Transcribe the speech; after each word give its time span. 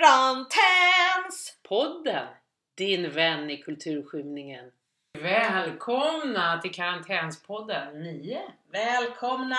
Karantäns! 0.00 1.58
Podden, 1.62 2.26
din 2.74 3.10
vän 3.10 3.50
i 3.50 3.56
kulturskymningen. 3.56 4.70
Välkomna 5.18 6.60
till 6.60 6.74
Karantänspodden 6.74 8.02
9. 8.02 8.40
Välkomna! 8.72 9.56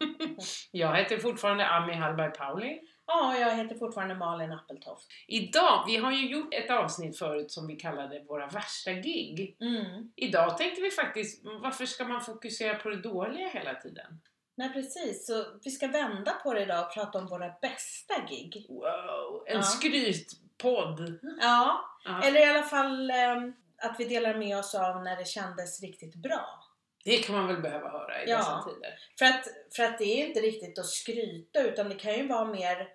Jag 0.70 0.96
heter 0.96 1.18
fortfarande 1.18 1.68
Ami 1.68 1.94
Hallberg 1.94 2.30
Pauli. 2.30 2.80
Ja, 3.06 3.38
jag 3.38 3.56
heter 3.56 3.76
fortfarande 3.76 4.14
Malin 4.14 4.52
Appeltoft. 4.52 5.06
Idag, 5.28 5.84
vi 5.86 5.96
har 5.96 6.12
ju 6.12 6.28
gjort 6.28 6.54
ett 6.54 6.70
avsnitt 6.70 7.18
förut 7.18 7.50
som 7.50 7.66
vi 7.66 7.76
kallade 7.76 8.24
våra 8.28 8.46
värsta 8.46 8.92
gig. 8.92 9.56
Mm. 9.60 10.12
Idag 10.16 10.58
tänkte 10.58 10.82
vi 10.82 10.90
faktiskt, 10.90 11.44
varför 11.44 11.86
ska 11.86 12.04
man 12.04 12.20
fokusera 12.20 12.74
på 12.74 12.88
det 12.88 13.02
dåliga 13.02 13.48
hela 13.48 13.74
tiden? 13.74 14.20
Nej 14.54 14.72
precis, 14.72 15.26
så 15.26 15.44
vi 15.64 15.70
ska 15.70 15.86
vända 15.86 16.32
på 16.32 16.54
det 16.54 16.62
idag 16.62 16.86
och 16.86 16.94
prata 16.94 17.18
om 17.18 17.26
våra 17.26 17.48
bästa 17.62 18.14
gig. 18.28 18.66
Wow, 18.68 19.44
en 19.46 19.56
Ja. 19.56 19.62
skrytpodd! 19.62 21.18
Ja, 21.40 21.84
Ja. 22.04 22.22
eller 22.24 22.40
i 22.40 22.44
alla 22.44 22.62
fall 22.62 23.10
ehm, 23.10 23.52
att 23.82 23.96
vi 23.98 24.04
delar 24.04 24.34
med 24.34 24.58
oss 24.58 24.74
av 24.74 25.02
när 25.02 25.16
det 25.16 25.24
kändes 25.28 25.80
riktigt 25.82 26.14
bra. 26.14 26.64
Det 27.04 27.16
kan 27.18 27.34
man 27.34 27.46
väl 27.46 27.62
behöva 27.62 27.88
höra 27.90 28.24
i 28.24 28.30
Ja. 28.30 28.36
dessa 28.38 28.62
tider. 28.74 28.94
För 29.18 29.24
att, 29.24 29.46
för 29.76 29.82
att 29.82 29.98
det 29.98 30.04
är 30.04 30.26
inte 30.26 30.40
riktigt 30.40 30.78
att 30.78 30.86
skryta 30.86 31.60
utan 31.62 31.88
det 31.88 31.94
kan 31.94 32.14
ju 32.14 32.28
vara 32.28 32.44
mer 32.44 32.88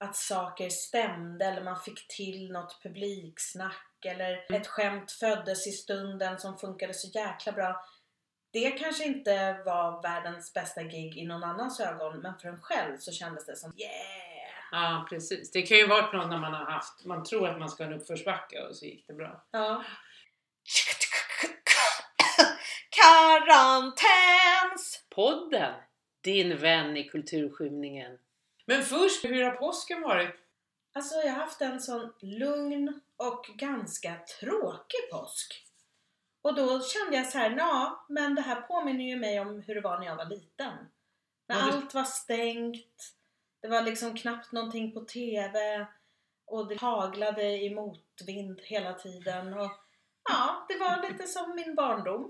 att 0.00 0.16
saker 0.16 0.68
stämde 0.68 1.44
eller 1.44 1.62
man 1.64 1.80
fick 1.80 2.08
till 2.16 2.52
något 2.52 2.82
publiksnack 2.82 4.04
eller 4.06 4.54
ett 4.56 4.66
skämt 4.66 5.12
föddes 5.12 5.66
i 5.66 5.70
stunden 5.72 6.38
som 6.38 6.58
funkade 6.58 6.94
så 6.94 7.08
jäkla 7.18 7.52
bra. 7.52 7.84
Det 8.52 8.70
kanske 8.70 9.04
inte 9.04 9.62
var 9.64 10.02
världens 10.02 10.54
bästa 10.54 10.82
gig 10.82 11.18
i 11.18 11.26
någon 11.26 11.44
annans 11.44 11.80
ögon 11.80 12.20
men 12.20 12.38
för 12.38 12.48
en 12.48 12.60
själv 12.60 12.98
så 12.98 13.12
kändes 13.12 13.46
det 13.46 13.56
som 13.56 13.72
yeah! 13.76 13.92
Ja, 14.70 15.06
precis. 15.08 15.50
Det 15.50 15.62
kan 15.62 15.76
ju 15.76 15.86
varit 15.86 16.12
något 16.12 16.28
när 16.28 16.38
man 16.38 16.54
har 16.54 16.64
haft, 16.64 17.04
man 17.04 17.24
tror 17.24 17.48
att 17.48 17.58
man 17.58 17.68
ska 17.68 17.84
ha 17.84 17.92
en 17.92 18.00
uppförsbacke 18.00 18.60
och 18.60 18.76
så 18.76 18.84
gick 18.84 19.06
det 19.06 19.14
bra. 19.14 19.44
Ja. 19.50 19.84
Karantäns! 22.90 25.04
Podden, 25.10 25.74
din 26.20 26.56
vän 26.56 26.96
i 26.96 27.04
kulturskymningen. 27.04 28.18
Men 28.66 28.82
först, 28.82 29.24
hur 29.24 29.44
har 29.44 29.52
påsken 29.52 30.02
varit? 30.02 30.34
Alltså 30.94 31.14
jag 31.14 31.32
har 31.32 31.40
haft 31.40 31.60
en 31.60 31.80
sån 31.80 32.12
lugn 32.20 33.00
och 33.16 33.46
ganska 33.54 34.14
tråkig 34.40 35.10
påsk. 35.10 35.64
Och 36.42 36.54
då 36.54 36.80
kände 36.82 37.16
jag 37.16 37.26
så 37.26 37.38
här, 37.38 37.50
ja 37.58 38.06
men 38.08 38.34
det 38.34 38.42
här 38.42 38.60
påminner 38.60 39.04
ju 39.04 39.16
mig 39.16 39.40
om 39.40 39.62
hur 39.66 39.74
det 39.74 39.80
var 39.80 39.98
när 39.98 40.06
jag 40.06 40.16
var 40.16 40.24
liten. 40.24 40.72
När 41.48 41.56
Ja, 41.56 41.62
allt 41.62 41.94
var 41.94 42.04
stängt, 42.04 43.14
det 43.62 43.68
var 43.68 43.82
liksom 43.82 44.16
knappt 44.16 44.52
någonting 44.52 44.92
på 44.92 45.00
TV 45.00 45.86
och 46.46 46.68
det 46.68 46.80
haglade 46.80 47.42
i 47.44 47.74
motvind 47.74 48.60
hela 48.62 48.92
tiden. 48.92 49.54
Och, 49.54 49.70
ja, 50.30 50.66
det 50.68 50.76
var 50.78 51.10
lite 51.10 51.26
som 51.26 51.54
min 51.56 51.74
barndom. 51.74 52.26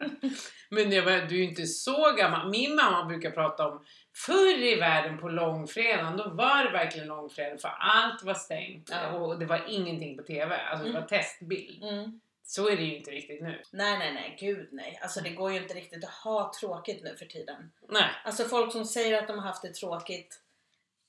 Men 0.70 0.92
jag 0.92 1.04
var, 1.04 1.12
du 1.12 1.34
är 1.34 1.38
ju 1.38 1.44
inte 1.44 1.66
så 1.66 2.12
gammal. 2.12 2.50
Min 2.50 2.74
mamma 2.74 3.04
brukar 3.04 3.30
prata 3.30 3.68
om 3.68 3.84
förr 4.26 4.58
i 4.58 4.76
världen 4.80 5.18
på 5.18 5.28
långfredagen, 5.28 6.16
då 6.16 6.28
var 6.28 6.64
det 6.64 6.70
verkligen 6.70 7.08
långfredag 7.08 7.60
för 7.60 7.68
allt 7.68 8.22
var 8.22 8.34
stängt 8.34 8.90
Ja. 8.90 9.10
och 9.18 9.38
det 9.38 9.46
var 9.46 9.64
ingenting 9.68 10.16
på 10.16 10.22
TV. 10.22 10.56
Alltså 10.56 10.86
det 10.86 10.92
var 10.92 11.06
testbild. 11.06 11.82
Mm. 11.82 12.20
Så 12.46 12.68
är 12.68 12.76
det 12.76 12.82
ju 12.82 12.96
inte 12.96 13.10
riktigt 13.10 13.42
nu. 13.42 13.62
Nej, 13.72 13.98
nej, 13.98 14.14
nej, 14.14 14.36
gud 14.40 14.68
nej. 14.72 14.98
Alltså 15.02 15.20
det 15.20 15.30
går 15.30 15.52
ju 15.52 15.58
inte 15.62 15.74
riktigt 15.74 16.04
att 16.04 16.10
ha 16.10 16.52
tråkigt 16.60 17.04
nu 17.04 17.16
för 17.16 17.26
tiden. 17.26 17.72
Nej. 17.88 18.10
Alltså 18.24 18.44
folk 18.44 18.72
som 18.72 18.84
säger 18.84 19.22
att 19.22 19.28
de 19.28 19.38
har 19.38 19.46
haft 19.46 19.62
det 19.62 19.74
tråkigt 19.74 20.40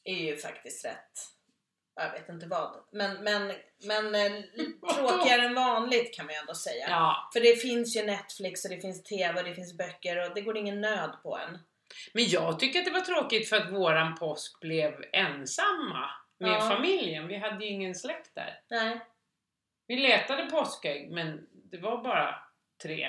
är 0.04 0.16
ju 0.16 0.38
faktiskt 0.38 0.86
rätt. 0.86 1.34
Jag 1.96 2.12
vet 2.12 2.30
inte 2.30 2.48
vad. 2.48 2.84
Men, 2.92 3.24
men, 3.24 3.54
men 3.88 4.16
eh, 4.16 4.44
tråkigare 4.96 5.42
än 5.42 5.54
vanligt 5.56 6.16
kan 6.16 6.26
man 6.26 6.36
ju 6.36 6.40
ändå 6.40 6.54
säga. 6.56 6.86
Ja. 6.90 7.30
För 7.34 7.40
det 7.40 7.56
finns 7.62 7.96
ju 7.98 8.06
Netflix 8.06 8.66
och 8.66 8.72
det 8.72 8.82
finns 8.82 9.04
TV 9.04 9.40
och 9.40 9.46
det 9.48 9.56
finns 9.56 9.78
böcker 9.78 10.30
och 10.30 10.36
det 10.36 10.42
går 10.42 10.58
ingen 10.58 10.82
nöd 10.82 11.18
på 11.24 11.38
en. 11.38 11.58
Men 12.14 12.28
jag 12.28 12.60
tycker 12.60 12.80
att 12.80 12.86
det 12.86 12.92
var 12.92 13.02
tråkigt 13.02 13.50
för 13.50 13.56
att 13.58 13.72
våran 13.72 14.16
påsk 14.16 14.60
blev 14.60 14.94
ensamma 15.14 16.10
med 16.40 16.52
Ja. 16.52 16.70
familjen. 16.70 17.28
Vi 17.28 17.38
hade 17.38 17.66
ju 17.66 17.72
ingen 17.72 17.96
släkt 17.96 18.36
där. 18.36 18.60
Nej. 18.70 19.00
Vi 19.88 19.96
letade 19.96 20.46
påskägg 20.46 21.12
men 21.12 21.48
det 21.72 21.78
var 21.78 22.04
bara 22.04 22.36
tre. 22.84 23.08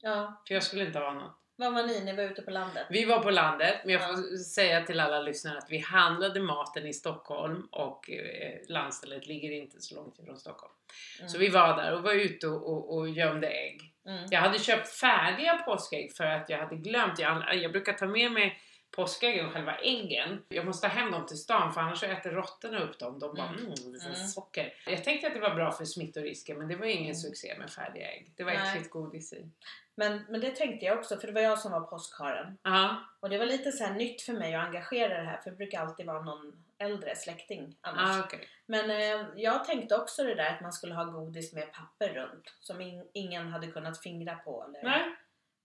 Ja. 0.00 0.42
För 0.48 0.54
jag 0.54 0.62
skulle 0.62 0.86
inte 0.86 0.98
ha 0.98 1.12
något. 1.12 1.42
Vad 1.58 1.74
var 1.74 1.82
ni? 1.82 2.04
Ni 2.04 2.12
var 2.16 2.22
ute 2.22 2.42
på 2.42 2.50
landet? 2.50 2.86
Vi 2.90 3.04
var 3.04 3.18
på 3.18 3.30
landet, 3.30 3.74
men 3.84 3.92
jag 3.94 4.02
Ja. 4.02 4.06
får 4.06 4.36
säga 4.36 4.82
till 4.82 5.00
alla 5.00 5.20
lyssnare 5.20 5.58
att 5.58 5.70
vi 5.70 5.78
handlade 5.78 6.40
maten 6.40 6.86
i 6.86 6.92
Stockholm 6.92 7.68
och 7.72 8.10
eh, 8.10 8.58
landstället 8.68 9.26
ligger 9.26 9.50
inte 9.50 9.80
så 9.80 9.94
långt 9.94 10.18
ifrån 10.18 10.36
Stockholm. 10.36 10.72
Mm. 11.18 11.28
Så 11.28 11.38
vi 11.38 11.48
var 11.48 11.76
där 11.76 11.94
och 11.94 12.02
var 12.02 12.12
ute 12.12 12.46
och, 12.48 12.72
och, 12.72 12.96
och 12.96 13.08
gömde 13.08 13.48
ägg. 13.48 13.94
Mm. 14.06 14.24
Jag 14.30 14.40
hade 14.40 14.58
köpt 14.58 14.88
färdiga 14.88 15.54
påskägg 15.54 16.12
för 16.16 16.24
att 16.24 16.48
jag 16.50 16.58
hade 16.58 16.76
glömt. 16.76 17.18
Jag, 17.18 17.54
jag 17.56 17.72
brukar 17.72 17.92
ta 17.92 18.06
med 18.06 18.32
mig 18.32 18.58
påskäggen, 18.90 19.50
själva 19.50 19.76
äggen. 19.78 20.44
Jag 20.48 20.66
måste 20.66 20.88
ta 20.88 20.94
hem 20.94 21.10
dem 21.12 21.26
till 21.26 21.36
stan 21.36 21.72
för 21.74 21.80
annars 21.80 22.02
äter 22.02 22.30
råttorna 22.30 22.78
upp 22.80 22.98
dem. 22.98 23.18
De 23.18 23.34
bara 23.34 23.48
Mm. 23.48 23.60
mm, 23.60 23.74
det 23.92 23.98
är 24.04 24.14
Mm. 24.14 24.26
socker. 24.26 24.74
Jag 24.86 25.04
tänkte 25.04 25.26
att 25.26 25.34
det 25.34 25.40
var 25.40 25.54
bra 25.54 25.72
för 25.72 25.84
smittorisken 25.84 26.58
men 26.58 26.68
det 26.68 26.76
var 26.76 26.86
ingen 26.86 27.02
Mm. 27.04 27.14
succé 27.14 27.58
med 27.58 27.70
färdiga 27.70 28.10
ägg. 28.12 28.32
Det 28.36 28.44
var 28.44 28.52
Nej. 28.52 28.68
äckligt 28.70 28.90
godis 28.90 29.32
i. 29.32 29.50
Men, 29.94 30.24
men 30.28 30.40
det 30.40 30.50
tänkte 30.56 30.86
jag 30.86 30.98
också 30.98 31.16
för 31.16 31.26
det 31.26 31.32
var 31.32 31.40
jag 31.40 31.58
som 31.58 31.72
var 31.72 31.80
påskharen. 31.80 32.58
Ja, 32.62 32.96
Och 33.20 33.30
det 33.30 33.38
var 33.38 33.46
lite 33.46 33.72
så 33.72 33.88
nytt 33.90 34.22
för 34.22 34.32
mig 34.32 34.54
att 34.54 34.66
engagera 34.66 35.22
det 35.22 35.28
här 35.28 35.36
för 35.42 35.50
det 35.50 35.56
brukar 35.56 35.80
alltid 35.80 36.06
vara 36.06 36.22
någon 36.22 36.64
äldre 36.78 37.16
släkting 37.16 37.76
annars. 37.80 38.16
ah, 38.16 38.24
okej. 38.24 38.48
Men 38.66 38.90
eh, 38.90 39.26
jag 39.36 39.64
tänkte 39.64 39.96
också 39.96 40.22
det 40.22 40.34
där 40.34 40.54
att 40.54 40.60
man 40.60 40.72
skulle 40.72 40.94
ha 40.94 41.04
godis 41.04 41.52
med 41.52 41.72
papper 41.72 42.08
runt 42.08 42.54
som 42.60 42.80
in, 42.80 43.08
ingen 43.12 43.48
hade 43.48 43.66
kunnat 43.66 44.02
fingra 44.02 44.34
på. 44.36 44.64
Eller, 44.68 44.82
Nej. 44.90 45.02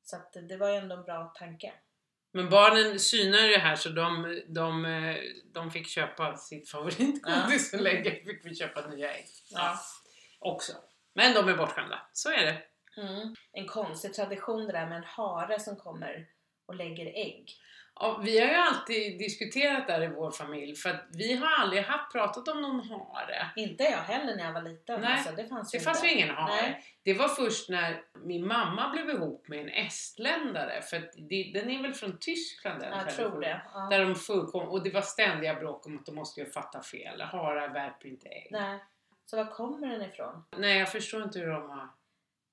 Så 0.03 0.15
att 0.15 0.37
det 0.49 0.57
var 0.57 0.69
ju 0.69 0.75
ändå 0.75 0.95
en 0.95 1.03
bra 1.03 1.33
tanke. 1.35 1.73
Men 2.33 2.49
barnen 2.49 2.99
synar 2.99 3.47
det 3.47 3.57
här 3.57 3.75
så 3.75 3.89
de, 3.89 4.41
de, 4.47 4.85
eh, 4.85 5.15
de 5.53 5.71
fick 5.71 5.87
köpa 5.87 6.37
sitt 6.37 6.69
favoritgodis 6.69 7.73
och 7.73 7.81
lägga 7.81 8.11
fick 8.11 8.45
vi 8.45 8.55
köpa 8.55 8.87
nya 8.87 9.13
ägg. 9.13 9.25
Ja. 9.49 9.79
Också. 10.39 10.73
Men 11.13 11.33
de 11.33 11.49
är 11.49 11.57
bortskämda. 11.57 11.99
Så 12.13 12.29
är 12.29 12.45
det. 12.45 12.61
Mm. 13.01 13.35
En 13.51 13.67
konstig 13.67 14.13
tradition 14.13 14.67
det 14.67 14.73
där 14.73 14.87
med 14.87 14.97
en 14.97 15.03
hare 15.03 15.59
som 15.59 15.75
kommer 15.75 16.27
och 16.65 16.75
lägger 16.75 17.05
ägg. 17.05 17.55
Ja, 18.01 18.19
vi 18.23 18.39
har 18.39 18.47
ju 18.47 18.53
alltid 18.53 19.19
diskuterat 19.19 19.87
där 19.87 20.03
i 20.03 20.07
vår 20.07 20.31
familj 20.31 20.75
för 20.75 20.89
att 20.89 21.07
vi 21.13 21.35
har 21.35 21.47
aldrig 21.47 21.83
haft 21.83 22.11
pratat 22.11 22.47
om 22.47 22.61
någon 22.61 22.79
hare. 22.79 23.51
Inte 23.55 23.83
jag 23.83 23.97
heller 23.97 24.35
när 24.35 24.45
jag 24.45 24.53
var 24.53 24.61
liten. 24.61 25.01
Nej, 25.01 25.13
Alltså, 25.13 25.31
det 25.35 25.47
fanns 25.47 25.71
Det 25.71 25.77
ju 25.77 25.83
fanns 25.83 26.03
ju 26.03 26.11
ingen 26.11 26.29
hare. 26.29 26.61
Nej. 26.61 26.83
Det 27.03 27.13
var 27.13 27.27
först 27.27 27.69
när 27.69 28.03
min 28.23 28.47
mamma 28.47 28.89
blev 28.89 29.09
ihop 29.09 29.47
med 29.47 29.59
en 29.59 29.69
estländare, 29.69 30.81
för 30.81 31.11
det, 31.29 31.51
den 31.53 31.69
är 31.69 31.81
väl 31.81 31.93
från 31.93 32.17
Tyskland 32.19 32.79
den 32.79 32.97
Jag 32.97 33.15
tror 33.15 33.41
det. 33.41 33.61
Ja. 33.73 33.79
Där 33.79 34.05
de 34.05 34.15
fullkom, 34.15 34.69
och 34.69 34.83
det 34.83 34.89
var 34.89 35.01
ständiga 35.01 35.55
bråk 35.55 35.85
om 35.85 35.97
att 35.97 36.05
de 36.05 36.15
måste 36.15 36.39
ju 36.39 36.45
fatta 36.51 36.81
fel. 36.81 37.21
Harar 37.21 37.69
värper 37.69 38.07
inte 38.07 38.27
ägg. 38.27 38.47
Nej. 38.51 38.61
Nej. 38.61 38.79
Så 39.25 39.37
var 39.37 39.45
kommer 39.45 39.87
den 39.87 40.01
ifrån? 40.01 40.43
jag 40.57 40.91
förstår 40.91 41.23
inte 41.23 41.39
hur 41.39 41.47
de 41.47 41.69
har... 41.69 41.89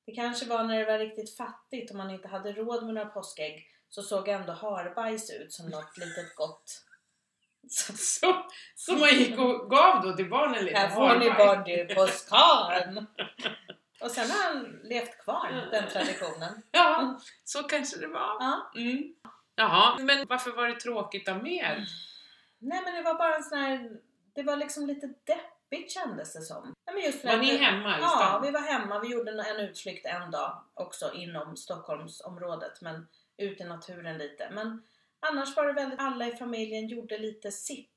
Det 0.07 0.13
kanske 0.13 0.47
var 0.47 0.65
när 0.65 0.79
det 0.79 0.85
var 0.85 0.99
riktigt 0.99 1.37
fattigt 1.37 1.91
och 1.91 1.97
man 1.97 2.11
inte 2.11 2.29
hade 2.29 2.53
råd 2.53 2.85
med 2.85 2.95
några 2.95 3.09
påskägg 3.09 3.67
så 3.89 4.03
såg 4.03 4.29
ändå 4.29 4.53
harbajs 4.53 5.31
ut 5.31 5.53
som 5.53 5.69
något 5.69 5.97
litet 5.99 6.35
gott. 6.35 6.85
Så, 7.71 7.93
Så, 8.77 8.93
man 8.93 9.09
gick 9.09 9.39
och 9.39 9.71
gav 9.71 10.03
då 10.03 10.13
till 10.17 10.31
barnen 10.31 10.65
lite 10.65 10.79
här 10.79 10.89
får 10.95 11.19
ni 11.19 11.29
harbajs. 11.29 11.59
body 11.59 11.95
påskan! 11.95 13.07
Och 14.01 14.11
sen 14.11 14.31
har 14.31 14.45
han 14.53 14.81
levt 14.85 15.19
kvar, 15.25 15.69
den 15.73 15.89
traditionen. 15.91 16.63
Ja, 16.71 17.21
så 17.45 17.63
kanske 17.63 17.99
det 17.99 18.07
var. 18.07 18.37
Ja. 18.41 18.71
Mm. 18.77 19.15
Jaha, 19.55 19.99
men 19.99 20.27
varför 20.27 20.51
var 20.51 20.69
det 20.69 20.81
tråkigt 20.81 21.29
av 21.29 21.43
mer? 21.43 21.87
Nej 22.59 22.83
men 22.85 22.95
det 22.95 23.03
var 23.03 23.15
bara 23.15 23.37
en 23.37 23.43
sån 23.43 23.59
här, 23.59 23.91
det 24.35 24.43
var 24.43 24.57
liksom 24.57 24.87
lite 24.87 25.07
deppigt 25.25 25.93
kändes 25.93 26.33
det 26.33 26.41
som. 26.43 26.75
Ja, 26.87 26.93
men 26.93 27.03
just 27.03 27.25
Var 27.25 27.37
ni 27.37 27.51
det- 27.59 27.65
hemma 27.65 27.99
i 27.99 28.01
Ja, 28.01 28.09
stan? 28.09 28.43
vi 28.43 28.51
var 28.51 28.61
hemma. 28.61 28.99
Vi 29.01 29.09
gjorde 29.09 29.31
en 29.31 29.57
utflykt 29.61 30.07
en 30.07 30.31
dag 30.31 30.63
också 30.75 31.13
inom 31.15 31.57
Stockholmsområdet 31.57 32.81
men 32.81 33.09
ut 33.39 33.61
i 33.61 33.65
naturen 33.65 34.19
lite. 34.19 34.51
Men 34.53 34.83
annars 35.21 35.57
var 35.57 35.67
det 35.67 35.73
väldigt, 35.73 36.01
alla 36.01 36.27
i 36.27 36.37
familjen 36.37 36.89
gjorde 36.89 37.19
lite 37.19 37.53
sitt. 37.53 37.89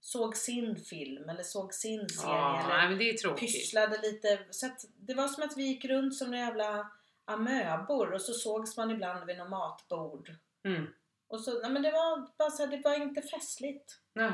Såg 0.00 0.36
sin 0.36 0.76
film 0.76 1.28
eller 1.28 1.42
såg 1.42 1.74
sin 1.74 2.08
serie 2.08 2.34
Ja, 2.34 2.60
eller 2.78 2.96
nej, 2.96 3.36
pysslade 3.36 4.00
lite. 4.02 4.38
Så 4.50 4.70
det 4.96 5.14
var 5.14 5.28
som 5.28 5.42
att 5.42 5.56
vi 5.56 5.62
gick 5.62 5.84
runt 5.84 6.16
som 6.16 6.30
några 6.30 6.44
jävla 6.44 6.90
amöbor 7.24 8.12
och 8.12 8.22
så 8.22 8.32
sågs 8.32 8.76
man 8.76 8.90
ibland 8.90 9.26
vid 9.26 9.38
något 9.38 9.50
matbord. 9.50 10.30
Mm. 10.64 10.86
Och 11.28 11.40
så, 11.40 11.60
nej 11.60 11.70
men 11.70 11.82
det 11.82 11.90
var 11.90 12.36
bara 12.38 12.50
så 12.50 12.64
här, 12.64 12.70
det 12.70 12.80
var 12.84 13.02
inte 13.02 13.22
festligt. 13.22 13.92
Nej. 14.12 14.32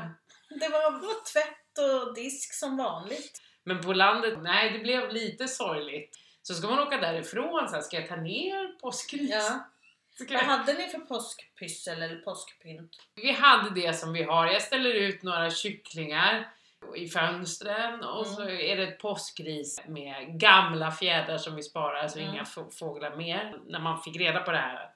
Det 0.49 0.69
var 0.69 0.91
tvätt 1.33 1.77
och 1.77 2.15
disk 2.15 2.53
som 2.53 2.77
vanligt. 2.77 3.41
Men 3.63 3.81
på 3.81 3.93
landet, 3.93 4.39
nej 4.41 4.71
det 4.73 4.79
blev 4.79 5.11
lite 5.11 5.47
sorgligt. 5.47 6.15
Så 6.41 6.53
ska 6.53 6.67
man 6.67 6.79
åka 6.79 6.97
därifrån 6.97 7.69
så 7.69 7.75
här, 7.75 7.81
ska 7.81 7.99
jag 7.99 8.07
ta 8.07 8.15
ner 8.15 8.79
påskris? 8.79 9.29
Ja. 9.29 9.69
Vad 10.19 10.39
hade 10.39 10.73
ni 10.73 10.87
för 10.87 10.99
påskpyssel 10.99 12.01
eller 12.01 12.15
påskpynt? 12.15 12.91
Vi 13.15 13.31
hade 13.31 13.69
det 13.81 13.93
som 13.93 14.13
vi 14.13 14.23
har. 14.23 14.47
Jag 14.47 14.61
ställer 14.61 14.93
ut 14.93 15.23
några 15.23 15.49
kycklingar 15.51 16.49
i 16.95 17.07
fönstren 17.07 18.03
och 18.03 18.25
Mm. 18.25 18.35
så 18.35 18.41
är 18.49 18.77
det 18.77 18.83
ett 18.83 18.99
påskris 18.99 19.81
med 19.87 20.39
gamla 20.39 20.91
fjädrar 20.91 21.37
som 21.37 21.55
vi 21.55 21.63
sparar, 21.63 22.07
så 22.07 22.19
Mm. 22.19 22.33
inga 22.33 22.45
få- 22.45 22.69
fåglar 22.79 23.15
mer. 23.15 23.59
När 23.65 23.79
man 23.79 24.01
fick 24.01 24.15
reda 24.17 24.39
på 24.39 24.51
det 24.51 24.57
här 24.57 24.89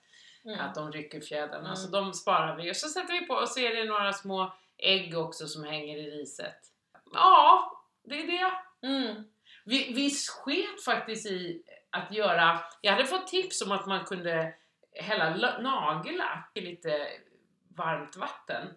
Mm. 0.46 0.60
att 0.60 0.76
de 0.76 0.92
rycker 0.92 1.22
fjädrarna. 1.22 1.66
Mm. 1.66 1.76
Så 1.76 1.90
de 1.92 2.14
sparar 2.14 2.56
vi 2.58 2.72
och 2.72 2.76
så 2.76 2.88
sätter 2.90 3.14
vi 3.20 3.26
på 3.28 3.34
och 3.34 3.50
så 3.50 3.60
är 3.60 3.76
det 3.76 3.84
några 3.84 4.14
små 4.14 4.54
ägg 4.78 5.18
också 5.18 5.48
som 5.48 5.64
hänger 5.64 5.98
i 5.98 6.12
riset. 6.12 6.58
Ja, 7.14 7.72
det 8.04 8.16
är 8.22 8.28
det. 8.28 8.52
Mm. 8.88 9.24
Vi, 9.66 9.94
vi 9.94 10.10
sket 10.10 10.84
faktiskt 10.86 11.26
i 11.26 11.64
att 11.90 12.12
göra, 12.14 12.60
jag 12.82 12.92
hade 12.92 13.06
fått 13.06 13.28
tips 13.28 13.62
om 13.62 13.72
att 13.72 13.88
man 13.88 14.06
kunde 14.06 14.54
hälla 14.96 15.36
la- 15.36 15.58
nagellack 15.62 16.52
i 16.56 16.62
lite 16.62 17.08
varmt 17.76 18.16
vatten 18.18 18.68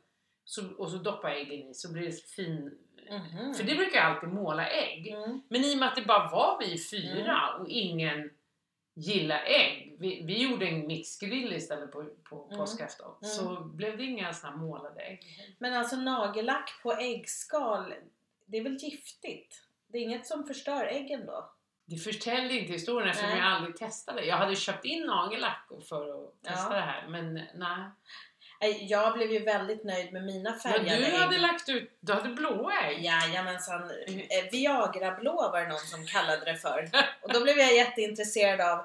så, 0.44 0.74
och 0.78 0.90
så 0.90 0.96
doppa 0.96 1.34
äggen 1.34 1.68
i 1.70 1.74
så 1.74 1.92
blir 1.92 2.06
det 2.06 2.24
fin... 2.28 2.78
Mhm. 3.10 3.54
För 3.54 3.64
det 3.64 3.74
brukar 3.74 3.96
jag 3.96 4.06
alltid 4.06 4.28
måla 4.28 4.68
ägg. 4.68 5.08
Mm. 5.08 5.42
Men 5.48 5.64
i 5.64 5.74
och 5.74 5.78
med 5.78 5.88
att 5.88 5.96
det 5.96 6.02
bara 6.04 6.28
var 6.30 6.58
vi 6.60 6.78
fyra 6.90 7.54
och 7.60 7.68
ingen 7.68 8.30
gillar 8.94 9.42
ägg. 9.46 9.96
Vi, 9.98 10.22
vi 10.26 10.42
gjorde 10.42 10.66
en 10.66 10.86
mixgrill 10.86 11.52
istället 11.52 11.92
på, 11.92 12.04
på 12.30 12.44
Mm. 12.44 12.58
påskafton. 12.58 13.14
Mm. 13.22 13.30
Så 13.34 13.64
blev 13.64 13.96
det 13.96 14.04
inga 14.04 14.32
såna 14.32 14.56
målade 14.56 15.00
ägg. 15.00 15.20
Men 15.58 15.74
alltså 15.74 15.96
nagellack 15.96 16.70
på 16.82 16.92
äggskal, 16.92 17.94
det 18.46 18.58
är 18.58 18.62
väl 18.62 18.76
giftigt? 18.76 19.62
Det 19.86 19.98
är 19.98 20.02
inget 20.02 20.26
som 20.26 20.46
förstör 20.46 20.84
äggen 20.86 21.26
då? 21.26 21.50
Det 21.86 21.96
förtällde 21.96 22.54
inte 22.54 22.72
historien 22.72 23.08
eftersom 23.10 23.30
Nej. 23.30 23.38
jag 23.38 23.48
aldrig 23.48 23.76
testade. 23.76 24.24
Jag 24.24 24.36
hade 24.36 24.56
köpt 24.56 24.84
in 24.84 25.06
nagellack 25.06 25.68
för 25.88 26.24
att 26.24 26.42
testa 26.42 26.66
Ja. 26.70 26.74
det 26.74 26.80
här 26.80 27.04
men 27.08 27.34
nej. 27.34 27.90
Jag 28.80 29.12
blev 29.14 29.32
ju 29.32 29.38
väldigt 29.38 29.84
nöjd 29.84 30.12
med 30.12 30.24
mina 30.24 30.50
Men 30.50 30.58
färgade 30.60 30.96
du 30.98 31.04
ägg. 31.06 31.12
hade 31.14 31.38
lagt 31.38 31.68
ut, 31.68 31.96
du 32.00 32.12
hade 32.12 32.28
blåa 32.28 32.72
ägg. 32.82 33.04
Jajamensan. 33.04 33.82
Eh, 33.82 34.50
Viagra-blå 34.52 35.32
var 35.52 35.60
det 35.60 35.68
någon 35.68 35.78
som 35.78 36.06
kallade 36.06 36.44
det 36.44 36.56
för. 36.56 36.90
Och 37.22 37.32
då 37.32 37.40
blev 37.42 37.58
jag 37.58 37.74
jätteintresserad 37.74 38.60
av 38.60 38.84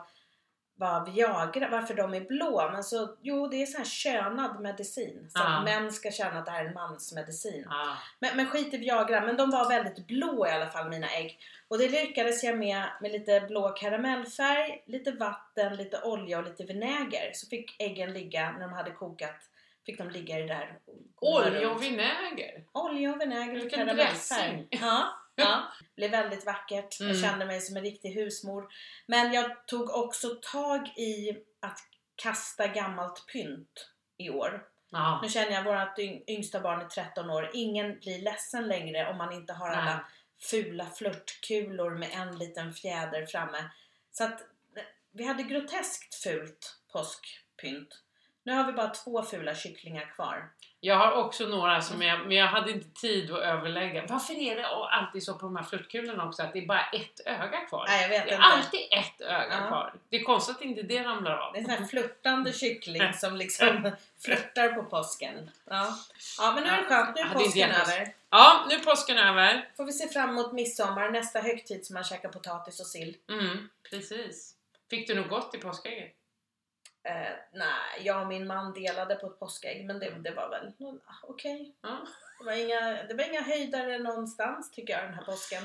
vad 0.79 1.13
Viagra, 1.13 1.69
varför 1.69 1.93
de 1.93 2.13
är 2.13 2.21
blå. 2.21 2.69
Men 2.73 2.83
så, 2.83 3.15
jo 3.21 3.47
det 3.47 3.61
är 3.61 3.65
sån 3.65 3.77
här 3.77 3.85
könad 3.85 4.59
medicin. 4.61 5.29
Så 5.29 5.39
Ja. 5.39 5.57
att 5.57 5.63
män 5.63 5.91
ska 5.91 6.11
känna 6.11 6.39
att 6.39 6.45
det 6.45 6.51
här 6.51 6.63
är 6.63 6.67
en 6.67 6.73
mansmedicin. 6.73 7.67
Ah. 7.69 7.95
Men, 8.19 8.37
men 8.37 8.45
skit 8.45 8.73
i 8.73 8.77
Viagra, 8.77 9.21
men 9.21 9.37
de 9.37 9.49
var 9.51 9.69
väldigt 9.69 10.07
blå 10.07 10.47
i 10.47 10.51
alla 10.51 10.67
fall 10.69 10.89
mina 10.89 11.07
ägg. 11.09 11.39
Och 11.67 11.77
det 11.77 11.87
lyckades 11.89 12.43
jag 12.43 12.57
med 12.57 12.83
med 13.01 13.11
lite 13.11 13.41
blå 13.47 13.69
karamellfärg, 13.69 14.83
lite 14.85 15.11
vatten, 15.11 15.75
lite 15.75 16.01
olja 16.01 16.37
och 16.39 16.43
lite 16.45 16.63
vinäger. 16.63 17.31
Så 17.33 17.47
fick 17.47 17.81
äggen 17.81 18.13
ligga, 18.13 18.51
när 18.51 18.59
de 18.59 18.73
hade 18.73 18.91
kokat, 18.91 19.35
fick 19.85 19.97
de 19.97 20.09
ligga 20.09 20.37
i 20.39 20.41
det 20.41 20.47
där. 20.47 20.77
Olja 21.21 21.71
och 21.71 21.83
vinäger. 21.83 22.63
Olja 22.71 23.11
och 23.13 23.21
vinäger 23.21 23.49
och 23.55 23.55
Vilken 23.63 23.79
karamellfärg. 23.79 24.07
dressing. 24.51 24.67
Ja, 25.39 25.45
ja. 25.79 25.85
Blev 25.95 26.11
väldigt 26.11 26.45
vackert. 26.45 26.99
Jag 26.99 27.09
Mm. 27.09 27.21
kände 27.21 27.45
mig 27.45 27.61
som 27.61 27.77
en 27.77 27.83
riktig 27.83 28.09
husmor. 28.13 28.67
Men 29.05 29.33
jag 29.33 29.67
tog 29.67 29.89
också 29.89 30.39
tag 30.41 30.87
i 30.97 31.37
att 31.59 31.79
kasta 32.15 32.67
gammalt 32.67 33.25
pynt 33.33 33.89
i 34.17 34.29
år. 34.29 34.63
Ja. 34.91 35.19
Nu 35.23 35.29
känner 35.29 35.51
jag 35.51 35.63
vårt 35.63 35.97
yng- 35.97 36.23
yngsta 36.27 36.59
barn 36.59 36.81
är 36.81 36.85
13 36.85 37.29
år. 37.29 37.51
Ingen 37.53 37.99
blir 37.99 38.21
ledsen 38.21 38.67
längre 38.67 39.09
om 39.09 39.17
man 39.17 39.33
inte 39.33 39.53
har 39.53 39.69
alla 39.69 40.05
fula 40.51 40.85
flörtkulor 40.85 41.95
med 41.95 42.09
en 42.13 42.37
liten 42.37 42.73
fjäder 42.73 43.25
framme. 43.25 43.69
Så 44.11 44.23
att 44.23 44.41
eh, 44.41 44.83
vi 45.11 45.23
hade 45.25 45.43
groteskt 45.43 46.15
fult 46.15 46.75
påskpynt. 46.91 48.01
Nu 48.43 48.53
har 48.53 48.63
vi 48.63 48.71
bara 48.73 48.87
två 48.89 49.23
fula 49.23 49.55
kycklingar 49.55 50.11
kvar. 50.15 50.49
Jag 50.81 50.95
har 50.95 51.11
också 51.11 51.43
några 51.45 51.81
som 51.81 52.01
jag, 52.01 52.19
men 52.19 52.31
jag 52.31 52.47
hade 52.47 52.71
inte 52.71 52.89
tid 53.01 53.31
att 53.31 53.39
överlägga. 53.39 54.05
Varför 54.09 54.33
är 54.33 54.55
det 54.55 54.65
alltid 54.67 55.23
så 55.23 55.33
på 55.33 55.45
de 55.45 55.55
här 55.55 55.63
flörtkulorna 55.63 56.25
också 56.27 56.43
att 56.43 56.53
det 56.53 56.59
är 56.59 56.65
bara 56.65 56.83
ett 56.85 57.19
öga 57.25 57.59
kvar? 57.65 57.85
Nej, 57.87 58.01
jag 58.01 58.09
vet 58.09 58.25
Det 58.25 58.31
är 58.31 58.35
inte. 58.35 58.45
alltid 58.47 58.79
ett 58.91 59.21
öga 59.21 59.57
Ja. 59.61 59.67
kvar. 59.67 59.93
Det 60.09 60.15
är 60.17 60.23
konstigt 60.23 60.55
att 60.55 60.61
inte 60.61 60.81
det 60.81 61.03
ramlar 61.03 61.37
av. 61.37 61.53
Det 61.53 61.59
är 61.59 61.61
en 61.61 61.65
sån 61.69 61.77
här 61.77 61.85
flörtande 61.85 62.53
kyckling 62.53 63.13
som 63.17 63.35
liksom 63.35 63.91
flörtar 64.25 64.69
på 64.69 64.83
påsken. 64.83 65.51
Ja, 65.65 65.95
ja 66.39 66.51
men 66.55 66.63
nu 66.63 66.69
är 66.69 66.77
det 66.77 66.83
skönt. 66.83 67.15
Nu 67.15 67.21
är 67.21 67.29
påsken 67.29 67.71
över. 67.71 68.13
Ja, 68.29 68.65
nu 68.69 68.75
är 68.75 68.79
påsken 68.79 69.17
över. 69.17 69.69
Får 69.77 69.85
vi 69.85 69.91
se 69.91 70.07
fram 70.07 70.29
emot 70.29 70.53
midsommar, 70.53 71.09
nästa 71.09 71.39
högtid 71.39 71.85
som 71.85 71.93
man 71.93 72.03
käkar 72.03 72.29
potatis 72.29 72.79
och 72.79 72.87
sill. 72.87 73.17
Mm, 73.29 73.69
precis. 73.89 74.55
Fick 74.89 75.07
du 75.07 75.15
något 75.15 75.29
gott 75.29 75.55
i 75.55 75.57
påskägget? 75.57 76.15
Eh, 77.09 77.35
nej, 77.53 78.05
jag 78.05 78.21
och 78.21 78.27
min 78.27 78.47
man 78.47 78.73
delade 78.73 79.15
på 79.15 79.27
ett 79.27 79.39
påskägg 79.39 79.85
men 79.85 79.99
det, 79.99 80.09
det 80.09 80.31
var 80.31 80.49
väl 80.49 80.73
mm, 80.79 80.99
okej. 81.23 81.75
Ja. 81.81 82.07
Det, 82.39 82.45
var 82.45 82.53
inga, 82.53 83.03
det 83.03 83.13
var 83.13 83.29
inga 83.29 83.41
höjdare 83.41 83.97
någonstans 83.97 84.71
tycker 84.71 84.93
jag 84.93 85.03
den 85.03 85.13
här 85.13 85.25
påsken. 85.25 85.63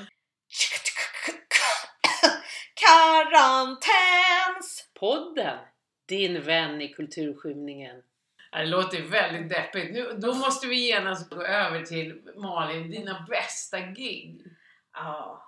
Karantäns! 2.75 4.89
Podden! 4.99 5.57
Din 6.05 6.41
vän 6.41 6.81
i 6.81 6.93
kulturskymningen. 6.93 8.03
Det 8.51 8.65
låter 8.65 9.01
väldigt 9.01 9.49
deppigt. 9.49 9.93
Nu, 9.93 10.13
då 10.17 10.33
måste 10.33 10.67
vi 10.67 10.87
genast 10.87 11.29
gå 11.29 11.43
över 11.43 11.81
till 11.81 12.31
Malin, 12.35 12.91
dina 12.91 13.25
bästa 13.29 13.79
gig. 13.79 14.41
Ja. 14.93 15.45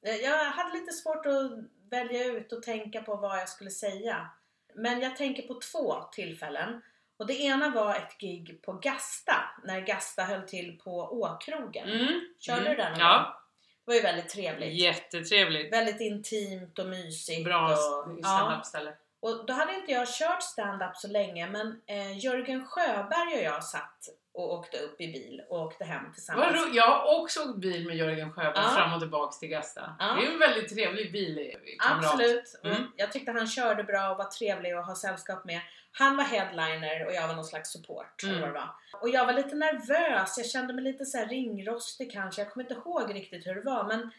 Jag 0.00 0.44
hade 0.44 0.78
lite 0.78 0.92
svårt 0.92 1.26
att 1.26 1.52
välja 1.90 2.24
ut 2.24 2.52
och 2.52 2.62
tänka 2.62 3.02
på 3.02 3.16
vad 3.16 3.38
jag 3.38 3.48
skulle 3.48 3.70
säga. 3.70 4.30
Men 4.74 5.00
jag 5.00 5.16
tänker 5.16 5.42
på 5.42 5.60
två 5.72 6.02
tillfällen. 6.12 6.82
Och 7.16 7.26
det 7.26 7.40
ena 7.40 7.70
var 7.70 7.94
ett 7.94 8.18
gig 8.18 8.62
på 8.62 8.72
Gasta, 8.72 9.34
när 9.64 9.80
Gasta 9.80 10.22
höll 10.22 10.42
till 10.42 10.78
på 10.78 10.90
Åkrogen. 11.00 11.88
Mm. 11.88 12.20
Körde 12.38 12.60
mm. 12.60 12.70
du 12.70 12.76
den 12.76 12.92
någon 12.92 12.98
gång? 12.98 13.08
Ja, 13.08 13.42
Det 13.84 13.90
var 13.90 13.94
ju 13.94 14.00
väldigt 14.00 14.28
trevligt. 14.28 14.74
jättetrevligt. 14.74 15.72
Väldigt 15.72 16.00
intimt 16.00 16.78
och 16.78 16.86
mysigt. 16.86 17.44
Bra 17.44 17.72
och, 17.72 18.18
ja. 18.22 18.28
standup-ställe. 18.28 18.92
och 19.20 19.46
då 19.46 19.52
hade 19.52 19.74
inte 19.74 19.92
jag 19.92 20.08
kört 20.08 20.42
stand-up 20.42 20.96
så 20.96 21.08
länge 21.08 21.46
men 21.46 21.80
eh, 21.86 22.18
Jörgen 22.18 22.66
Sjöberg 22.66 23.38
och 23.38 23.42
jag 23.44 23.64
satt 23.64 24.08
och 24.44 24.58
åkte 24.58 24.78
upp 24.78 25.00
i 25.00 25.06
bil 25.12 25.42
och 25.48 25.60
åkte 25.60 25.84
hem 25.84 26.12
tillsammans. 26.12 26.54
ro- 26.54 26.70
Jag 26.74 26.86
har 26.86 27.20
också 27.20 27.40
åkt 27.40 27.58
bil 27.58 27.86
med 27.86 27.96
Jörgen 27.96 28.32
Sjöberg 28.32 28.52
Ja. 28.56 28.70
fram 28.76 28.92
och 28.92 29.00
tillbaks 29.00 29.38
till 29.38 29.48
Gasta. 29.48 29.96
Ja. 29.98 30.04
Det 30.14 30.26
är 30.26 30.32
en 30.32 30.38
väldigt 30.38 30.68
trevlig 30.74 31.12
bilkamrat. 31.12 32.04
Absolut. 32.04 32.60
Mm. 32.64 32.76
Och 32.76 32.82
Jag 32.96 33.12
tyckte 33.12 33.32
han 33.32 33.46
körde 33.46 33.84
bra 33.84 34.10
och 34.10 34.16
var 34.18 34.24
trevlig 34.24 34.72
att 34.72 34.86
ha 34.86 34.94
sällskap 34.96 35.44
med. 35.44 35.60
Han 35.92 36.16
var 36.16 36.24
headliner 36.24 37.06
och 37.06 37.12
jag 37.14 37.28
var 37.28 37.34
någon 37.34 37.44
slags 37.44 37.70
support. 37.72 38.22
Mm. 38.22 38.34
Eller 38.34 38.46
vad 38.46 38.54
det 38.54 38.60
var. 38.60 39.00
Och 39.00 39.08
jag 39.08 39.26
var 39.26 39.32
lite 39.32 39.54
nervös, 39.54 40.38
jag 40.38 40.46
kände 40.46 40.74
mig 40.74 40.84
lite 40.84 41.04
så 41.06 41.18
här 41.18 41.26
ringrostig 41.26 42.12
kanske. 42.12 42.42
Jag 42.42 42.50
kommer 42.52 42.64
inte 42.64 42.74
ihåg 42.74 43.14
riktigt 43.14 43.46
hur 43.46 43.54
det 43.54 43.60
var 43.60 43.84
men 43.84 44.10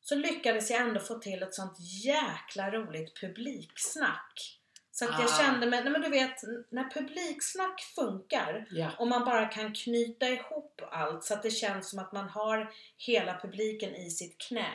så 0.00 0.14
lyckades 0.14 0.70
jag 0.70 0.80
ändå 0.80 1.00
få 1.00 1.14
till 1.18 1.42
ett 1.42 1.54
sånt 1.54 1.76
jäkla 2.04 2.70
roligt 2.70 3.20
publiksnack. 3.20 4.60
Så 4.96 5.04
att 5.04 5.20
jag 5.20 5.30
Ah. 5.30 5.38
kände 5.42 5.66
mig, 5.66 5.82
nej 5.82 5.92
men 5.92 6.00
du 6.00 6.08
vet, 6.08 6.42
när 6.70 6.90
publiksnack 6.90 7.80
funkar 7.94 8.66
Ja. 8.70 8.90
och 8.98 9.08
man 9.08 9.24
bara 9.24 9.46
kan 9.46 9.74
knyta 9.74 10.28
ihop 10.28 10.80
allt 10.90 11.24
så 11.24 11.34
att 11.34 11.42
det 11.42 11.50
känns 11.50 11.90
som 11.90 11.98
att 11.98 12.12
man 12.12 12.28
har 12.28 12.72
hela 12.96 13.40
publiken 13.40 13.94
i 13.94 14.10
sitt 14.10 14.40
knä. 14.48 14.70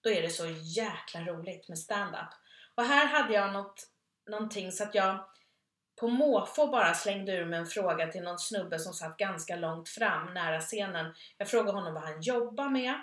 Då 0.00 0.10
är 0.10 0.22
det 0.22 0.30
så 0.30 0.46
jäkla 0.62 1.20
roligt 1.20 1.68
med 1.68 1.78
stand-up. 1.78 2.28
Och 2.74 2.84
här 2.84 3.06
hade 3.06 3.34
jag 3.34 3.52
något, 3.52 3.88
någonting 4.30 4.72
så 4.72 4.84
att 4.84 4.94
jag 4.94 5.24
på 6.00 6.08
måfå 6.08 6.66
bara 6.66 6.94
slängde 6.94 7.32
ur 7.32 7.44
mig 7.44 7.58
en 7.58 7.66
fråga 7.66 8.06
till 8.06 8.22
någon 8.22 8.38
snubbe 8.38 8.78
som 8.78 8.92
satt 8.92 9.16
ganska 9.16 9.56
långt 9.56 9.88
fram 9.88 10.34
nära 10.34 10.60
scenen. 10.60 11.14
Jag 11.38 11.48
frågade 11.48 11.72
honom 11.78 11.94
vad 11.94 12.02
han 12.02 12.20
jobbar 12.22 12.68
med 12.68 12.94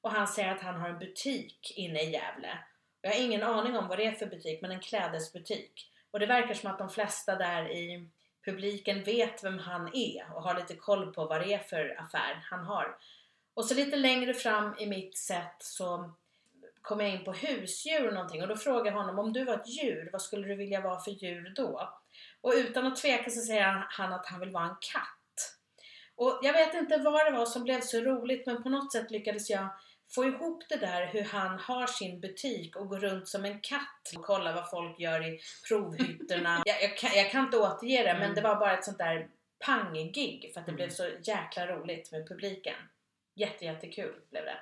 och 0.00 0.10
han 0.10 0.28
säger 0.28 0.52
att 0.54 0.62
han 0.62 0.80
har 0.80 0.88
en 0.88 0.98
butik 0.98 1.72
inne 1.76 2.02
i 2.02 2.10
Gävle. 2.10 2.58
Jag 3.00 3.10
har 3.10 3.20
ingen 3.20 3.42
aning 3.42 3.76
om 3.76 3.88
vad 3.88 3.98
det 3.98 4.06
är 4.06 4.12
för 4.12 4.26
butik, 4.26 4.62
men 4.62 4.70
en 4.70 4.80
klädesbutik. 4.80 5.92
Och 6.16 6.20
det 6.20 6.26
verkar 6.26 6.54
som 6.54 6.70
att 6.70 6.78
de 6.78 6.90
flesta 6.90 7.36
där 7.36 7.70
i 7.70 8.08
publiken 8.44 9.02
vet 9.02 9.44
vem 9.44 9.58
han 9.58 9.90
är 9.94 10.34
och 10.34 10.42
har 10.42 10.54
lite 10.54 10.76
koll 10.76 11.14
på 11.14 11.24
vad 11.24 11.40
det 11.40 11.54
är 11.54 11.58
för 11.58 12.00
affär 12.00 12.46
han 12.50 12.64
har. 12.64 12.96
Och 13.54 13.64
så 13.64 13.74
lite 13.74 13.96
längre 13.96 14.34
fram 14.34 14.74
i 14.78 14.86
mitt 14.86 15.18
sätt 15.18 15.56
så 15.58 16.14
kom 16.82 17.00
jag 17.00 17.10
in 17.10 17.24
på 17.24 17.32
husdjur 17.32 18.08
och 18.08 18.14
någonting 18.14 18.42
och 18.42 18.48
då 18.48 18.56
frågade 18.56 18.88
jag 18.88 18.96
honom 18.96 19.18
om 19.18 19.32
du 19.32 19.44
var 19.44 19.54
ett 19.54 19.68
djur, 19.68 20.08
vad 20.12 20.22
skulle 20.22 20.48
du 20.48 20.54
vilja 20.54 20.80
vara 20.80 21.00
för 21.00 21.10
djur 21.10 21.52
då? 21.56 21.98
Och 22.40 22.52
utan 22.56 22.86
att 22.86 22.96
tveka 22.96 23.30
så 23.30 23.40
säger 23.40 23.86
han, 23.88 24.12
att 24.12 24.26
han 24.26 24.40
vill 24.40 24.50
vara 24.50 24.64
en 24.64 24.76
katt. 24.92 25.58
Och 26.14 26.40
jag 26.42 26.52
vet 26.52 26.74
inte 26.74 26.98
vad 26.98 27.26
det 27.26 27.38
var 27.38 27.46
som 27.46 27.64
blev 27.64 27.80
så 27.80 28.00
roligt 28.00 28.46
men 28.46 28.62
på 28.62 28.68
något 28.68 28.92
sätt 28.92 29.10
lyckades 29.10 29.50
jag 29.50 29.68
få 30.14 30.24
ihop 30.24 30.64
det 30.68 30.76
där 30.76 31.06
hur 31.06 31.22
han 31.24 31.58
har 31.58 31.86
sin 31.86 32.20
butik 32.20 32.76
och 32.76 32.88
går 32.88 32.98
runt 32.98 33.28
som 33.28 33.44
en 33.44 33.60
katt 33.60 34.12
och 34.16 34.24
kollar 34.24 34.54
vad 34.54 34.70
folk 34.70 35.00
gör 35.00 35.26
i 35.26 35.40
provhytterna. 35.68 36.62
jag, 36.66 36.82
jag, 36.82 36.96
kan, 36.96 37.10
jag 37.14 37.30
kan 37.30 37.44
inte 37.44 37.56
återge 37.58 38.02
det 38.02 38.12
men 38.12 38.22
Mm. 38.22 38.34
det 38.34 38.40
var 38.40 38.56
bara 38.56 38.78
ett 38.78 38.84
sånt 38.84 38.98
där 38.98 39.28
panggig 39.66 40.50
för 40.54 40.60
att 40.60 40.66
det 40.66 40.72
Mm. 40.72 40.76
blev 40.76 40.90
så 40.90 41.08
jäkla 41.22 41.66
roligt 41.66 42.12
med 42.12 42.28
publiken. 42.28 42.74
Jätte, 43.34 43.64
jättekul 43.64 44.14
blev 44.30 44.44
det. 44.44 44.58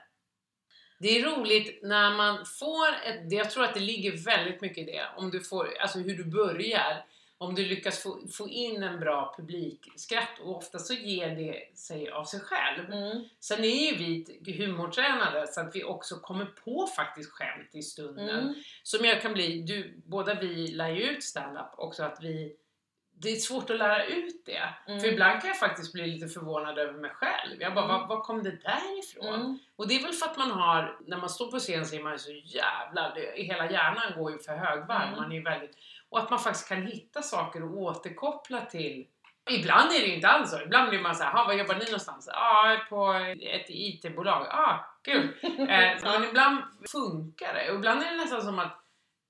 Det 0.98 1.18
är 1.18 1.22
roligt 1.24 1.82
när 1.82 2.10
man 2.10 2.46
får 2.46 2.88
ett, 3.06 3.32
jag 3.32 3.50
tror 3.50 3.64
att 3.64 3.74
det 3.74 3.80
ligger 3.80 4.24
väldigt 4.24 4.60
mycket 4.60 4.78
i 4.78 4.84
det, 4.92 5.02
om 5.16 5.30
du 5.30 5.40
får, 5.40 5.78
alltså 5.80 5.98
hur 5.98 6.16
du 6.16 6.24
börjar. 6.24 7.04
Om 7.38 7.54
du 7.54 7.64
lyckas 7.64 8.02
få, 8.02 8.20
få 8.38 8.48
in 8.48 8.82
en 8.82 9.00
bra 9.00 9.34
publikskratt 9.36 10.38
och 10.42 10.56
ofta 10.56 10.78
så 10.78 10.94
ger 10.94 11.30
det 11.36 11.78
sig 11.78 12.10
av 12.10 12.24
sig 12.24 12.40
själv. 12.40 12.92
Mm. 12.92 13.24
Sen 13.40 13.64
är 13.64 13.92
ju 13.92 14.24
vi 14.40 14.56
humortränade 14.66 15.46
så 15.46 15.60
att 15.60 15.76
vi 15.76 15.84
också 15.84 16.14
kommer 16.16 16.44
på 16.44 16.86
faktiskt 16.96 17.30
skämt 17.32 17.70
i 17.74 17.82
stunden. 17.82 18.28
Mm. 18.28 18.54
Som 18.82 19.04
jag 19.04 19.22
kan 19.22 19.32
bli, 19.32 19.62
du, 19.62 20.02
båda 20.06 20.34
vi 20.34 20.66
lär 20.68 20.88
ju 20.90 21.02
ut 21.02 21.24
stand-up 21.24 21.70
också 21.78 22.02
att 22.02 22.18
vi 22.22 22.56
det 23.16 23.28
är 23.30 23.36
svårt 23.36 23.70
att 23.70 23.78
lära 23.78 24.04
ut 24.06 24.42
det. 24.46 24.62
Mm. 24.86 25.00
För 25.00 25.08
ibland 25.08 25.40
kan 25.40 25.48
jag 25.48 25.58
faktiskt 25.58 25.92
bli 25.92 26.06
lite 26.06 26.28
förvånad 26.28 26.78
över 26.78 26.92
mig 26.92 27.10
själv. 27.10 27.60
Jag 27.62 27.74
bara, 27.74 27.84
Mm. 27.84 27.96
var, 28.00 28.06
var 28.16 28.24
kom 28.24 28.42
det 28.42 28.50
där 28.50 28.98
ifrån? 28.98 29.34
Mm. 29.34 29.58
Och 29.76 29.88
det 29.88 29.94
är 29.96 30.02
väl 30.02 30.12
för 30.12 30.26
att 30.26 30.36
man 30.38 30.50
har, 30.50 30.98
när 31.06 31.16
man 31.16 31.28
står 31.30 31.50
på 31.50 31.58
scen 31.58 31.86
så 31.86 31.96
är 31.96 32.02
man 32.02 32.18
så 32.18 32.32
jävla, 32.32 33.14
det- 33.14 33.42
hela 33.42 33.70
hjärnan 33.70 34.12
går 34.22 34.32
ju 34.32 34.38
för 34.38 34.56
högvarv. 34.56 35.02
Mm. 35.08 35.16
Man 35.20 35.32
är 35.32 35.36
ju 35.36 35.42
väldigt, 35.42 35.76
och 36.14 36.20
att 36.20 36.30
man 36.30 36.38
faktiskt 36.38 36.68
kan 36.68 36.86
hitta 36.86 37.22
saker 37.22 37.64
och 37.64 37.78
återkoppla 37.78 38.60
till. 38.60 39.06
Ibland 39.50 39.92
är 39.92 40.00
det 40.00 40.06
ju 40.06 40.14
inte 40.14 40.28
alls 40.28 40.50
så. 40.50 40.60
Ibland 40.60 40.90
blir 40.90 41.00
man 41.00 41.14
så 41.14 41.24
här, 41.24 41.32
"Ha, 41.32 41.44
vad 41.44 41.58
jobbar 41.58 41.74
ni 41.74 41.84
någonstans? 41.84 42.28
Ja, 42.32 42.36
ah, 42.36 42.88
på 42.88 43.12
ett 43.40 43.66
IT-bolag. 43.68 44.46
Ah, 44.50 44.98
kul! 45.04 45.36
eh, 45.58 46.02
men 46.02 46.24
ibland 46.24 46.62
funkar 46.92 47.54
det. 47.54 47.70
Och 47.70 47.76
ibland 47.76 48.02
är 48.02 48.10
det 48.10 48.16
nästan 48.16 48.42
som 48.42 48.58
att 48.58 48.80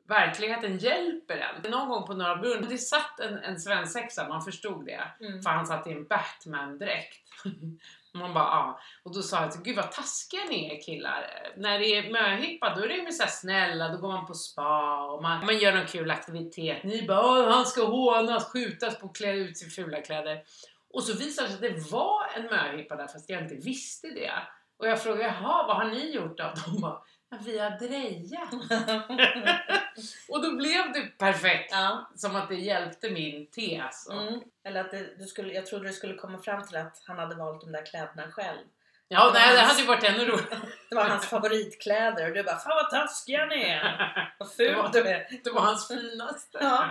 verkligheten 0.08 0.78
hjälper 0.78 1.36
en. 1.36 1.70
Någon 1.70 1.88
gång 1.88 2.06
på 2.06 2.14
Norra 2.14 2.36
Brunn, 2.36 2.66
det 2.68 2.78
satt 2.78 3.20
en, 3.20 3.38
en 3.38 3.60
svensexa, 3.60 4.28
man 4.28 4.42
förstod 4.42 4.86
det. 4.86 5.04
Mm. 5.20 5.42
För 5.42 5.50
han 5.50 5.66
satt 5.66 5.86
i 5.86 5.92
en 5.92 6.06
Batman-dräkt. 6.06 7.22
Och 8.14 8.20
Man 8.20 8.34
bara, 8.34 8.44
ja. 8.44 8.80
Och 9.02 9.14
då 9.14 9.22
sa 9.22 9.40
jag, 9.40 9.64
gud 9.64 9.76
vad 9.76 9.92
taskiga 9.92 10.40
ni 10.48 10.76
är 10.76 10.82
killar. 10.82 11.26
När 11.56 11.78
det 11.78 11.86
är 11.86 12.12
möhippa 12.12 12.74
då 12.74 12.82
är 12.82 12.88
det 12.88 12.94
ju 12.94 13.12
så 13.12 13.22
här 13.22 13.30
snälla, 13.30 13.88
då 13.88 13.98
går 13.98 14.08
man 14.08 14.26
på 14.26 14.34
spa 14.34 15.04
och 15.06 15.22
man, 15.22 15.46
man 15.46 15.58
gör 15.58 15.72
någon 15.72 15.86
kul 15.86 16.10
aktivitet. 16.10 16.84
Ni 16.84 17.06
bara, 17.06 17.50
han 17.50 17.66
ska 17.66 17.84
hånas, 17.84 18.52
skjutas 18.52 18.98
på 18.98 19.06
att 19.06 19.16
klä 19.16 19.32
ut 19.32 19.58
sig 19.58 19.68
i 19.68 19.70
fula 19.70 20.00
kläder. 20.00 20.42
Och 20.94 21.02
så 21.02 21.18
visade 21.18 21.48
det 21.48 21.54
sig 21.54 21.68
att 21.68 21.74
det 21.74 21.90
var 21.90 22.26
en 22.36 22.46
möhippa 22.46 22.96
där 22.96 23.06
fast 23.06 23.30
jag 23.30 23.42
inte 23.42 23.54
visste 23.54 24.08
det. 24.08 24.32
Och 24.78 24.88
jag 24.88 25.02
frågade, 25.02 25.24
jaha 25.24 25.66
vad 25.66 25.76
har 25.76 25.84
ni 25.84 26.10
gjort 26.14 26.38
då? 26.38 26.52
De 26.66 26.80
bara, 26.80 26.98
vi 27.40 27.58
har 27.58 27.70
drejat. 27.70 28.52
och 30.28 30.42
då 30.42 30.56
blev 30.56 30.92
det 30.92 31.18
perfekt. 31.18 31.68
ja. 31.72 32.10
Som 32.16 32.36
att 32.36 32.48
det 32.48 32.54
hjälpte 32.54 33.10
min 33.10 33.46
tes. 33.46 34.06
Och- 34.06 34.14
Mm. 34.22 34.40
Eller 34.64 34.80
att 34.80 34.90
det, 34.90 35.18
du 35.18 35.26
skulle, 35.26 35.54
jag 35.54 35.66
trodde 35.66 35.86
du 35.88 35.92
skulle 35.92 36.14
komma 36.14 36.38
fram 36.38 36.66
till 36.66 36.76
att 36.76 37.02
han 37.06 37.18
hade 37.18 37.34
valt 37.34 37.60
de 37.60 37.72
där 37.72 37.86
kläderna 37.86 38.30
själv. 38.32 38.58
Ja, 39.08 39.26
Det 39.26 39.32
nej, 39.38 39.52
det 39.52 39.58
hans- 39.60 39.68
hade 39.70 39.80
ju 39.80 39.86
varit 39.86 40.04
ännu 40.04 40.24
roligare. 40.26 40.58
Det 40.88 40.94
var 40.94 41.04
hans 41.04 41.26
favoritkläder 41.26 42.28
och 42.28 42.34
du 42.34 42.42
bara 42.42 42.56
Fan 42.58 42.76
vad 42.76 42.90
taskiga 42.90 43.46
ni 43.46 43.62
är! 43.62 44.34
Vad 44.38 44.48
Det 44.48 44.54
ful 44.54 44.90
du 44.92 45.08
är! 45.08 45.40
Det 45.44 45.50
var 45.50 45.60
hans 45.60 45.88
finaste. 45.88 46.58
Ja. 46.60 46.88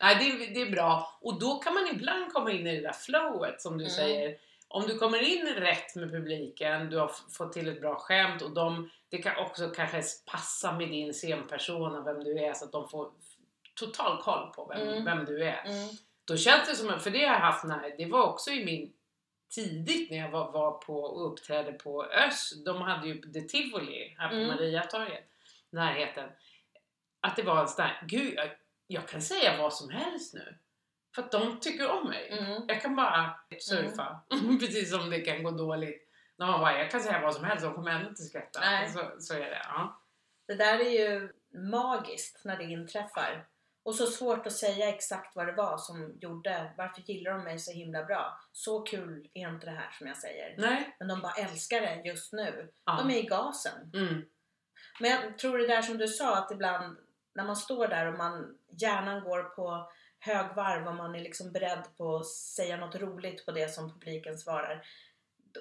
Nej, 0.00 0.16
det, 0.16 0.46
det 0.54 0.62
är 0.62 0.70
bra. 0.70 1.18
Och 1.20 1.40
då 1.40 1.58
kan 1.58 1.74
man 1.74 1.88
ibland 1.88 2.32
komma 2.32 2.50
in 2.50 2.66
i 2.66 2.76
det 2.76 2.82
där 2.82 2.92
flowet 2.92 3.60
som 3.62 3.78
du 3.78 3.84
Mm. 3.84 3.96
säger. 3.96 4.36
Om 4.74 4.82
du 4.86 4.98
kommer 4.98 5.18
in 5.22 5.46
rätt 5.46 5.94
med 5.96 6.10
publiken, 6.10 6.90
du 6.90 6.98
har 6.98 7.10
fått 7.38 7.52
till 7.52 7.68
ett 7.68 7.80
bra 7.80 7.94
skämt 7.96 8.42
och 8.42 8.50
de, 8.54 8.90
det 9.08 9.18
kan 9.18 9.36
också 9.46 9.70
kanske 9.70 10.02
passa 10.26 10.72
med 10.72 10.88
din 10.90 11.12
scenpersona, 11.12 12.04
vem 12.04 12.24
du 12.24 12.38
är, 12.38 12.52
så 12.54 12.64
att 12.64 12.72
de 12.72 12.88
får 12.88 13.10
total 13.74 14.22
koll 14.22 14.52
på 14.54 14.66
vem, 14.66 14.88
Mm. 14.88 15.04
vem 15.04 15.24
du 15.24 15.44
är. 15.44 15.64
Mm. 15.64 15.88
Då 16.24 16.36
känns 16.36 16.68
det 16.68 16.76
som, 16.76 17.00
för 17.00 17.10
det 17.10 17.18
har 17.18 17.34
jag 17.34 17.40
haft 17.40 17.64
när, 17.64 17.94
det 17.98 18.06
var 18.06 18.22
också 18.22 18.50
i 18.50 18.64
min 18.64 18.92
tidigt 19.54 20.10
när 20.10 20.18
jag 20.18 20.30
var, 20.30 20.52
var 20.52 20.72
på 20.72 21.00
och 21.00 21.32
uppträdde 21.32 21.72
på 21.72 22.04
Ös. 22.06 22.64
De 22.64 22.82
hade 22.82 23.08
ju 23.08 23.20
The 23.22 23.40
Tivoli 23.40 24.14
här 24.18 24.28
på 24.28 24.34
Mm. 24.34 24.46
Mariatorget, 24.48 25.24
närheten. 25.70 26.30
Att 27.20 27.36
det 27.36 27.42
var 27.42 27.60
en 27.60 27.68
sån 27.68 27.84
där, 27.84 28.02
gud 28.06 28.34
jag, 28.36 28.50
jag 28.86 29.08
kan 29.08 29.22
säga 29.22 29.58
vad 29.58 29.74
som 29.74 29.90
helst 29.90 30.34
nu. 30.34 30.58
För 31.14 31.22
att 31.22 31.32
de 31.32 31.60
tycker 31.60 31.90
om 31.90 32.08
mig. 32.08 32.28
Mm. 32.30 32.62
Jag 32.68 32.82
kan 32.82 32.96
bara 32.96 33.34
surfa. 33.60 34.20
Precis 34.60 34.90
som 34.90 35.10
det 35.10 35.20
kan 35.20 35.42
gå 35.42 35.50
dåligt. 35.50 36.08
När 36.36 36.46
man 36.46 36.60
bara, 36.60 36.78
jag 36.78 36.90
kan 36.90 37.00
säga 37.00 37.20
vad 37.20 37.34
som 37.34 37.44
helst, 37.44 37.64
de 37.64 37.74
kommer 37.74 37.90
ändå 37.90 38.08
inte 38.08 38.22
skratta. 38.22 38.60
Nej. 38.60 38.88
Så, 38.88 39.10
så 39.18 39.34
är 39.34 39.40
det. 39.40 39.62
Ja. 39.64 40.00
Det 40.46 40.54
där 40.54 40.78
är 40.78 40.90
ju 40.90 41.32
magiskt 41.70 42.44
när 42.44 42.56
det 42.56 42.64
inträffar. 42.64 43.46
Och 43.82 43.94
så 43.94 44.06
svårt 44.06 44.46
att 44.46 44.52
säga 44.52 44.88
exakt 44.88 45.36
vad 45.36 45.46
det 45.46 45.52
var 45.52 45.78
som 45.78 46.18
gjorde, 46.20 46.74
varför 46.76 47.02
gillar 47.02 47.30
de 47.30 47.44
mig 47.44 47.58
så 47.58 47.72
himla 47.72 48.04
bra? 48.04 48.38
Så 48.52 48.82
kul 48.82 49.28
är 49.34 49.48
inte 49.48 49.66
det 49.66 49.72
här 49.72 49.90
som 49.90 50.06
jag 50.06 50.16
säger. 50.16 50.54
Nej. 50.58 50.96
Men 50.98 51.08
de 51.08 51.20
bara 51.20 51.32
älskar 51.32 51.80
det 51.80 52.02
just 52.04 52.32
nu. 52.32 52.72
Ja. 52.84 52.96
De 53.02 53.10
är 53.10 53.18
i 53.18 53.26
gasen. 53.26 53.90
Mm. 53.94 54.24
Men 55.00 55.10
jag 55.10 55.38
tror 55.38 55.58
det 55.58 55.66
där 55.66 55.82
som 55.82 55.98
du 55.98 56.08
sa 56.08 56.36
att 56.36 56.50
ibland 56.50 56.96
när 57.34 57.44
man 57.44 57.56
står 57.56 57.88
där 57.88 58.06
och 58.06 58.18
man 58.18 58.58
hjärnan 58.68 59.24
går 59.24 59.42
på 59.42 59.90
högvarv 60.24 60.88
och 60.88 60.94
man 60.94 61.14
är 61.14 61.20
liksom 61.20 61.52
beredd 61.52 61.84
på 61.96 62.16
att 62.16 62.26
säga 62.26 62.76
något 62.76 62.94
roligt 62.94 63.46
på 63.46 63.52
det 63.52 63.68
som 63.74 63.92
publiken 63.92 64.38
svarar. 64.38 64.86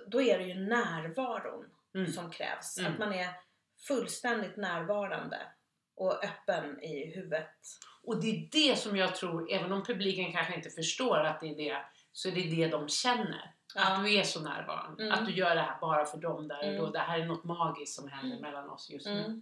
då- 0.07 0.21
är 0.21 0.39
det 0.39 0.45
ju 0.45 0.53
närvaron 0.53 1.65
Mm. 1.95 2.11
som 2.11 2.31
krävs. 2.31 2.77
Mm. 2.77 2.91
Att 2.93 2.99
man 2.99 3.13
är 3.13 3.29
fullständigt 3.87 4.57
närvarande 4.57 5.37
och 5.95 6.23
öppen 6.23 6.83
i 6.83 7.11
huvudet. 7.15 7.49
Och 8.03 8.21
det 8.21 8.27
är 8.27 8.49
det 8.51 8.79
som 8.79 8.97
jag 8.97 9.15
tror, 9.15 9.51
även 9.51 9.71
om 9.71 9.83
publiken 9.83 10.31
kanske 10.31 10.55
inte 10.55 10.69
förstår 10.69 11.17
att 11.23 11.39
det 11.39 11.47
är 11.47 11.55
det, 11.55 11.85
så 12.11 12.27
är 12.29 12.31
det 12.31 12.55
det 12.55 12.67
de 12.67 12.89
känner. 12.89 13.53
Ja. 13.75 13.81
Att 13.87 14.03
du 14.05 14.13
är 14.15 14.23
så 14.23 14.41
närvarande. 14.41 15.03
Mm. 15.03 15.19
Att 15.19 15.25
du 15.25 15.31
gör 15.33 15.55
det 15.55 15.61
här 15.61 15.77
bara 15.81 16.05
för 16.05 16.17
dem 16.17 16.47
där 16.47 16.57
och 16.69 16.73
då. 16.75 16.79
Mm. 16.81 16.91
Det 16.91 16.99
här 16.99 17.19
är 17.19 17.25
något 17.25 17.43
magiskt 17.43 17.95
som 17.95 18.07
händer 18.09 18.39
mellan 18.39 18.69
oss 18.69 18.89
just 18.89 19.05
nu. 19.05 19.41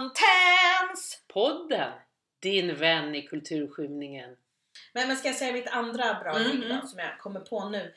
Karantäns! 0.00 1.22
Podden! 1.28 1.92
Din 2.40 2.74
vän 2.76 3.14
i 3.14 3.22
kulturskymningen. 3.22 4.36
Men, 4.92 5.08
men 5.08 5.16
ska 5.16 5.28
jag 5.28 5.36
säga 5.36 5.52
mitt 5.52 5.68
andra 5.68 6.14
bra 6.14 6.36
Mm, 6.36 6.50
gig 6.50 6.60
då, 6.60 6.74
mm. 6.74 6.86
som 6.86 6.98
jag 6.98 7.18
kommer 7.18 7.40
på 7.40 7.68
nu. 7.68 7.94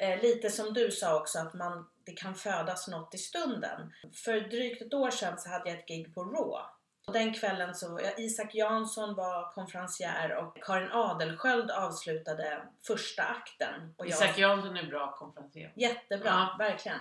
Eh, 0.00 0.22
lite 0.22 0.50
som 0.50 0.74
du 0.74 0.90
sa 0.90 1.20
också 1.20 1.38
att 1.38 1.54
man, 1.54 1.86
det 2.04 2.12
kan 2.12 2.34
födas 2.34 2.88
något 2.88 3.14
i 3.14 3.18
stunden. 3.18 3.92
För 4.24 4.40
drygt 4.40 4.82
ett 4.82 4.94
år 4.94 5.10
sedan 5.10 5.38
så 5.38 5.48
hade 5.48 5.70
jag 5.70 5.78
ett 5.78 5.88
gig 5.88 6.14
på 6.14 6.24
Raw. 6.24 6.58
Och 7.06 7.12
den 7.12 7.34
kvällen 7.34 7.74
så 7.74 7.92
var 7.92 8.00
jag, 8.00 8.18
Isak 8.20 8.54
Jansson 8.54 9.14
var 9.14 9.52
konferencier 9.52 10.34
och 10.36 10.64
Karin 10.64 10.90
Adelsköld 10.92 11.70
avslutade 11.70 12.62
första 12.86 13.22
akten. 13.22 13.94
Och 13.96 14.06
jag, 14.06 14.10
Isak 14.10 14.38
Jansson 14.38 14.76
är 14.76 14.82
bra 14.86 15.16
konferencier. 15.16 15.72
Jättebra, 15.76 16.28
Ja. 16.28 16.56
verkligen. 16.58 16.98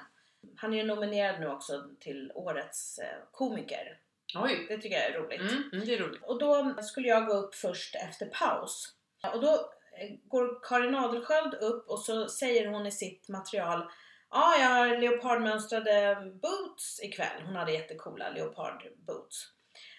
Han 0.57 0.73
är 0.73 0.77
ju 0.77 0.83
nominerad 0.83 1.39
nu 1.39 1.47
också 1.47 1.83
till 1.99 2.31
årets 2.35 2.99
eh, 2.99 3.17
komiker. 3.31 3.99
Oj! 4.35 4.65
Det 4.69 4.77
tycker 4.77 4.97
jag 4.97 5.05
är 5.05 5.19
roligt. 5.19 5.41
Mm, 5.41 5.69
mm, 5.73 5.85
det 5.85 5.93
är 5.93 5.99
roligt. 5.99 6.23
Och 6.23 6.39
då 6.39 6.75
skulle 6.81 7.07
jag 7.07 7.27
gå 7.27 7.33
upp 7.33 7.55
först 7.55 7.95
efter 7.95 8.25
paus. 8.25 8.95
Och 9.33 9.41
då 9.41 9.53
eh, 9.99 10.15
går 10.23 10.59
Karin 10.63 10.95
Adelsköld 10.95 11.53
upp 11.53 11.89
och 11.89 11.99
så 11.99 12.27
säger 12.27 12.67
hon 12.67 12.85
i 12.85 12.91
sitt 12.91 13.29
material 13.29 13.91
Ja, 14.31 14.57
jag 14.59 14.69
har 14.69 14.97
leopardmönstrade 14.97 16.17
boots 16.41 16.99
ikväll. 17.03 17.41
Hon 17.45 17.55
hade 17.55 17.71
jättecoola 17.71 18.29
leopardboots. 18.29 19.51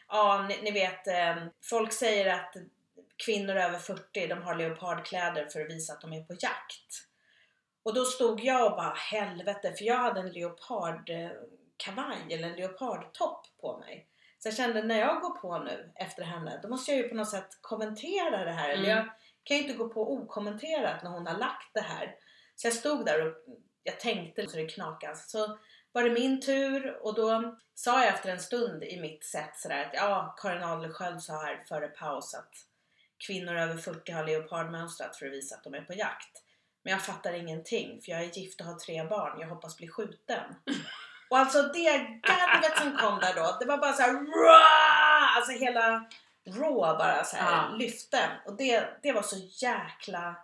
Ja, 0.09 0.47
ni, 0.49 0.63
ni 0.63 0.71
vet, 0.71 1.07
eh, 1.07 1.37
folk 1.63 1.93
säger 1.93 2.35
att 2.35 2.57
kvinnor 3.17 3.57
över 3.57 3.79
40 3.79 4.27
de 4.27 4.43
har 4.43 4.55
leopardkläder 4.55 5.47
för 5.47 5.61
att 5.61 5.71
visa 5.71 5.93
att 5.93 6.01
de 6.01 6.13
är 6.13 6.25
på 6.25 6.33
jakt. 6.33 7.06
Och 7.87 7.95
då 7.95 8.05
stod 8.05 8.41
jag 8.41 8.71
och 8.71 8.77
bara 8.77 8.95
helvete, 8.95 9.73
för 9.73 9.85
jag 9.85 9.97
hade 9.97 10.21
en 10.21 10.33
leopardkavaj 10.33 12.19
eller 12.31 12.49
en 12.49 12.57
leopardtopp 12.57 13.47
på 13.61 13.79
mig. 13.79 14.09
Så 14.39 14.49
jag 14.49 14.57
kände 14.57 14.83
när 14.83 14.99
jag 14.99 15.21
går 15.21 15.31
på 15.41 15.59
nu 15.59 15.93
efter 15.95 16.23
henne, 16.23 16.61
då 16.63 16.69
måste 16.69 16.91
jag 16.93 17.01
ju 17.03 17.09
på 17.09 17.15
något 17.15 17.31
sätt 17.31 17.49
kommentera 17.61 18.45
det 18.45 18.53
här. 18.53 18.69
Eller 18.69 18.85
Mm. 18.93 18.97
jag 18.97 19.07
kan 19.45 19.57
ju 19.57 19.63
inte 19.63 19.75
gå 19.75 19.89
på 19.89 20.13
okommenterat 20.13 21.03
när 21.03 21.11
hon 21.11 21.27
har 21.27 21.39
lagt 21.39 21.75
det 21.75 21.81
här. 21.81 22.15
Så 22.57 22.67
jag 22.67 22.75
stod 22.75 23.07
där 23.07 23.27
och 23.27 23.35
jag 23.83 24.01
tänkte 24.01 24.49
så 24.49 24.57
det 24.57 24.67
knakas. 24.67 25.31
Så 25.31 25.59
var 25.93 26.03
det 26.03 26.11
min 26.11 26.41
tur 26.41 27.07
och 27.07 27.15
då 27.15 27.57
sa 27.75 28.05
jag 28.05 28.15
efter 28.15 28.31
en 28.31 28.41
stund 28.41 28.85
i 28.85 29.01
mitt 29.01 29.25
sätt 29.25 29.57
sådär 29.57 29.85
att 29.85 29.95
ja, 29.95 30.35
Karin 30.43 30.63
Adelsköld 30.63 31.23
sa 31.23 31.33
här 31.33 31.65
före 31.69 31.89
paus 31.89 32.35
att 32.35 32.53
kvinnor 33.27 33.57
över 33.57 33.77
40 33.77 34.13
har 34.13 34.25
leopardmönstrat 34.27 35.17
för 35.17 35.27
att 35.27 35.33
visa 35.33 35.57
att 35.57 35.65
de 35.65 35.75
är 35.75 35.81
på 35.83 35.95
jakt. 35.95 36.43
Men 36.87 36.93
jag 36.93 37.03
fattar 37.03 37.33
ingenting 37.33 38.01
för 38.05 38.13
jag 38.13 38.21
är 38.21 38.25
gift 38.39 38.61
och 38.61 38.67
har 38.67 38.75
tre 38.75 39.05
barn. 39.05 39.41
Jag 39.41 39.49
hoppas 39.49 39.77
bli 39.77 39.89
skjuten. 39.89 40.43
Och 41.31 41.39
alltså 41.39 41.63
det 41.63 41.99
garvet 41.99 42.79
som 42.79 42.97
kom 42.97 43.19
där 43.21 43.35
då, 43.35 43.57
det 43.61 43.67
var 43.67 43.79
bara 43.79 43.93
så 43.93 44.03
här, 44.03 44.13
"Rah!" 44.13 45.37
Alltså 45.37 45.53
hela 45.53 46.05
raw 46.47 46.99
bara 46.99 47.25
så 47.25 47.37
här 47.37 47.53
Ja. 47.71 47.77
lyfte. 47.77 48.19
Och 48.47 48.57
det, 48.57 48.99
det 49.03 49.13
var 49.13 49.23
så 49.23 49.37
jäkla 49.67 50.37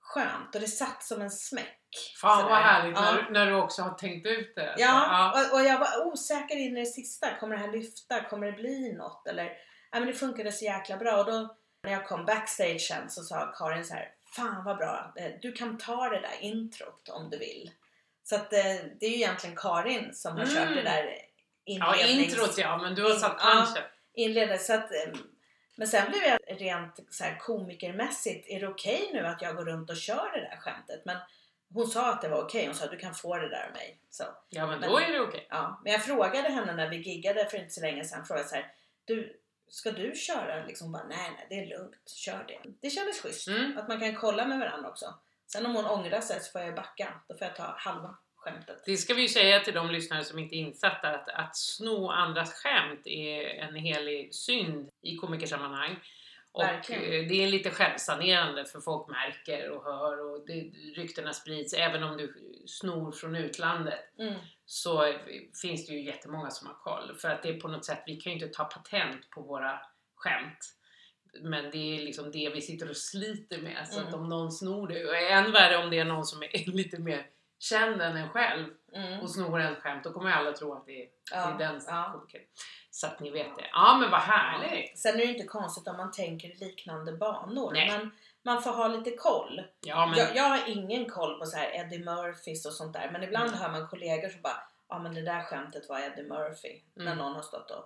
skönt 0.00 0.54
och 0.54 0.60
det 0.60 0.66
satt 0.68 1.02
som 1.02 1.22
en 1.22 1.30
smäck. 1.30 1.80
Fan 2.20 2.40
Sådär. 2.40 2.50
vad 2.54 2.62
härligt 2.62 2.96
Ja. 2.96 3.00
när, 3.12 3.22
du, 3.22 3.30
när 3.32 3.46
du 3.46 3.54
också 3.54 3.82
har 3.82 3.94
tänkt 3.94 4.26
ut 4.26 4.54
det. 4.56 4.74
Så, 4.76 4.82
Ja, 4.82 5.30
och, 5.50 5.58
och 5.58 5.64
jag 5.64 5.78
var 5.78 6.06
osäker 6.06 6.56
in 6.56 6.76
i 6.76 6.80
det 6.80 6.86
sista. 6.86 7.34
Kommer 7.40 7.56
det 7.56 7.62
här 7.62 7.72
lyfta? 7.72 8.24
Kommer 8.24 8.46
det 8.46 8.52
bli 8.52 8.92
något? 8.92 9.26
Eller, 9.26 9.44
ja, 9.92 9.98
men 9.98 10.06
det 10.06 10.14
funkade 10.14 10.52
så 10.52 10.64
jäkla 10.64 10.96
bra. 10.96 11.16
Och 11.16 11.26
då 11.32 11.56
när 11.82 11.92
jag 11.92 12.06
kom 12.06 12.24
backstage 12.24 12.80
sen 12.80 13.10
så 13.10 13.22
sa 13.22 13.52
Karin 13.58 13.84
så 13.84 13.94
här. 13.94 14.08
Fan 14.36 14.64
vad 14.64 14.76
bra. 14.76 15.12
Eh, 15.16 15.32
Du 15.42 15.52
kan 15.52 15.78
ta 15.78 16.08
det 16.08 16.20
där 16.20 16.36
introt 16.40 17.08
om 17.08 17.30
du 17.30 17.38
vill. 17.38 17.70
Så 18.24 18.36
att 18.36 18.52
eh, 18.52 18.60
det 19.00 19.06
är 19.06 19.10
ju 19.10 19.16
egentligen 19.16 19.56
Karin 19.56 20.14
som 20.14 20.32
har 20.36 20.42
Mm. 20.44 20.54
kört 20.54 20.74
det 20.74 20.82
där 20.82 21.18
Ja, 21.64 21.96
inlednings... 21.96 22.32
introt 22.32 22.58
ja, 22.58 22.76
men 22.78 22.94
du 22.94 23.02
har 23.02 23.10
satt 23.14 23.36
Ja. 23.40 23.66
punchen. 23.66 23.82
inledde 24.14 24.58
så 24.58 24.72
att 24.74 24.92
eh, 24.92 25.12
men 25.76 25.88
sen 25.88 26.10
blev 26.10 26.22
jag 26.22 26.38
rent 26.60 27.00
så 27.10 27.24
här 27.24 27.38
komikermässigt, 27.38 28.48
är 28.48 28.60
det 28.60 28.68
okej 28.68 29.10
nu 29.12 29.26
att 29.26 29.42
jag 29.42 29.56
går 29.56 29.64
runt 29.64 29.90
och 29.90 29.96
kör 29.96 30.30
det 30.32 30.40
där 30.40 30.56
skämtet? 30.60 31.02
Men 31.04 31.16
hon 31.74 31.86
sa 31.86 32.12
att 32.12 32.22
det 32.22 32.28
var 32.28 32.42
okej, 32.42 32.66
hon 32.66 32.74
sa 32.74 32.86
du 32.86 32.96
kan 32.96 33.14
få 33.14 33.36
det 33.36 33.48
där 33.48 33.66
av 33.66 33.72
mig. 33.72 33.98
Så, 34.10 34.24
Ja, 34.48 34.66
men 34.66 34.80
Men- 34.80 34.88
då 34.90 34.98
är 34.98 35.12
det 35.12 35.20
okej. 35.20 35.46
ja. 35.50 35.80
Men 35.84 35.92
jag 35.92 36.04
frågade 36.04 36.48
henne 36.48 36.72
när 36.74 36.88
vi 36.90 36.96
giggade 36.96 37.44
för 37.50 37.56
inte 37.58 37.70
så 37.74 37.80
länge 37.80 38.04
sedan, 38.04 38.24
frågade 38.26 38.48
så 38.48 38.54
här, 38.54 38.72
du, 39.04 39.36
ska 39.68 39.90
du 39.90 40.14
köra? 40.14 40.66
Liksom 40.66 40.92
bara, 40.92 41.04
nej 41.08 41.30
nej 41.36 41.46
det 41.50 41.54
är 41.54 41.78
lugnt, 41.78 42.08
kör 42.10 42.44
det. 42.48 42.60
Det 42.80 42.90
kändes 42.90 43.20
schysst, 43.22 43.48
Mm. 43.48 43.78
att 43.78 43.88
man 43.88 44.00
kan 44.00 44.14
kolla 44.16 44.46
med 44.46 44.58
varandra 44.58 44.88
också. 44.90 45.14
Sen 45.46 45.66
om 45.66 45.74
hon 45.74 45.86
ångrar 45.86 46.20
sig 46.20 46.40
så 46.40 46.50
får 46.52 46.60
jag 46.60 46.74
backa, 46.74 47.20
då 47.28 47.36
får 47.38 47.46
jag 47.46 47.56
ta 47.56 47.74
halva 47.78 48.16
skämtet. 48.36 48.82
Det 48.86 48.96
ska 48.96 49.14
vi 49.14 49.22
ju 49.22 49.28
säga 49.28 49.60
till 49.60 49.74
de 49.74 49.90
lyssnare 49.90 50.24
som 50.24 50.38
inte 50.38 50.54
är 50.56 50.58
insatta 50.58 51.08
att, 51.08 51.28
att 51.28 51.56
sno 51.56 52.08
andras 52.08 52.52
skämt 52.54 53.06
är 53.06 53.42
en 53.44 53.74
helig 53.74 54.34
synd 54.34 54.88
i 55.02 55.16
komikersammanhang. 55.16 55.96
Och 56.52 56.62
Verkligen. 56.62 57.02
eh, 57.02 57.28
det 57.28 57.42
är 57.44 57.46
lite 57.46 57.70
självsanerande 57.70 58.64
för 58.64 58.80
folk 58.80 59.08
märker 59.10 59.70
och 59.70 59.84
hör 59.84 60.20
och 60.20 60.46
det, 60.46 60.60
ryktena 60.96 61.32
sprids. 61.32 61.72
Även 61.74 62.02
om 62.02 62.16
du 62.16 62.34
snor 62.66 63.12
från 63.12 63.36
utlandet 63.36 64.18
Mm. 64.18 64.34
Så 64.66 65.14
finns 65.62 65.86
det 65.86 65.92
ju 65.92 66.02
jättemånga 66.04 66.50
som 66.50 66.66
har 66.66 66.74
koll. 66.74 67.14
För 67.16 67.28
att 67.28 67.42
det 67.42 67.48
är 67.48 67.60
på 67.60 67.68
något 67.68 67.84
sätt, 67.84 68.02
vi 68.06 68.16
kan 68.16 68.32
ju 68.32 68.38
inte 68.38 68.56
ta 68.56 68.64
patent 68.64 69.30
på 69.30 69.42
våra 69.42 69.80
skämt. 70.16 70.58
Men 71.40 71.70
det 71.70 71.78
är 71.96 72.02
liksom 72.04 72.30
det 72.32 72.50
vi 72.54 72.60
sitter 72.60 72.90
och 72.90 72.96
sliter 72.96 73.62
med. 73.62 73.88
Så 73.88 73.98
Mm. 73.98 74.08
att 74.08 74.14
om 74.14 74.28
någon 74.28 74.52
snor 74.52 74.88
det, 74.88 75.04
och 75.04 75.16
än 75.16 75.52
värre 75.52 75.84
om 75.84 75.90
det 75.90 75.98
är 75.98 76.04
någon 76.04 76.24
som 76.26 76.42
är 76.42 76.70
lite 76.72 76.98
mer 77.00 77.26
känd 77.58 78.02
än 78.02 78.16
en 78.16 78.28
själv 78.28 78.66
Mm. 78.94 79.20
och 79.20 79.30
snor 79.30 79.60
en 79.60 79.76
skämt, 79.76 80.04
då 80.04 80.12
kommer 80.12 80.30
alla 80.30 80.52
tro 80.52 80.72
att 80.74 80.86
det 80.86 81.02
är, 81.02 81.08
det 81.30 81.36
är 81.36 81.50
Ja, 81.50 81.56
den 81.58 81.80
ja. 81.86 82.10
komikern. 82.12 82.42
Så 82.90 83.06
att 83.06 83.20
ni 83.20 83.30
vet 83.30 83.56
det. 83.56 83.68
Ja 83.72 83.96
men 84.00 84.10
vad 84.10 84.20
härligt! 84.20 84.98
Sen 84.98 85.12
är 85.14 85.18
det 85.18 85.24
ju 85.24 85.32
inte 85.32 85.46
konstigt 85.46 85.88
om 85.88 85.96
man 85.96 86.12
tänker 86.12 86.48
i 86.48 86.56
liknande 86.64 87.12
banor. 87.12 87.72
Nej. 87.72 87.90
Men 87.90 88.10
man 88.44 88.62
får 88.62 88.70
ha 88.72 88.88
lite 88.88 89.10
koll. 89.16 89.62
Ja 89.80 90.06
men 90.06 90.18
Jag, 90.18 90.36
jag 90.36 90.42
har 90.44 90.60
ingen 90.66 91.10
koll 91.10 91.38
på 91.38 91.46
så 91.46 91.56
här 91.56 91.70
Eddie 91.74 91.98
Murphys 92.04 92.66
och 92.66 92.72
sånt 92.72 92.92
där. 92.92 93.10
Men 93.12 93.22
ibland 93.22 93.48
Mm. 93.48 93.60
hör 93.60 93.70
man 93.70 93.88
kollegor 93.88 94.28
som 94.28 94.42
bara 94.42 94.62
Ja 94.88 94.98
men 94.98 95.14
det 95.14 95.22
där 95.22 95.42
skämtet 95.42 95.88
var 95.88 96.00
Eddie 96.00 96.22
Murphy. 96.28 96.80
När 96.94 97.04
Mm. 97.06 97.18
någon 97.18 97.34
har 97.34 97.42
stått 97.42 97.70
och 97.70 97.84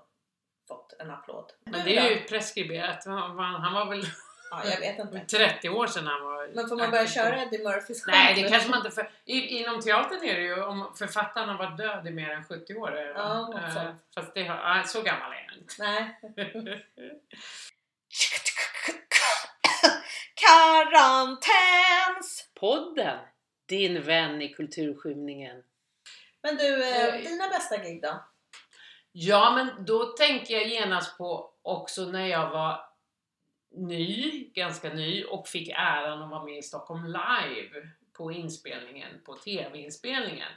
fått 0.69 0.93
en 0.99 1.11
applåd. 1.11 1.53
Men 1.65 1.85
det 1.85 1.97
är 1.99 2.11
ju 2.11 2.21
preskriberat. 2.25 3.05
Han 3.07 3.37
var 3.75 3.87
väl 3.91 4.03
Ja, 4.51 4.63
jag 4.65 4.81
vet 4.81 4.99
inte. 4.99 5.39
30 5.39 5.69
år 5.69 5.87
sedan 5.87 6.07
han 6.07 6.23
var... 6.23 6.49
Men 6.55 6.69
får 6.69 6.77
man 6.77 6.91
börja 6.91 7.07
köra 7.07 7.43
Eddie 7.43 7.65
Murphys 7.65 8.05
skämt? 8.05 8.17
Nej, 8.17 8.43
det 8.43 8.49
kanske 8.49 8.71
man 8.71 8.79
inte... 8.79 8.91
För, 8.91 9.11
i, 9.25 9.41
inom 9.41 9.81
teatern 9.81 10.25
är 10.25 10.35
det 10.35 10.43
ju 10.43 10.63
om 10.63 10.93
författaren 10.99 11.49
har 11.49 11.59
varit 11.59 11.79
död 11.79 12.07
i 12.07 12.11
mer 12.11 12.31
än 12.31 12.45
70 12.45 12.75
år. 12.75 13.13
Ja, 13.15 13.61
sånt. 13.75 14.01
Fast 14.15 14.35
det 14.35 14.45
har, 14.45 14.83
så 14.83 15.03
gammal 15.03 15.33
är 15.33 15.47
jag 15.47 15.55
inte. 15.59 15.75
Nej. 15.79 16.21
Karantäns! 20.35 22.51
Podden! 22.61 23.19
Din 23.69 24.03
vän 24.03 24.43
i 24.43 24.49
kulturskymningen. 24.49 25.63
Men 26.43 26.57
du, 26.57 26.83
eh, 26.83 27.05
Eh, 27.05 27.15
dina 27.15 27.49
bästa 27.49 27.77
gig 27.77 28.03
då? 28.03 28.25
Ja, 29.13 29.53
men 29.55 29.85
då 29.85 30.05
tänker 30.05 30.55
jag 30.55 30.67
genast 30.67 31.19
på 31.19 31.51
också 31.63 32.05
när 32.05 32.27
jag 32.27 32.51
var 32.51 32.85
ny, 33.71 34.45
ganska 34.55 34.95
ny 34.95 35.25
och 35.25 35.49
fick 35.49 35.69
äran 35.69 36.23
att 36.23 36.31
vara 36.31 36.45
med 36.45 36.59
i 36.59 36.63
Stockholm 36.63 37.07
Live 37.07 37.89
på 38.13 38.33
inspelningen, 38.33 39.21
på 39.25 39.35
TV-inspelningen. 39.35 40.53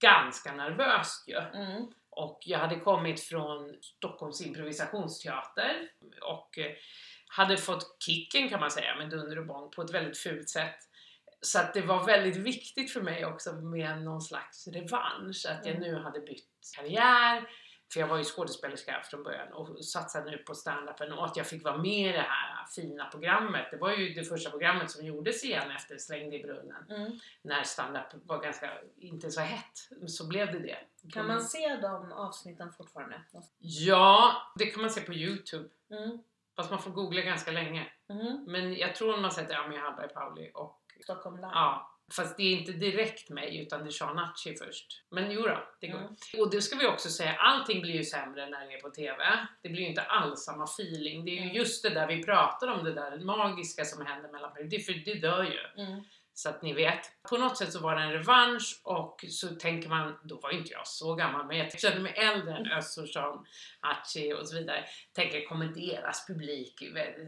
Ganska 0.00 0.52
nervöst 0.52 1.28
ju. 1.28 1.38
Mm. 1.38 1.92
Och 2.10 2.38
jag 2.44 2.58
hade 2.58 2.76
kommit 2.80 3.20
från 3.20 3.74
Stockholms 3.80 4.46
improvisationsteater 4.46 5.88
och 6.22 6.58
eh, 6.58 6.72
hade 7.26 7.56
fått 7.56 7.96
kicken 8.06 8.48
kan 8.48 8.60
man 8.60 8.70
säga 8.70 8.96
med 8.96 9.10
dunder 9.10 9.38
och 9.38 9.46
bång 9.46 9.70
på 9.70 9.82
ett 9.82 9.94
väldigt 9.94 10.18
fult 10.18 10.48
sätt. 10.48 10.76
Så 11.40 11.58
att 11.58 11.74
det 11.74 11.80
var 11.80 12.04
väldigt 12.06 12.36
viktigt 12.36 12.92
för 12.92 13.00
mig 13.00 13.26
också 13.26 13.52
med 13.52 14.02
någon 14.02 14.20
slags 14.22 14.66
revansch. 14.68 15.46
Att 15.48 15.66
jag 15.66 15.76
Mm. 15.76 15.80
nu 15.80 15.98
hade 16.02 16.20
bytt 16.20 16.48
karriär. 16.76 17.48
För 17.92 18.00
jag 18.00 18.06
var 18.06 18.16
ju 18.16 18.24
skådespelerska 18.24 19.02
från 19.10 19.22
början 19.22 19.52
och 19.52 19.84
satsade 19.84 20.30
nu 20.30 20.38
på 20.38 20.54
standupen 20.54 21.12
och 21.12 21.24
att 21.24 21.36
jag 21.36 21.46
fick 21.46 21.64
vara 21.64 21.76
med 21.76 22.08
i 22.08 22.12
det 22.12 22.26
här 22.28 22.66
fina 22.74 23.04
programmet. 23.04 23.66
Det 23.70 23.76
var 23.76 23.92
ju 23.92 24.14
det 24.14 24.24
första 24.24 24.50
programmet 24.50 24.90
som 24.90 25.06
gjordes 25.06 25.44
igen 25.44 25.70
efter 25.70 25.98
Slängd 25.98 26.34
i 26.34 26.42
brunnen. 26.42 26.90
Mm. 26.90 27.18
När 27.42 27.62
standup 27.62 28.06
var 28.12 28.42
ganska, 28.42 28.70
inte 28.96 29.30
så 29.30 29.40
hett. 29.40 29.88
Så 30.06 30.28
blev 30.28 30.52
det 30.52 30.58
det. 30.58 30.78
Kan 31.12 31.26
man 31.26 31.40
se 31.40 31.76
de 31.76 32.12
avsnitten 32.12 32.72
fortfarande? 32.72 33.22
Ja, 33.58 34.32
det 34.58 34.66
kan 34.66 34.80
man 34.80 34.90
se 34.90 35.00
på 35.00 35.12
Youtube. 35.12 35.68
Mm. 35.90 36.18
Fast 36.56 36.70
man 36.70 36.82
får 36.82 36.90
googla 36.90 37.20
ganska 37.20 37.50
länge. 37.50 37.92
Mm. 38.08 38.44
Men 38.46 38.74
jag 38.74 38.94
tror 38.94 39.16
man 39.16 39.30
sätter 39.30 39.54
Ami 39.54 39.76
Hallberg 39.76 40.08
Pauli 40.08 40.50
och 40.54 40.80
Stockholm 41.02 41.36
Live. 41.36 41.50
ja. 41.52 41.93
Fast 42.12 42.36
det 42.36 42.42
är 42.42 42.56
inte 42.56 42.72
direkt 42.72 43.30
mig 43.30 43.58
utan 43.58 43.80
det 43.80 43.88
är 43.88 43.92
Shanachi 43.92 44.56
först. 44.56 45.04
Men 45.10 45.30
jo 45.30 45.42
då, 45.42 45.68
det 45.80 45.86
går. 45.88 45.98
Mm. 45.98 46.14
Och 46.38 46.50
det 46.50 46.62
ska 46.62 46.76
vi 46.76 46.86
också 46.86 47.08
säga, 47.08 47.34
allting 47.34 47.80
blir 47.80 47.94
ju 47.94 48.04
sämre 48.04 48.46
när 48.48 48.66
det 48.66 48.74
är 48.74 48.80
på 48.80 48.90
TV. 48.90 49.24
Det 49.62 49.68
blir 49.68 49.80
ju 49.80 49.88
inte 49.88 50.02
alls 50.02 50.40
samma 50.44 50.64
feeling. 50.64 51.24
Det 51.24 51.30
är 51.30 51.34
ju 51.34 51.40
Mm. 51.42 51.54
just 51.56 51.82
det 51.82 51.90
där 51.90 52.06
vi 52.06 52.22
pratar 52.22 52.68
om, 52.68 52.84
det 52.84 52.94
där 52.94 53.18
magiska 53.18 53.84
som 53.84 54.06
händer 54.06 54.32
mellan 54.32 54.50
det, 54.70 54.78
för 54.80 54.92
det 54.92 55.14
dör 55.14 55.42
ju. 55.44 55.82
Mm. 55.84 56.04
Så 56.36 56.48
att 56.48 56.62
ni 56.62 56.72
vet. 56.72 57.00
På 57.30 57.36
något 57.36 57.58
sätt 57.58 57.72
så 57.72 57.80
var 57.80 57.96
det 57.96 58.02
en 58.02 58.12
revansch 58.12 58.80
och 58.82 59.24
så 59.28 59.48
tänker 59.48 59.88
man, 59.88 60.18
då 60.24 60.40
var 60.40 60.50
ju 60.52 60.58
inte 60.58 60.72
jag 60.72 60.86
så 60.86 61.14
gammal 61.14 61.46
men 61.46 61.58
jag 61.58 61.80
kände 61.80 62.00
mig 62.00 62.12
äldre 62.16 62.56
än 62.56 62.72
Östersson, 62.72 63.46
Hachi 63.80 64.32
och 64.32 64.48
så 64.48 64.56
vidare. 64.56 64.84
Tänker, 65.12 65.44
kommer 65.46 65.66
deras 65.66 66.26
publik, 66.26 66.80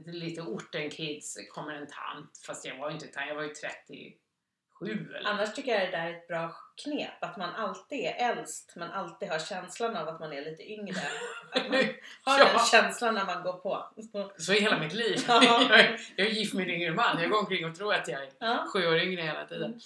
lite 0.06 0.40
orten-kids, 0.42 1.38
kommer 1.54 1.72
en 1.74 1.86
tant, 1.86 2.42
fast 2.46 2.64
jag 2.64 2.78
var 2.78 2.88
ju 2.90 2.94
inte 2.94 3.06
tant, 3.06 3.28
jag 3.28 3.34
var 3.34 3.42
ju 3.42 3.54
37 4.80 5.14
eller 5.14 5.28
Annars 5.28 5.54
tycker 5.54 5.72
jag 5.72 5.80
det 5.80 5.90
där 5.96 6.06
är 6.06 6.10
ett 6.10 6.28
bra 6.28 6.56
knep. 6.84 7.10
Att 7.24 7.36
man 7.36 7.54
alltid 7.54 7.98
är 8.04 8.30
äldst 8.30 8.72
men 8.76 8.90
alltid 8.90 9.28
har 9.28 9.38
känslan 9.38 9.96
av 9.96 10.08
att 10.08 10.20
man 10.20 10.32
är 10.32 10.44
lite 10.44 10.72
yngre. 10.72 11.00
Att 11.52 11.68
man 11.70 11.74
har 12.22 12.38
Ja. 12.38 12.48
den 12.52 12.66
känslan 12.70 13.14
när 13.14 13.24
man 13.24 13.42
går 13.42 13.52
på. 13.52 13.86
Så 14.38 14.52
i 14.52 14.60
hela 14.60 14.78
mitt 14.78 14.92
liv. 14.92 15.24
Ja. 15.28 15.42
jag, 15.44 15.62
är, 15.80 16.00
jag 16.16 16.26
är 16.26 16.30
gift 16.30 16.54
med 16.54 16.62
en 16.68 16.70
yngre 16.74 16.90
man, 16.94 17.20
jag 17.20 17.30
går 17.30 17.38
omkring 17.38 17.66
och 17.66 17.76
tror 17.76 17.94
att 17.94 18.08
jag 18.08 18.22
är 18.22 18.28
Ja. 18.38 18.66
sju 18.72 18.86
år 18.86 18.96
yngre 18.98 19.22
hela 19.22 19.44
tiden. 19.46 19.80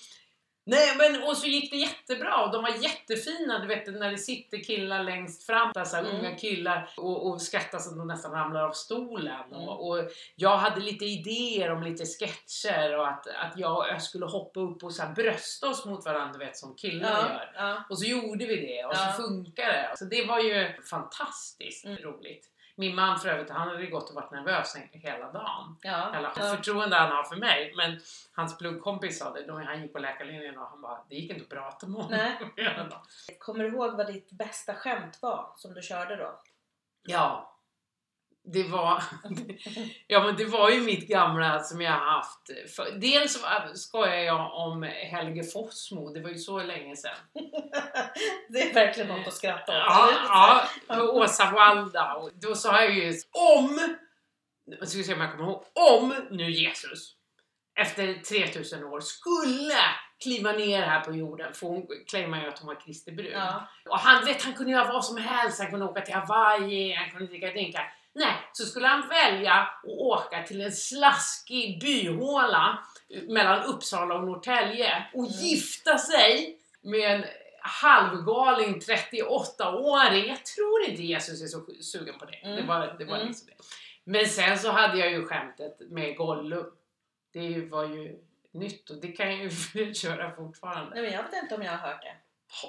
Nej 0.70 0.96
men 0.98 1.22
och 1.22 1.36
så 1.36 1.46
gick 1.46 1.70
det 1.70 1.76
jättebra 1.76 2.44
och 2.44 2.52
de 2.52 2.62
var 2.62 2.70
jättefina, 2.82 3.58
du 3.58 3.66
vet 3.66 3.86
när 3.86 4.10
det 4.10 4.18
sitter 4.18 4.64
killar 4.64 5.02
längst 5.04 5.46
fram, 5.46 5.72
alltså 5.74 5.96
Mm. 5.96 6.16
unga 6.16 6.36
killar 6.36 6.90
och, 6.96 7.26
och 7.30 7.42
skrattar 7.42 7.78
så 7.78 7.90
att 7.90 7.96
de 7.96 8.06
nästan 8.08 8.32
ramlar 8.32 8.60
av 8.62 8.72
stolen. 8.72 9.44
Mm. 9.52 9.68
Och, 9.68 9.88
och 9.88 10.10
jag 10.36 10.56
hade 10.56 10.80
lite 10.80 11.04
idéer 11.04 11.70
om 11.72 11.82
lite 11.82 12.04
sketcher 12.06 12.96
och 12.98 13.08
att, 13.08 13.26
att 13.26 13.52
jag 13.56 13.76
och 13.76 13.88
Ö 13.88 13.98
skulle 14.00 14.26
hoppa 14.26 14.60
upp 14.60 14.84
och 14.84 14.92
så 14.94 15.02
här 15.02 15.12
brösta 15.14 15.68
oss 15.68 15.84
mot 15.84 16.04
varandra, 16.04 16.32
du 16.32 16.38
vet 16.44 16.56
som 16.56 16.74
killar 16.76 17.10
Ja. 17.10 17.18
gör. 17.32 17.52
Ja. 17.56 17.84
Och 17.90 17.98
så 17.98 18.04
gjorde 18.04 18.46
vi 18.46 18.56
det 18.56 18.84
och 18.84 18.92
Ja. 18.94 19.12
så 19.16 19.22
funkade 19.22 19.72
det. 19.72 19.94
Så 19.98 20.04
det 20.04 20.24
var 20.26 20.38
ju 20.40 20.82
fantastiskt 20.90 21.84
Mm. 21.84 21.96
roligt. 22.02 22.46
Min 22.80 22.94
man 22.96 23.18
för 23.18 23.28
övrigt, 23.28 23.50
han 23.50 23.68
hade 23.68 23.86
gått 23.86 24.08
och 24.08 24.14
varit 24.14 24.30
nervös 24.30 24.76
hela 24.92 25.32
dagen. 25.32 25.76
Ja. 25.82 26.14
Eller 26.14 26.32
Ja. 26.36 26.42
förtroende 26.42 26.96
han 26.96 27.10
har 27.10 27.22
för 27.24 27.36
mig. 27.36 27.72
Men 27.76 28.00
hans 28.32 28.58
pluggkompis 28.58 29.18
sa 29.18 29.30
det, 29.32 29.46
då 29.46 29.54
han 29.58 29.82
gick 29.82 29.92
på 29.92 29.98
läkarlinjen 29.98 30.58
och 30.58 30.66
han 30.68 30.80
bara, 30.80 30.98
det 31.08 31.14
gick 31.14 31.30
inte 31.30 31.42
att 31.42 31.48
prata 31.48 31.86
med 31.86 32.02
honom 32.02 32.20
hela. 32.56 33.02
Kommer 33.38 33.64
du 33.64 33.70
ihåg 33.70 33.96
vad 33.96 34.06
ditt 34.06 34.32
bästa 34.32 34.74
skämt 34.74 35.18
var 35.22 35.52
som 35.56 35.74
du 35.74 35.82
körde 35.82 36.16
då? 36.16 36.40
Ja. 37.02 37.49
Det 38.52 38.62
var, 38.62 39.02
ja 40.06 40.24
men 40.24 40.36
det 40.36 40.44
var 40.44 40.70
ju 40.70 40.80
mitt 40.80 41.08
gamla 41.08 41.60
som 41.60 41.80
jag 41.80 41.92
har 41.92 42.10
haft. 42.10 42.50
För, 42.76 42.90
dels 43.00 43.44
skojar 43.74 44.16
jag 44.16 44.54
om 44.54 44.82
Helge 44.82 45.44
Fossmo, 45.44 46.12
det 46.12 46.20
var 46.20 46.30
ju 46.30 46.38
så 46.38 46.62
länge 46.62 46.96
sedan. 46.96 47.16
det 48.48 48.62
är 48.62 48.74
verkligen 48.74 49.08
något 49.08 49.26
att 49.26 49.34
skratta 49.34 49.72
åt. 49.72 49.84
Ja, 49.86 50.68
ja, 50.88 51.02
Åsa 51.02 51.50
Walda. 51.50 52.14
Och 52.14 52.30
då 52.34 52.54
sa 52.54 52.82
jag 52.82 52.94
ju 52.94 53.14
om, 53.32 53.96
jag 54.64 54.88
ska 54.88 55.02
se 55.02 55.14
om 55.14 55.20
jag 55.20 55.32
kommer 55.32 55.44
ihåg, 55.44 55.64
om 55.74 56.14
nu 56.30 56.50
Jesus 56.50 57.16
efter 57.80 58.14
3000 58.14 58.84
år 58.84 59.00
skulle 59.00 59.74
kliva 60.22 60.52
ner 60.52 60.82
här 60.82 61.00
på 61.00 61.14
jorden, 61.14 61.54
för 61.54 61.66
hon 61.66 61.86
claimar 62.08 62.42
ju 62.42 62.48
att 62.48 62.58
hon 62.58 62.66
var 62.66 62.80
Kristi 62.80 63.12
brud. 63.12 63.32
Ja. 63.32 63.68
Och 63.90 63.98
han, 63.98 64.24
vet, 64.24 64.42
han 64.42 64.54
kunde 64.54 64.72
göra 64.72 64.92
vad 64.92 65.04
som 65.04 65.16
helst, 65.16 65.60
han 65.60 65.70
kunde 65.70 65.86
åka 65.86 66.00
till 66.00 66.14
Hawaii, 66.14 66.92
han 66.92 67.10
kunde 67.10 67.26
dricka 67.26 67.46
drinkar. 67.46 67.94
Nej, 68.14 68.34
så 68.52 68.64
skulle 68.64 68.86
han 68.86 69.08
välja 69.08 69.52
att 69.52 69.84
åka 69.84 70.42
till 70.42 70.60
en 70.60 70.72
slaskig 70.72 71.80
byhåla 71.80 72.78
mellan 73.28 73.62
Uppsala 73.64 74.14
och 74.14 74.24
Norrtälje 74.24 75.06
och 75.14 75.24
Mm. 75.26 75.38
gifta 75.40 75.98
sig 75.98 76.58
med 76.82 77.14
en 77.20 77.24
halvgalning 77.62 78.80
38-åring. 78.80 80.28
Jag 80.28 80.44
tror 80.46 80.82
inte 80.88 81.02
Jesus 81.02 81.42
är 81.42 81.46
så 81.46 81.66
sugen 81.82 82.18
på 82.18 82.24
det. 82.24 82.36
Mm. 82.36 82.56
Det 82.56 82.62
var, 82.62 82.94
det 82.98 83.04
var 83.04 83.16
Mm. 83.16 83.28
liksom 83.28 83.46
det. 83.48 83.54
Men 84.04 84.26
sen 84.28 84.58
så 84.58 84.70
hade 84.70 84.98
jag 84.98 85.10
ju 85.10 85.26
skämtet 85.26 85.76
med 85.80 86.16
Gollum. 86.16 86.66
Det 87.32 87.60
var 87.70 87.84
ju 87.84 88.18
nytt 88.52 88.90
och 88.90 88.96
det 89.00 89.12
kan 89.12 89.30
jag 89.38 89.52
ju 89.76 89.94
köra 89.94 90.30
fortfarande. 90.36 90.94
Nej, 90.94 91.02
men 91.02 91.12
jag 91.12 91.22
vet 91.22 91.42
inte 91.42 91.54
om 91.54 91.62
jag 91.62 91.72
har 91.72 91.88
hört 91.88 92.02
det. 92.02 92.16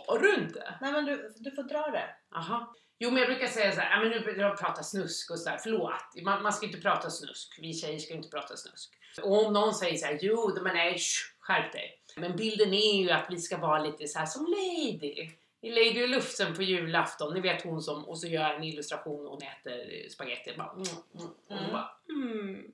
Har 0.08 0.20
du 0.20 0.34
inte? 0.36 0.74
Nej 0.82 0.92
men 0.92 1.06
du, 1.06 1.34
du 1.38 1.52
får 1.52 1.64
dra 1.64 1.88
det. 1.92 2.10
Aha. 2.36 2.76
Jo 3.04 3.12
men 3.12 3.20
jag 3.20 3.28
brukar 3.28 3.48
säga 3.48 3.72
så 3.72 3.82
här, 3.82 4.04
men 4.04 4.10
nu 4.10 4.42
jag 4.42 4.60
pratar 4.60 4.84
snusk 4.84 5.32
och 5.32 5.40
sådär, 5.40 5.58
förlåt. 5.64 6.24
Man, 6.24 6.44
man 6.44 6.54
ska 6.54 6.66
inte 6.66 6.82
prata 6.82 7.10
snusk, 7.10 7.58
vi 7.62 7.74
tjejer 7.74 8.00
ska 8.00 8.14
inte 8.14 8.30
prata 8.30 8.58
snusk. 8.58 8.90
Och 9.24 9.46
om 9.46 9.54
någon 9.54 9.74
säger 9.74 9.98
så 9.98 10.06
här, 10.06 10.20
jo 10.22 10.58
men 10.64 10.76
nej, 10.76 10.98
sh, 10.98 11.20
skärp 11.40 11.72
dig. 11.72 12.00
Men 12.16 12.36
bilden 12.36 12.74
är 12.74 13.02
ju 13.04 13.10
att 13.12 13.26
vi 13.30 13.38
ska 13.38 13.58
vara 13.58 13.84
lite 13.84 14.08
så 14.08 14.20
här 14.20 14.26
som 14.26 14.46
Lady. 14.46 15.30
I 15.62 15.70
Lady 15.70 16.04
och 16.04 16.10
Lufsen 16.10 16.56
på 16.56 16.64
julafton, 16.64 17.34
ni 17.34 17.40
vet 17.42 17.62
hon 17.62 17.82
som, 17.82 18.06
och 18.06 18.20
så 18.20 18.28
gör 18.28 18.54
en 18.54 18.64
illustration 18.64 19.26
och 19.26 19.32
hon 19.32 19.42
äter 19.42 20.10
spagetti. 20.10 20.54
Bara, 20.58 20.72
mm, 20.72 20.84
mm, 21.16 21.28
och 21.48 21.58
Mm. 21.58 21.72
bara, 21.72 21.90
mm. 22.10 22.72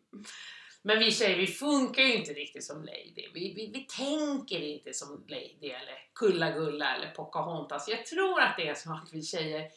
Men 0.81 0.99
vi 0.99 1.11
tjejer, 1.11 1.37
vi 1.37 1.47
funkar 1.47 2.03
ju 2.03 2.15
inte 2.15 2.33
riktigt 2.33 2.63
som 2.63 2.83
Lady. 2.83 3.27
Vi, 3.33 3.53
vi, 3.53 3.71
vi 3.73 3.87
tänker 3.97 4.59
inte 4.59 4.93
som 4.93 5.25
Lady 5.27 5.69
eller 5.69 5.97
Kulla-Gulla 6.15 6.95
eller 6.95 7.11
Pocahontas. 7.11 7.87
Jag 7.87 8.05
tror 8.05 8.41
att 8.41 8.57
det 8.57 8.67
är 8.67 8.73
så 8.73 8.91
att 8.91 9.09
vi 9.13 9.23
tjejer 9.23 9.71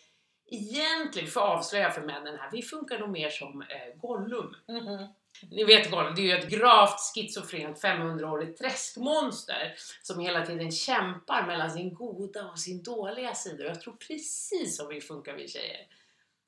egentligen, 0.51 1.29
för 1.31 1.41
att 1.41 1.59
avslöja 1.59 1.91
för 1.91 2.01
männen 2.01 2.39
här, 2.39 2.51
vi 2.53 2.63
funkar 2.63 2.99
nog 2.99 3.09
mer 3.09 3.31
som 3.31 3.63
eh, 3.63 4.01
Gollum. 4.01 4.57
Mhm. 4.69 5.07
Ni 5.51 5.65
vet 5.65 5.91
Gollum, 5.91 6.15
det 6.15 6.21
är 6.21 6.25
ju 6.25 6.39
ett 6.39 6.49
gravt 6.49 7.01
schizofrent 7.15 7.83
500-årigt 7.83 8.57
träskmonster 8.57 9.75
som 10.03 10.21
hela 10.21 10.47
tiden 10.47 10.71
kämpar 10.71 11.47
mellan 11.47 11.71
sin 11.71 11.95
goda 11.95 12.51
och 12.51 12.59
sin 12.59 12.83
dåliga 12.83 13.35
sida. 13.35 13.65
Och 13.65 13.71
jag 13.71 13.81
tror 13.81 13.95
precis 13.95 14.77
som 14.77 14.89
vi 14.89 15.01
funkar 15.01 15.35
vi 15.35 15.49
tjejer. 15.49 15.87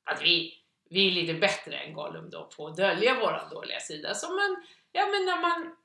Att 0.03 0.21
vi, 0.21 0.53
vi 0.89 1.07
är 1.07 1.11
lite 1.11 1.33
bättre 1.33 1.77
än 1.77 1.93
Gollum 1.93 2.29
då 2.29 2.49
på 2.57 2.67
att 2.67 2.77
dölja 2.77 3.19
våran 3.19 3.49
dåliga 3.49 3.79
sida. 3.79 4.13
Som 4.13 4.35
man, 4.35 4.65
ja 4.91 5.05
men 5.05 5.25
när 5.25 5.41
man, 5.41 5.75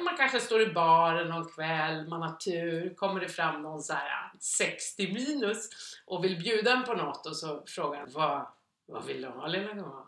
man 0.00 0.16
kanske 0.16 0.40
står 0.40 0.62
i 0.62 0.72
baren 0.72 1.28
någon 1.28 1.48
kväll, 1.48 2.08
man 2.08 2.22
har 2.22 2.36
tur, 2.36 2.94
kommer 2.94 3.20
det 3.20 3.28
fram 3.28 3.62
någon 3.62 3.82
så 3.82 3.92
här 3.92 4.32
60 4.40 5.12
minus 5.12 5.68
och 6.06 6.24
vill 6.24 6.38
bjuda 6.38 6.72
en 6.72 6.84
på 6.84 6.94
något 6.94 7.26
och 7.26 7.36
så 7.36 7.64
frågar 7.66 8.00
han 8.00 8.08
vad, 8.12 8.46
vad 8.86 9.04
vill 9.04 9.22
du 9.22 9.28
ha 9.28 9.46
lilla 9.46 9.72
gumman? 9.72 10.06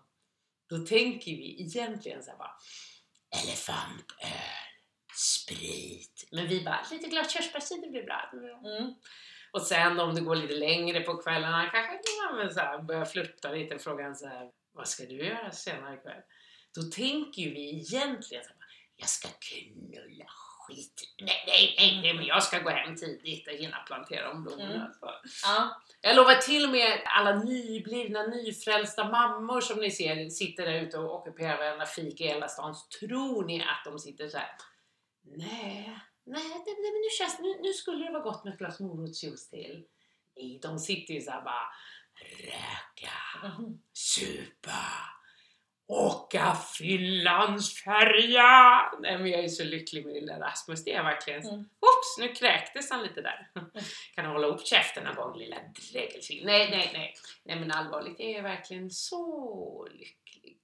Då 0.68 0.78
tänker 0.78 1.30
vi 1.30 1.62
egentligen 1.62 2.22
så 2.22 2.30
här 2.30 2.38
bara 2.38 2.56
elefantöl, 3.42 4.28
sprit. 5.16 6.28
Men 6.32 6.46
vi 6.46 6.64
bara, 6.64 6.80
lite 6.90 7.08
glas 7.08 7.32
körsbärscider 7.32 7.90
blir 7.90 8.02
bra. 8.02 8.30
Mm. 8.64 8.94
Och 9.52 9.62
sen 9.62 10.00
om 10.00 10.14
det 10.14 10.20
går 10.20 10.36
lite 10.36 10.54
längre 10.54 11.00
på 11.00 11.16
kvällarna 11.16 11.70
kanske 11.72 11.92
ja, 11.92 12.36
men 12.36 12.54
så 12.54 12.60
här, 12.60 12.82
börjar 12.82 13.04
flirta 13.04 13.50
lite 13.50 13.74
och 13.74 13.80
frågar 13.80 14.14
så 14.14 14.26
här, 14.26 14.50
vad 14.72 14.88
ska 14.88 15.04
du 15.04 15.16
göra 15.16 15.52
senare 15.52 15.94
ikväll? 15.94 16.22
Då 16.74 16.82
tänker 16.82 17.42
ju 17.42 17.50
vi 17.50 17.70
egentligen 17.70 18.44
så 18.44 18.50
här, 18.50 18.59
jag 19.00 19.08
ska 19.08 19.28
knulla 19.28 20.24
skit. 20.28 21.02
Nej, 21.20 21.44
nej, 21.46 21.74
nej, 21.78 22.00
nej, 22.02 22.14
men 22.14 22.24
jag 22.24 22.42
ska 22.42 22.58
gå 22.58 22.70
hem 22.70 22.96
tidigt 22.96 23.48
och 23.48 23.54
hinna 23.54 23.76
plantera 23.78 24.30
om 24.30 24.42
blommorna. 24.42 24.74
Mm. 24.74 24.90
Ja. 25.42 25.82
Jag 26.00 26.16
lovar 26.16 26.34
till 26.34 26.64
och 26.64 26.70
med 26.70 27.02
alla 27.04 27.36
nyblivna, 27.44 28.22
nyfrälsta 28.22 29.04
mammor 29.10 29.60
som 29.60 29.78
ni 29.80 29.90
ser 29.90 30.28
sitter 30.28 30.66
där 30.66 30.80
ute 30.80 30.98
och 30.98 31.14
ockuperar 31.14 31.56
varenda 31.58 31.86
fik 31.86 32.20
i 32.20 32.26
hela 32.26 32.48
stan. 32.48 32.74
Så 32.74 32.86
tror 33.00 33.44
ni 33.44 33.62
att 33.62 33.84
de 33.84 33.98
sitter 33.98 34.28
så 34.28 34.38
här. 34.38 34.50
Nej, 35.22 35.98
nej, 36.26 36.42
det, 36.42 36.70
det, 36.70 36.90
men 36.92 37.00
nu, 37.02 37.08
känns, 37.18 37.38
nu, 37.40 37.58
nu 37.62 37.72
skulle 37.72 38.04
det 38.06 38.12
vara 38.12 38.22
gott 38.22 38.44
med 38.44 38.52
ett 38.52 38.58
glas 38.58 38.80
morotsjuice 38.80 39.50
till. 39.50 39.84
Nej, 40.36 40.58
de 40.62 40.78
sitter 40.78 41.14
ju 41.14 41.20
så 41.20 41.30
bara 41.30 41.68
röka, 42.40 43.48
Mhm. 43.48 43.82
supa, 43.92 44.80
åka 45.90 46.56
fyllans 46.78 47.74
färja. 47.84 48.92
Nej 49.00 49.18
men 49.18 49.30
jag 49.30 49.44
är 49.44 49.48
så 49.48 49.64
lycklig 49.64 50.04
med 50.06 50.14
lilla 50.14 50.38
Rasmus, 50.40 50.84
det 50.84 50.92
är 50.92 50.96
jag 50.96 51.04
verkligen. 51.04 51.42
Mm. 51.42 51.58
Oops, 51.60 52.18
nu 52.18 52.28
kräktes 52.34 52.90
han 52.90 53.02
lite 53.02 53.20
där. 53.22 53.50
Kan 54.14 54.24
du 54.24 54.30
hålla 54.30 54.46
upp 54.46 54.66
käften 54.66 55.04
någon 55.04 55.14
gång 55.14 55.38
lilla 55.38 55.56
drägelsvin? 55.92 56.46
Nej, 56.46 56.70
nej, 56.70 56.90
nej. 56.92 57.14
Nej 57.44 57.56
men 57.60 57.70
allvarligt, 57.72 58.20
jag 58.20 58.30
är 58.30 58.42
verkligen 58.42 58.90
så 58.90 59.88
lycklig. 59.92 60.56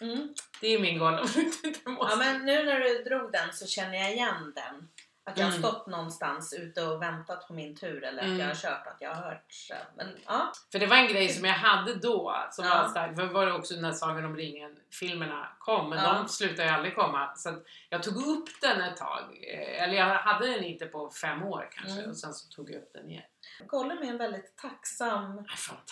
Mm. 0.00 0.34
Det 0.60 0.66
är 0.74 0.78
min 0.78 0.98
måste- 1.86 2.12
Ja 2.12 2.16
men 2.16 2.46
nu 2.46 2.64
när 2.64 2.80
du 2.80 3.02
drog 3.02 3.32
den 3.32 3.52
så 3.52 3.66
känner 3.66 3.94
jag 3.98 4.12
igen 4.12 4.52
den. 4.56 4.88
Att 5.28 5.38
jag 5.38 5.44
har 5.46 5.50
Mm. 5.52 5.62
stått 5.62 5.86
någonstans 5.86 6.52
ute 6.52 6.82
och 6.86 7.02
väntat 7.02 7.46
på 7.48 7.52
min 7.52 7.76
tur 7.76 8.04
eller 8.04 8.18
att 8.22 8.24
Mm. 8.28 8.38
jag 8.40 8.46
har 8.46 8.54
kört 8.54 8.86
att 8.86 8.96
jag 9.00 9.14
har 9.14 9.22
hört. 9.22 9.54
Men 9.96 10.16
ja. 10.26 10.52
För 10.72 10.78
det 10.78 10.86
var 10.86 10.96
en 10.96 11.08
grej 11.08 11.28
som 11.28 11.44
jag 11.44 11.54
hade 11.54 11.94
då, 11.94 12.36
som 12.50 12.64
Ja. 12.64 12.82
var 12.82 12.88
stark. 12.88 13.16
För 13.16 13.22
det 13.22 13.32
var 13.32 13.46
det 13.46 13.52
också 13.52 13.74
när 13.74 13.92
Sagan 13.92 14.24
om 14.24 14.36
ringen-filmerna 14.36 15.48
kom, 15.58 15.90
men 15.90 15.98
Ja. 16.04 16.12
de 16.12 16.28
slutade 16.28 16.68
ju 16.68 16.74
aldrig 16.74 16.94
komma. 16.94 17.36
Så 17.36 17.54
jag 17.88 18.02
tog 18.02 18.16
upp 18.16 18.48
den 18.60 18.80
ett 18.80 18.96
tag. 18.96 19.22
Eh, 19.54 19.82
Eller 19.82 19.94
jag 19.94 20.14
hade 20.18 20.46
den 20.46 20.64
inte 20.64 20.86
på 20.86 21.10
fem 21.10 21.42
år 21.42 21.68
kanske, 21.72 21.98
Mm. 21.98 22.10
och 22.10 22.16
sen 22.16 22.34
så 22.34 22.48
tog 22.48 22.70
jag 22.70 22.76
upp 22.82 22.92
den 22.92 23.10
igen. 23.10 23.22
Gollum 23.66 23.98
är 23.98 24.06
en 24.06 24.18
väldigt 24.18 24.56
tacksam 24.56 25.44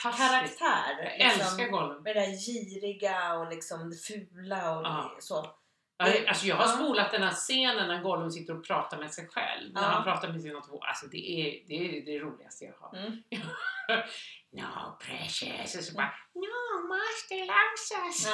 karaktär. 0.02 1.16
Jag 1.18 1.18
liksom, 1.18 1.40
älskar 1.40 1.68
Gollum. 1.68 2.02
Med 2.02 2.16
det 2.16 2.20
där 2.20 2.32
giriga 2.46 3.34
och 3.34 3.48
liksom 3.50 3.90
det 3.90 3.96
fula 3.96 4.78
och 4.78 4.84
Ja. 4.86 5.16
så. 5.20 5.46
Alltså 5.96 6.46
jag 6.46 6.56
har 6.56 6.66
spolat 6.66 7.10
den 7.10 7.22
här 7.22 7.30
scenen 7.30 7.88
när 7.88 8.02
Gollum 8.02 8.30
sitter 8.30 8.58
och 8.58 8.64
pratar 8.64 8.98
med 8.98 9.14
sig 9.14 9.28
själv. 9.28 9.72
När 9.72 9.82
han 9.82 10.04
pratar 10.04 10.28
med 10.28 10.42
sina 10.42 10.60
två. 10.60 10.80
Alltså 10.80 11.06
det 11.06 11.30
är 11.30 11.62
det, 11.66 11.98
är 11.98 12.04
det 12.04 12.18
roligaste 12.18 12.64
jag 12.64 12.74
har. 12.80 12.98
Mm. 12.98 13.22
no 14.50 14.96
precious. 15.00 15.76
Och 15.76 15.84
så 15.84 15.94
bara 15.94 16.14
No 16.34 16.88
master 16.88 17.38
loves 17.38 17.92
us. 18.06 18.32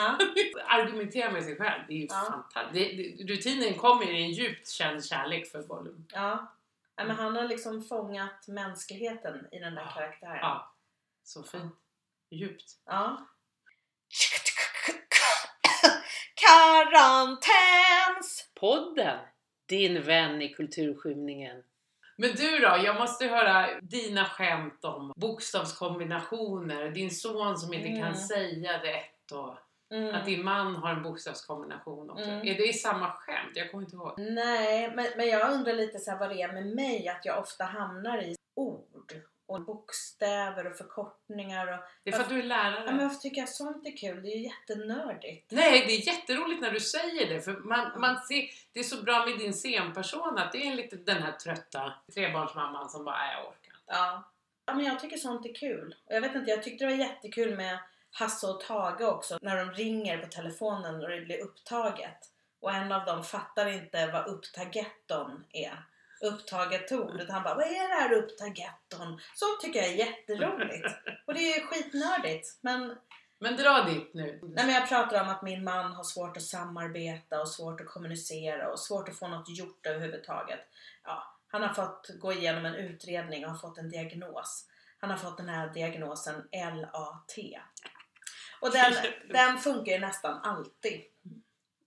Argumentera 0.67 1.31
med 1.31 1.45
sig 1.45 1.57
själv. 1.57 1.83
Det 1.89 1.95
är 1.95 1.99
ju 1.99 2.09
fantastiskt. 2.09 3.31
Rutinen 3.31 3.75
kommer 3.75 4.11
i 4.11 4.23
en 4.23 4.31
djupt 4.31 4.69
känd 4.69 5.05
kärlek 5.05 5.47
för 5.47 5.63
Gollum. 5.63 6.07
Ja. 6.13 6.53
ja 6.97 7.05
men 7.05 7.17
han 7.17 7.37
har 7.37 7.45
liksom 7.45 7.83
fångat 7.83 8.49
mänskligheten 8.49 9.49
i 9.53 9.59
den 9.59 9.75
där 9.75 9.91
karaktären. 9.95 10.39
Ja. 10.41 10.75
Så 11.23 11.43
fint. 11.43 11.75
Djupt. 12.31 12.79
Ja. 12.87 13.27
Karantäns! 16.35 18.51
Podden. 18.61 19.19
Din 19.69 20.03
vän 20.03 20.43
i 20.43 20.49
kulturskymningen. 20.49 21.63
Men 22.17 22.31
du 22.31 22.59
då? 22.59 22.77
Jag 22.85 22.97
måste 22.97 23.27
höra 23.27 23.81
dina 23.81 24.25
skämt 24.25 24.85
om 24.85 25.13
bokstavskombinationer. 25.17 26.91
Din 26.91 27.11
son 27.11 27.59
som 27.59 27.75
inte 27.75 27.89
Mm. 27.89 28.03
kan 28.03 28.17
säga 28.17 28.73
rätt 28.83 29.33
och 29.33 29.55
Mm. 29.93 30.15
att 30.15 30.25
din 30.25 30.45
man 30.45 30.77
har 30.77 30.91
en 30.91 31.03
bokstavskombination 31.03 32.11
också. 32.11 32.25
Mm. 32.25 32.47
Är 32.49 32.55
det 32.55 32.73
samma 32.73 33.13
skämt? 33.13 33.53
Jag 33.55 33.71
kommer 33.71 33.85
inte 33.85 33.97
ihåg. 33.97 34.15
Nej, 34.19 34.93
men, 34.97 35.07
men 35.17 35.29
jag 35.29 35.51
undrar 35.53 35.73
lite 35.73 35.99
så 35.99 36.11
här 36.11 36.19
vad 36.19 36.29
det 36.31 36.43
är 36.43 36.53
med 36.53 36.67
mig 36.67 37.09
att 37.09 37.25
jag 37.25 37.39
ofta 37.39 37.65
hamnar 37.65 38.23
i 38.23 38.35
ord 38.57 38.85
och 39.51 39.65
bokstäver 39.65 40.67
och 40.67 40.77
förkortningar 40.77 41.67
och 41.67 41.79
Det 42.03 42.11
är 42.11 42.15
för 42.15 42.23
att 42.23 42.29
du 42.29 42.39
är 42.39 42.43
lärare. 42.43 42.83
ja, 42.87 42.93
men 42.93 43.09
varför 43.09 43.21
tycker 43.21 43.41
jag 43.41 43.49
sånt 43.49 43.87
är 43.87 43.97
kul? 43.97 44.23
Det 44.23 44.29
är 44.29 44.37
ju 44.37 44.43
jättenördigt. 44.45 45.51
Nej, 45.51 45.85
det 45.87 45.93
är 45.93 46.07
jätteroligt 46.07 46.61
när 46.61 46.71
du 46.71 46.81
säger 46.81 47.35
det. 47.35 47.41
För 47.41 47.53
man, 47.53 48.01
man 48.01 48.17
ser, 48.17 48.51
det 48.73 48.81
är 48.81 48.85
så 48.85 49.03
bra 49.03 49.27
med 49.27 49.39
din 49.39 49.53
scenperson 49.53 50.39
att 50.39 50.53
det 50.53 50.67
är 50.67 50.75
lite 50.75 50.97
den 50.97 51.23
här 51.23 51.33
trötta 51.33 51.93
trebarnsmamman 52.15 52.89
som 52.89 53.05
bara, 53.05 53.17
nej 53.19 53.35
jag 53.35 53.43
orkar 53.45 53.73
inte. 53.73 53.83
Ja. 53.87 54.31
ja, 54.67 54.75
men 54.75 54.85
jag 54.85 55.01
tycker 55.01 55.17
sånt 55.17 55.47
är 55.47 55.55
kul. 55.55 55.95
Och 56.07 56.15
jag 56.15 56.21
vet 56.21 56.35
inte, 56.35 56.51
jag 56.51 56.63
tyckte 56.63 56.85
det 56.85 56.91
var 56.91 56.99
jättekul 56.99 57.57
med 57.57 57.79
Hasse 58.13 58.47
och 58.47 58.61
Tage 58.61 59.01
också 59.01 59.39
när 59.43 59.57
de 59.57 59.73
ringer 59.73 60.19
på 60.19 60.27
telefonen 60.27 60.95
och 61.03 61.09
det 61.11 61.21
blir 61.21 61.39
upptaget. 61.41 62.19
Och 62.61 62.73
en 62.75 62.93
av 62.93 63.05
dem 63.05 63.25
fattar 63.25 63.67
inte 63.67 64.07
vad 64.07 64.27
upptagetton 64.27 65.45
är. 65.53 65.85
Upptaget. 66.21 66.93
Utan 66.93 67.31
han 67.31 67.43
bara, 67.43 67.55
vad 67.55 67.65
är 67.65 67.89
det 67.89 67.95
här 67.95 68.13
upptagetton? 68.13 69.21
Sånt 69.35 69.61
tycker 69.61 69.81
jag 69.81 69.89
är 69.89 69.95
jätteroligt. 69.95 70.87
Och 71.27 71.35
det 71.35 71.41
är 71.41 71.61
ju 71.61 71.67
skitnördigt. 71.67 72.59
Men, 72.61 72.97
Men 73.39 73.57
dra 73.57 73.83
dit 73.83 74.15
nu. 74.15 74.39
nej, 74.43 74.67
men 74.67 74.75
jag 74.75 74.89
pratar 74.89 75.23
om 75.23 75.29
att 75.29 75.43
min 75.43 75.65
man 75.65 75.93
har 75.93 76.05
svårt 76.05 76.37
att 76.37 76.43
samarbeta 76.43 77.41
och 77.41 77.49
svårt 77.49 77.81
att 77.81 77.87
kommunicera 77.87 78.73
och 78.73 78.81
svårt 78.81 79.09
att 79.09 79.19
få 79.19 79.29
något 79.29 79.59
gjort 79.59 79.87
överhuvudtaget. 79.87 80.61
Ja, 81.05 81.37
han 81.49 81.63
har 81.63 81.75
fått 81.75 82.11
gå 82.19 82.33
igenom 82.33 82.65
en 82.67 82.75
utredning 82.75 83.45
och 83.45 83.51
har 83.51 83.59
fått 83.59 83.79
en 83.79 83.91
diagnos. 83.91 84.67
Han 84.99 85.11
har 85.11 85.17
fått 85.17 85.37
den 85.37 85.49
här 85.49 85.69
diagnosen 85.69 86.49
LAT. 86.53 87.37
Och 88.61 88.73
den, 88.73 88.95
den 89.29 89.59
funkar 89.59 89.93
ju 89.93 89.99
nästan 89.99 90.41
alltid. 90.43 91.03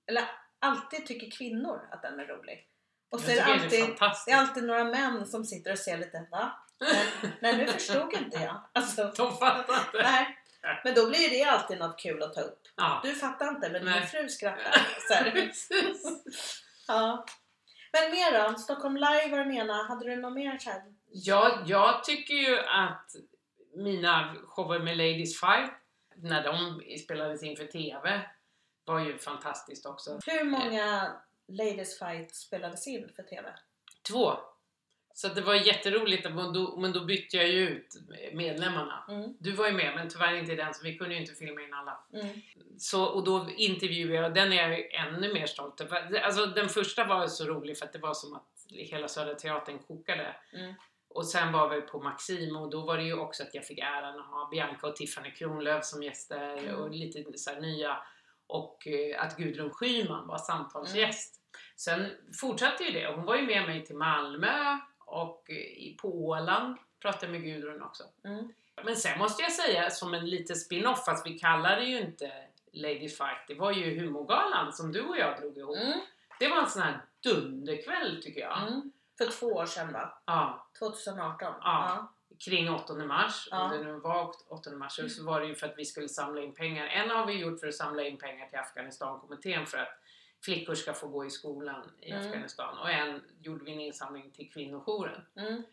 Eller 0.07 0.23
alltid 0.59 1.05
tycker 1.05 1.31
kvinnor 1.31 1.87
att 1.91 2.01
den 2.01 2.19
är 2.19 2.25
rolig. 2.25 2.67
Och 3.13 3.19
så 3.19 3.31
är 3.31 3.35
det 3.35 3.43
alltid, 3.43 3.69
det 3.69 3.77
är 3.77 4.25
det 4.25 4.31
är 4.31 4.37
alltid 4.37 4.63
några 4.63 4.83
män 4.83 5.25
som 5.25 5.45
sitter 5.45 5.71
och 5.71 5.79
ser 5.79 5.97
lite 5.97 6.27
va? 6.31 6.51
Men, 6.79 7.31
nej 7.41 7.57
nu 7.57 7.67
förstod 7.67 8.13
inte 8.13 8.37
jag. 8.37 8.61
Alltså, 8.73 9.03
De 9.17 9.37
fattar 9.37 9.73
inte. 9.73 10.03
nej. 10.03 10.37
Men 10.83 10.93
då 10.93 11.09
blir 11.09 11.29
det 11.29 11.43
alltid 11.43 11.79
något 11.79 11.99
kul 11.99 12.23
att 12.23 12.33
ta 12.33 12.41
upp. 12.41 12.61
Ja. 12.75 12.99
Du 13.03 13.15
fattar 13.15 13.47
inte 13.47 13.69
men 13.69 13.85
Nej. 13.85 13.99
din 13.99 14.07
fru 14.07 14.29
skrattar. 14.29 14.87
Så. 15.53 16.19
Ja. 16.87 17.25
Men 17.91 18.11
mer 18.11 18.49
då? 18.51 18.55
Stockholm 18.55 18.95
Live 18.95 19.27
var 19.29 19.37
den 19.37 19.51
ena. 19.53 19.87
Hade 19.87 20.05
du 20.05 20.15
något 20.15 20.33
mer 20.33 20.59
här? 20.65 20.81
Ja, 21.11 21.63
jag 21.65 22.03
tycker 22.03 22.33
ju 22.33 22.59
att 22.59 23.11
mina 23.75 24.35
shower 24.47 24.79
med 24.79 24.97
Ladies 24.97 25.39
Fight, 25.39 25.71
när 26.15 26.43
de 26.43 26.81
spelades 26.99 27.43
in 27.43 27.57
för 27.57 27.65
TV, 27.65 28.21
var 28.85 28.99
ju 28.99 29.17
fantastiskt 29.17 29.85
också. 29.85 30.19
Hur 30.25 30.43
många 30.43 31.11
Ladies 31.47 31.99
Fight 31.99 32.35
spelades 32.35 32.87
in 32.87 33.09
för 33.15 33.23
TV? 33.23 33.49
Två. 34.07 34.33
Så 35.15 35.27
det 35.27 35.41
var 35.41 35.55
jätteroligt, 35.55 36.23
men 36.31 36.53
då, 36.53 36.77
men 36.77 36.91
då 36.91 37.05
bytte 37.05 37.37
jag 37.37 37.47
ju 37.47 37.69
ut 37.69 37.87
medlemmarna. 38.33 39.05
Mm. 39.09 39.37
Du 39.39 39.51
var 39.51 39.67
ju 39.67 39.73
med, 39.73 39.95
men 39.95 40.09
tyvärr 40.09 40.33
inte 40.33 40.51
i 40.51 40.55
den, 40.55 40.73
så 40.73 40.83
vi 40.83 40.97
kunde 40.97 41.15
ju 41.15 41.21
inte 41.21 41.33
filma 41.33 41.61
in 41.61 41.73
alla. 41.73 42.03
Mm. 42.13 42.41
Så, 42.77 43.05
och 43.05 43.23
då 43.23 43.49
intervjuade 43.57 44.13
jag, 44.13 44.33
den 44.33 44.53
är 44.53 44.69
jag 44.69 44.93
ännu 44.93 45.33
mer 45.33 45.45
stolt 45.45 45.81
över. 45.81 46.19
Alltså 46.19 46.45
den 46.45 46.69
första 46.69 47.05
var 47.05 47.27
så 47.27 47.45
rolig 47.45 47.77
för 47.77 47.85
att 47.85 47.93
det 47.93 47.99
var 47.99 48.13
som 48.13 48.33
att 48.35 48.49
hela 48.69 49.07
Södra 49.07 49.35
Teatern 49.35 49.79
kokade. 49.79 50.35
Mm. 50.53 50.73
Och 51.07 51.27
sen 51.27 51.51
var 51.51 51.69
vi 51.69 51.81
på 51.81 51.99
Maxim 51.99 52.55
och 52.55 52.69
då 52.69 52.81
var 52.81 52.97
det 52.97 53.03
ju 53.03 53.13
också 53.13 53.43
att 53.43 53.55
jag 53.55 53.65
fick 53.65 53.79
äran 53.79 54.19
att 54.19 54.25
ha 54.25 54.49
Bianca 54.51 54.87
och 54.87 54.95
Tiffany 54.95 55.31
Kronlöf 55.31 55.85
som 55.85 56.03
gäster 56.03 56.57
Mm. 56.57 56.75
och 56.75 56.91
lite 56.91 57.37
så 57.37 57.49
här 57.49 57.61
nya. 57.61 57.97
Och 58.47 58.87
eh, 58.87 59.23
att 59.23 59.37
Gudrun 59.37 59.69
Schyman 59.71 60.27
var 60.27 60.37
samtalsgäst. 60.37 61.39
Sen 61.75 62.11
fortsatte 62.41 62.83
ju 62.83 62.91
det. 62.99 63.07
Hon 63.15 63.25
var 63.25 63.35
ju 63.35 63.45
med 63.45 63.67
mig 63.67 63.85
till 63.85 63.95
Malmö 63.95 64.77
och 64.99 65.43
eh, 65.49 65.55
i- 65.55 65.97
på 66.01 66.07
Åland 66.25 66.77
pratade 67.01 67.31
med 67.31 67.43
Gudrun 67.43 67.81
också. 67.81 68.03
Mm. 68.25 68.53
Men 68.83 68.95
sen 68.95 69.19
måste 69.19 69.43
jag 69.43 69.51
säga 69.51 69.89
som 69.89 70.13
en 70.13 70.25
liten 70.29 70.55
spin-off, 70.55 71.05
fast 71.05 71.27
vi 71.27 71.39
kallar 71.39 71.75
det 71.75 71.85
ju 71.85 71.99
inte 72.01 72.31
Lady 72.71 73.09
Fight. 73.09 73.47
Det 73.47 73.53
var 73.55 73.71
ju 73.71 73.99
humorgalan 73.99 74.73
som 74.73 74.91
du 74.91 75.01
och 75.01 75.17
jag 75.17 75.39
drog 75.41 75.57
ihop. 75.57 75.77
Mm. 75.77 75.99
Det 76.39 76.47
var 76.47 76.57
en 76.57 76.69
sån 76.69 76.81
här 76.81 77.01
dunderkväll 77.23 78.21
tycker 78.23 78.41
jag. 78.41 78.61
Mm. 78.67 78.91
För 79.17 79.25
två 79.31 79.47
år 79.47 79.65
sedan 79.65 79.93
va? 79.93 80.21
Ja, 80.25 80.67
2018? 80.79 81.53
Ja. 81.61 82.13
Kring 82.45 82.69
8 82.69 82.93
mars, 82.93 83.47
Ja. 83.51 83.63
om 83.63 83.71
det 83.71 83.83
nu 83.83 83.93
var 83.99 84.31
8 84.49 84.71
mars, 84.71 84.99
så 85.15 85.23
var 85.23 85.39
det 85.41 85.47
ju 85.47 85.55
för 85.55 85.67
att 85.67 85.77
vi 85.77 85.85
skulle 85.85 86.09
samla 86.09 86.41
in 86.41 86.53
pengar. 86.53 86.85
En 86.85 87.09
har 87.09 87.25
vi 87.25 87.33
gjort 87.33 87.59
för 87.59 87.67
att 87.67 87.75
samla 87.75 88.03
in 88.03 88.17
pengar 88.17 88.47
till 88.47 88.59
Afghanistankommittén 88.59 89.65
för 89.65 89.77
att 89.77 89.99
flickor 90.45 90.75
ska 90.75 90.93
få 90.93 91.07
gå 91.07 91.25
i 91.25 91.29
skolan 91.29 91.91
i 92.01 92.11
Mm. 92.11 92.25
Afghanistan. 92.27 92.77
Och 92.77 92.89
en 92.89 93.21
gjorde 93.41 93.65
vi 93.65 93.71
en 93.73 93.79
insamling 93.79 94.31
till 94.31 94.51
kvinnojouren. 94.51 95.21
Mm. 95.37 95.63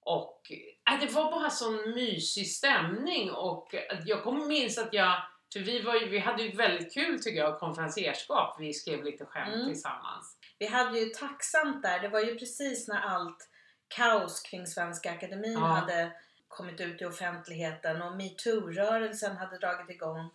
Och 0.00 0.52
äh, 0.90 1.00
det 1.00 1.12
var 1.12 1.30
bara 1.30 1.50
sån 1.50 1.90
mysig 1.94 2.46
stämning 2.50 3.30
och 3.30 3.74
jag 4.04 4.22
kommer 4.22 4.46
minns 4.46 4.78
att 4.78 4.92
jag, 4.92 5.22
för 5.52 5.60
vi, 5.60 5.82
var 5.82 5.94
ju, 5.94 6.08
vi 6.08 6.18
hade 6.18 6.42
ju 6.42 6.56
väldigt 6.56 6.94
kul 6.94 7.22
tycker 7.22 7.38
jag, 7.40 7.58
konferenserskap. 7.60 8.56
Vi 8.60 8.72
skrev 8.74 9.04
lite 9.04 9.24
skämt 9.26 9.54
Mm. 9.54 9.66
tillsammans. 9.66 10.36
Vi 10.58 10.66
hade 10.66 10.98
ju 11.00 11.06
tacksamt 11.06 11.82
där, 11.82 12.00
det 12.00 12.08
var 12.08 12.20
ju 12.20 12.38
precis 12.38 12.88
när 12.88 13.00
allt 13.00 13.48
kaos 13.88 14.40
kring 14.40 14.66
Svenska 14.66 15.10
Akademin 15.12 15.52
Ja. 15.52 15.58
hade 15.66 16.12
kommit 16.48 16.80
ut 16.80 17.02
i 17.02 17.04
offentligheten 17.04 18.02
och 18.02 18.12
metoo-rörelsen 18.16 19.36
hade 19.36 19.58
dragit 19.58 19.90
igång. 19.90 20.30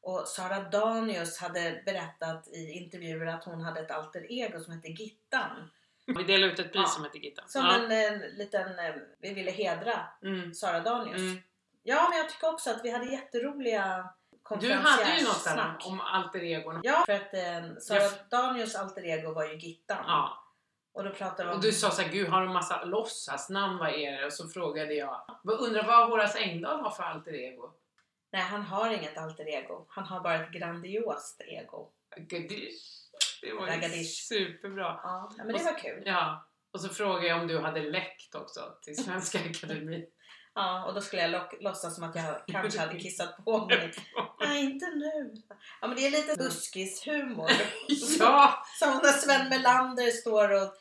Och 0.00 0.28
Sara 0.28 0.60
Danius 0.60 1.38
hade 1.40 1.82
berättat 1.86 2.48
i 2.48 2.70
intervjuer 2.70 3.26
att 3.26 3.44
hon 3.44 3.60
hade 3.60 3.80
ett 3.80 3.90
alter 3.90 4.32
ego 4.32 4.60
som 4.60 4.72
hette 4.72 4.88
Gittan. 4.88 5.70
Vi 6.06 6.22
delade 6.22 6.52
ut 6.52 6.58
ett 6.58 6.72
pris 6.72 6.82
Ja. 6.84 6.88
som 6.88 7.04
hette 7.04 7.18
Gitta. 7.18 7.42
Som 7.46 7.64
Ja. 7.64 7.74
en, 7.76 7.90
en 7.92 8.18
liten, 8.20 8.78
eh, 8.78 8.94
vi 9.20 9.34
ville 9.34 9.50
hedra 9.50 10.00
Mm. 10.22 10.54
Sara 10.54 10.80
Danius. 10.80 11.16
Mm. 11.20 11.38
Ja, 11.82 12.06
men 12.10 12.18
jag 12.18 12.28
tycker 12.30 12.48
också 12.52 12.70
att 12.70 12.84
vi 12.84 12.90
hade 12.90 13.06
jätteroliga 13.12 14.10
Du 14.48 14.54
hade 14.54 14.66
ju 14.66 14.74
något 14.74 14.84
konferenciersnack. 14.84 15.86
om 15.86 16.00
alter 16.00 16.42
egon. 16.42 16.80
Ja, 16.84 17.02
för 17.06 17.12
att 17.12 17.34
eh, 17.34 17.76
Sara 17.80 18.02
Jag 18.02 18.12
Danius 18.30 18.74
alter 18.74 19.02
ego 19.04 19.32
var 19.32 19.44
ju 19.44 19.56
Gittan. 19.58 20.04
Ja. 20.06 20.42
Och 20.96 21.04
då 21.04 21.10
pratade 21.10 21.50
om... 21.50 21.56
Och 21.56 21.62
du 21.62 21.72
sa 21.72 21.90
såhär, 21.90 22.12
gud 22.12 22.28
har 22.28 22.42
du 22.42 22.48
massa 22.48 22.84
låtsasnamn, 22.84 23.78
vad 23.78 23.88
är 23.94 24.12
det? 24.20 24.26
Och 24.26 24.32
så 24.32 24.48
frågade 24.48 24.94
jag, 24.94 25.20
undrar 25.44 25.86
vad 25.86 26.08
Horace 26.08 26.38
Engdahl 26.38 26.80
har 26.80 26.90
för 26.90 27.02
alter 27.02 27.34
ego? 27.34 27.70
Nej, 28.32 28.42
han 28.42 28.62
har 28.62 28.90
inget 28.90 29.18
alter 29.18 29.48
ego. 29.48 29.86
Han 29.88 30.04
har 30.04 30.20
bara 30.20 30.44
ett 30.44 30.52
grandiost 30.52 31.40
ego. 31.40 31.90
Gadish. 32.16 33.08
Det 33.42 33.52
var 33.52 33.66
Ragadish. 33.66 34.26
superbra. 34.28 35.00
Ja, 35.02 35.32
men 35.36 35.46
det 35.48 35.64
var 35.64 35.78
kul. 35.78 36.02
Ja. 36.06 36.46
Och 36.72 36.80
så 36.80 36.88
frågade 36.88 37.26
jag 37.26 37.40
om 37.40 37.46
du 37.46 37.58
hade 37.60 37.80
läckt 37.82 38.34
också 38.34 38.60
till 38.82 39.04
Svenska 39.04 39.38
Akademin. 39.50 40.06
Ja, 40.54 40.84
och 40.86 40.94
då 40.94 41.00
skulle 41.00 41.22
jag 41.22 41.30
lock- 41.30 41.56
låtsas 41.62 41.94
som 41.94 42.04
att 42.04 42.16
jag 42.16 42.34
kanske 42.46 42.80
hade 42.80 42.98
kissat 43.00 43.44
på 43.44 43.66
mig. 43.66 43.92
Nej, 44.40 44.64
inte 44.64 44.86
nu. 44.86 45.34
Ja, 45.80 45.86
men 45.88 45.96
det 45.96 46.06
är 46.06 46.10
lite 46.10 46.36
buskishumor. 46.36 47.50
ja! 48.18 48.64
Som 48.78 48.88
när 49.02 49.12
Sven 49.12 49.48
Melander 49.48 50.10
står 50.10 50.62
och 50.62 50.74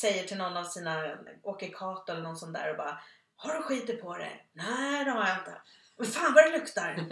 säger 0.00 0.24
till 0.24 0.36
någon 0.38 0.56
av 0.56 0.64
sina, 0.64 1.16
Åke 1.42 1.68
Cato 1.68 2.12
eller 2.12 2.22
någon 2.22 2.36
sån 2.36 2.52
där 2.52 2.70
och 2.70 2.76
bara 2.76 3.00
Har 3.36 3.54
du 3.54 3.62
skitit 3.62 4.02
på 4.02 4.16
det? 4.18 4.32
Nej, 4.52 5.04
det 5.04 5.10
har 5.10 5.28
jag 5.28 5.38
inte. 5.38 5.60
Men 5.98 6.06
fan 6.06 6.34
vad 6.34 6.44
det 6.44 6.58
luktar! 6.58 7.06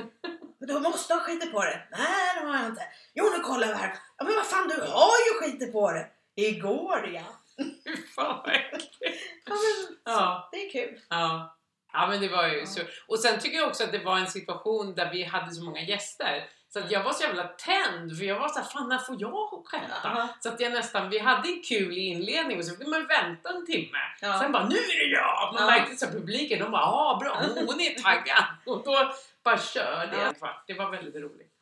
Du 0.58 0.78
måste 0.78 1.14
ha 1.14 1.20
skitit 1.20 1.52
på 1.52 1.64
det. 1.64 1.88
Nej, 1.90 2.40
det 2.40 2.46
har 2.46 2.54
jag 2.56 2.66
inte. 2.66 2.82
Jo, 3.14 3.24
nu 3.36 3.42
kollar 3.42 3.66
vi 3.68 3.74
här. 3.74 3.94
Ja, 4.18 4.24
men 4.24 4.34
vad 4.34 4.46
fan, 4.46 4.68
du 4.68 4.80
har 4.80 5.12
ju 5.28 5.40
skitit 5.40 5.72
på 5.72 5.92
det. 5.92 6.08
Igår 6.34 7.10
ja. 7.14 7.22
Fy 7.56 7.96
fan 8.16 8.42
vad 8.44 8.54
äckligt. 8.54 8.94
Ja, 9.46 9.54
men, 9.54 9.96
Ja. 10.04 10.48
Det 10.52 10.66
är 10.66 10.70
kul. 10.70 11.00
Ja. 11.08 11.56
Ja 11.92 12.06
men 12.06 12.20
det 12.20 12.28
var 12.28 12.48
ju 12.48 12.58
Ja. 12.58 12.66
så. 12.66 12.80
Och 13.08 13.18
sen 13.18 13.40
tycker 13.40 13.58
jag 13.58 13.68
också 13.68 13.84
att 13.84 13.92
det 13.92 14.04
var 14.04 14.18
en 14.18 14.26
situation 14.26 14.94
där 14.94 15.10
vi 15.12 15.24
hade 15.24 15.54
så 15.54 15.64
många 15.64 15.80
gäster. 15.80 16.48
Så 16.74 16.80
att 16.80 16.90
jag 16.90 17.02
var 17.04 17.12
så 17.12 17.22
jävla 17.22 17.44
tänd 17.44 18.18
för 18.18 18.24
jag 18.24 18.38
var 18.38 18.48
så 18.48 18.58
här, 18.58 18.66
fan 18.66 18.88
när 18.88 18.98
får 18.98 19.16
jag 19.18 19.62
skämta? 19.66 19.94
Ja. 20.04 20.28
Så 20.40 20.48
att 20.48 20.60
jag 20.60 20.72
nästan, 20.72 21.10
vi 21.10 21.18
hade 21.18 21.48
en 21.48 21.62
kul 21.68 21.92
i 21.98 22.00
inledningen 22.00 22.58
och 22.58 22.64
så 22.64 22.76
fick 22.76 22.86
man 22.88 23.06
vänta 23.06 23.48
en 23.48 23.66
timme. 23.66 23.98
Ja. 24.20 24.38
Sen 24.40 24.52
bara, 24.52 24.68
nu 24.68 24.76
är 24.76 25.08
det 25.08 25.14
jag! 25.16 25.54
Man 25.54 25.62
Ja. 25.62 25.66
märkte 25.66 25.96
så 25.96 26.06
publiken, 26.06 26.58
de 26.58 26.70
bara, 26.70 26.82
ja 26.82 27.18
bra, 27.20 27.38
hon, 27.40 27.66
hon 27.66 27.80
är 27.80 28.02
taggad. 28.02 28.44
Och 28.66 28.84
då 28.84 29.12
bara 29.44 29.58
körde 29.58 30.16
jag 30.16 30.28
en 30.28 30.34
kvart. 30.34 30.64
Det 30.66 30.74
var 30.74 30.90
väldigt 30.90 31.14
roligt. 31.14 31.53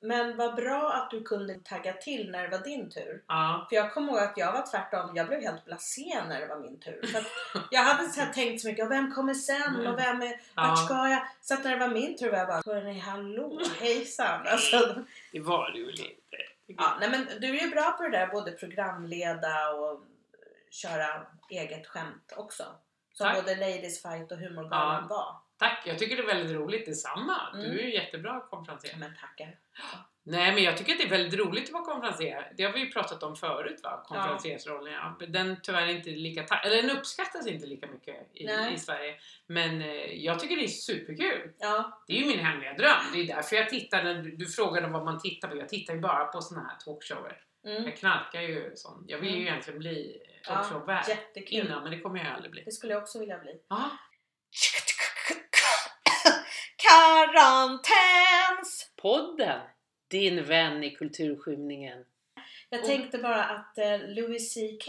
Men, 0.00 0.36
vad 0.36 0.54
bra 0.54 0.92
att 0.92 1.10
du 1.10 1.22
kunde 1.22 1.54
tagga 1.54 1.92
till 1.92 2.30
när 2.30 2.42
det 2.42 2.58
var 2.58 2.64
din 2.64 2.90
tur. 2.90 3.22
Ja. 3.28 3.66
För 3.68 3.76
jag 3.76 3.92
kommer 3.94 4.12
ihåg 4.12 4.22
att 4.22 4.36
jag 4.36 4.52
var 4.52 4.66
tvärtom. 4.70 5.16
Jag 5.16 5.26
blev 5.26 5.40
helt 5.40 5.64
blasé 5.64 6.22
när 6.28 6.40
det 6.40 6.46
var 6.46 6.56
min 6.58 6.80
tur. 6.80 7.06
För 7.06 7.24
jag 7.70 7.82
hade 7.82 8.08
så 8.08 8.20
tänkt 8.34 8.62
så 8.62 8.68
mycket. 8.68 8.90
Vem 8.90 9.14
kommer 9.14 9.34
sen? 9.34 9.86
Och 9.86 9.98
vem 9.98 10.22
är, 10.22 10.28
vart 10.28 10.40
Ja. 10.54 10.76
ska 10.76 11.08
jag? 11.08 11.28
Så 11.40 11.54
att 11.54 11.64
när 11.64 11.70
det 11.70 11.86
var 11.86 11.94
min 11.94 12.18
tur 12.18 12.30
var 12.30 12.38
jag 12.38 12.48
bara 12.48 12.62
Hörni 12.66 12.98
hallå 12.98 13.60
hejsan. 13.80 14.46
Alltså, 14.46 14.94
Det 15.32 15.40
var 15.40 15.70
det 15.70 15.78
ju 15.78 15.90
lite. 15.90 16.36
ja, 16.66 16.96
nej, 17.00 17.10
men 17.10 17.26
du 17.40 17.58
är 17.58 17.64
ju 17.64 17.70
bra 17.70 17.90
på 17.92 18.02
det 18.02 18.10
där. 18.10 18.26
Både 18.26 18.52
programleda 18.52 19.70
och 19.70 20.00
köra 20.70 21.26
eget 21.50 21.86
skämt 21.86 22.32
också. 22.36 22.64
Som 23.12 23.26
Tack. 23.26 23.36
både 23.36 23.54
Ladies 23.56 24.02
Fight 24.02 24.32
och 24.32 24.38
Humorgalan 24.38 25.08
var. 25.08 25.36
Tack, 25.58 25.82
jag 25.86 25.98
tycker 25.98 26.16
det 26.16 26.22
är 26.22 26.26
väldigt 26.26 26.56
roligt. 26.56 26.86
Detsamma. 26.86 27.36
Mm. 27.54 27.70
Du 27.70 27.78
är 27.80 27.84
ju 27.84 27.94
jättebra 27.94 28.40
konferencier. 28.40 28.96
Men 28.98 29.10
tackar. 29.20 29.58
Nej, 30.22 30.52
men 30.54 30.62
jag 30.62 30.76
tycker 30.76 30.92
att 30.92 30.98
det 30.98 31.04
är 31.04 31.10
väldigt 31.10 31.40
roligt 31.40 31.64
att 31.64 31.72
vara 31.72 31.84
konferencier. 31.84 32.52
Det 32.56 32.64
har 32.64 32.72
vi 32.72 32.80
ju 32.80 32.90
pratat 32.90 33.22
om 33.22 33.36
förut, 33.36 33.80
va? 33.82 34.04
Konferenciersrollen. 34.06 34.92
Ja. 34.92 35.26
Den 35.26 35.56
tyvärr 35.62 35.86
inte 35.86 36.10
lika 36.10 36.44
eller 36.44 36.82
den 36.82 36.90
uppskattas 36.98 37.46
inte 37.46 37.66
lika 37.66 37.86
mycket 37.86 38.14
i, 38.34 38.44
i 38.74 38.78
Sverige. 38.78 39.14
Men 39.46 39.82
eh, 39.82 39.88
jag 40.24 40.40
tycker 40.40 40.56
det 40.56 40.64
är 40.64 40.68
superkul. 40.68 41.52
Ja, 41.58 42.02
Det 42.06 42.12
är 42.12 42.20
ju 42.20 42.26
min 42.26 42.38
hemliga 42.38 42.72
dröm. 42.74 43.02
Det 43.12 43.20
är 43.20 43.26
därför 43.26 43.56
jag 43.56 43.68
tittar, 43.68 44.04
när 44.04 44.14
du, 44.14 44.36
du 44.36 44.46
frågade 44.46 44.86
vad 44.88 45.04
man 45.04 45.20
tittar 45.20 45.48
på. 45.48 45.56
Jag 45.56 45.68
tittar 45.68 45.94
ju 45.94 46.00
bara 46.00 46.24
på 46.24 46.40
såna 46.40 46.60
här 46.60 46.76
talkshower. 46.84 47.40
mm, 47.66 47.84
Jag 47.84 47.96
knarkar 47.96 48.40
ju 48.40 48.72
sån. 48.74 49.04
Jag 49.08 49.18
vill 49.18 49.30
ju 49.30 49.36
Mm. 49.36 49.46
egentligen 49.48 49.78
bli 49.78 50.22
ja 50.48 50.54
talkshow-värd 50.54 51.08
jättekul. 51.08 51.66
innan, 51.66 51.82
men 51.82 51.92
det 51.92 51.98
kommer 52.00 52.18
jag 52.24 52.28
aldrig 52.34 52.52
bli. 52.52 52.62
Det 52.64 52.72
skulle 52.72 52.92
jag 52.92 53.02
också 53.02 53.18
vilja 53.18 53.38
bli. 53.38 53.52
Ja, 53.68 53.90
Karantäns! 57.68 58.90
podden! 58.96 59.60
Din 60.08 60.44
vän 60.44 60.84
i 60.84 60.90
kulturskymningen. 60.90 62.04
Jag 62.70 62.84
tänkte 62.84 63.18
bara 63.18 63.44
att 63.44 63.78
eh, 63.78 63.98
Louis 64.00 64.54
CK, 64.54 64.88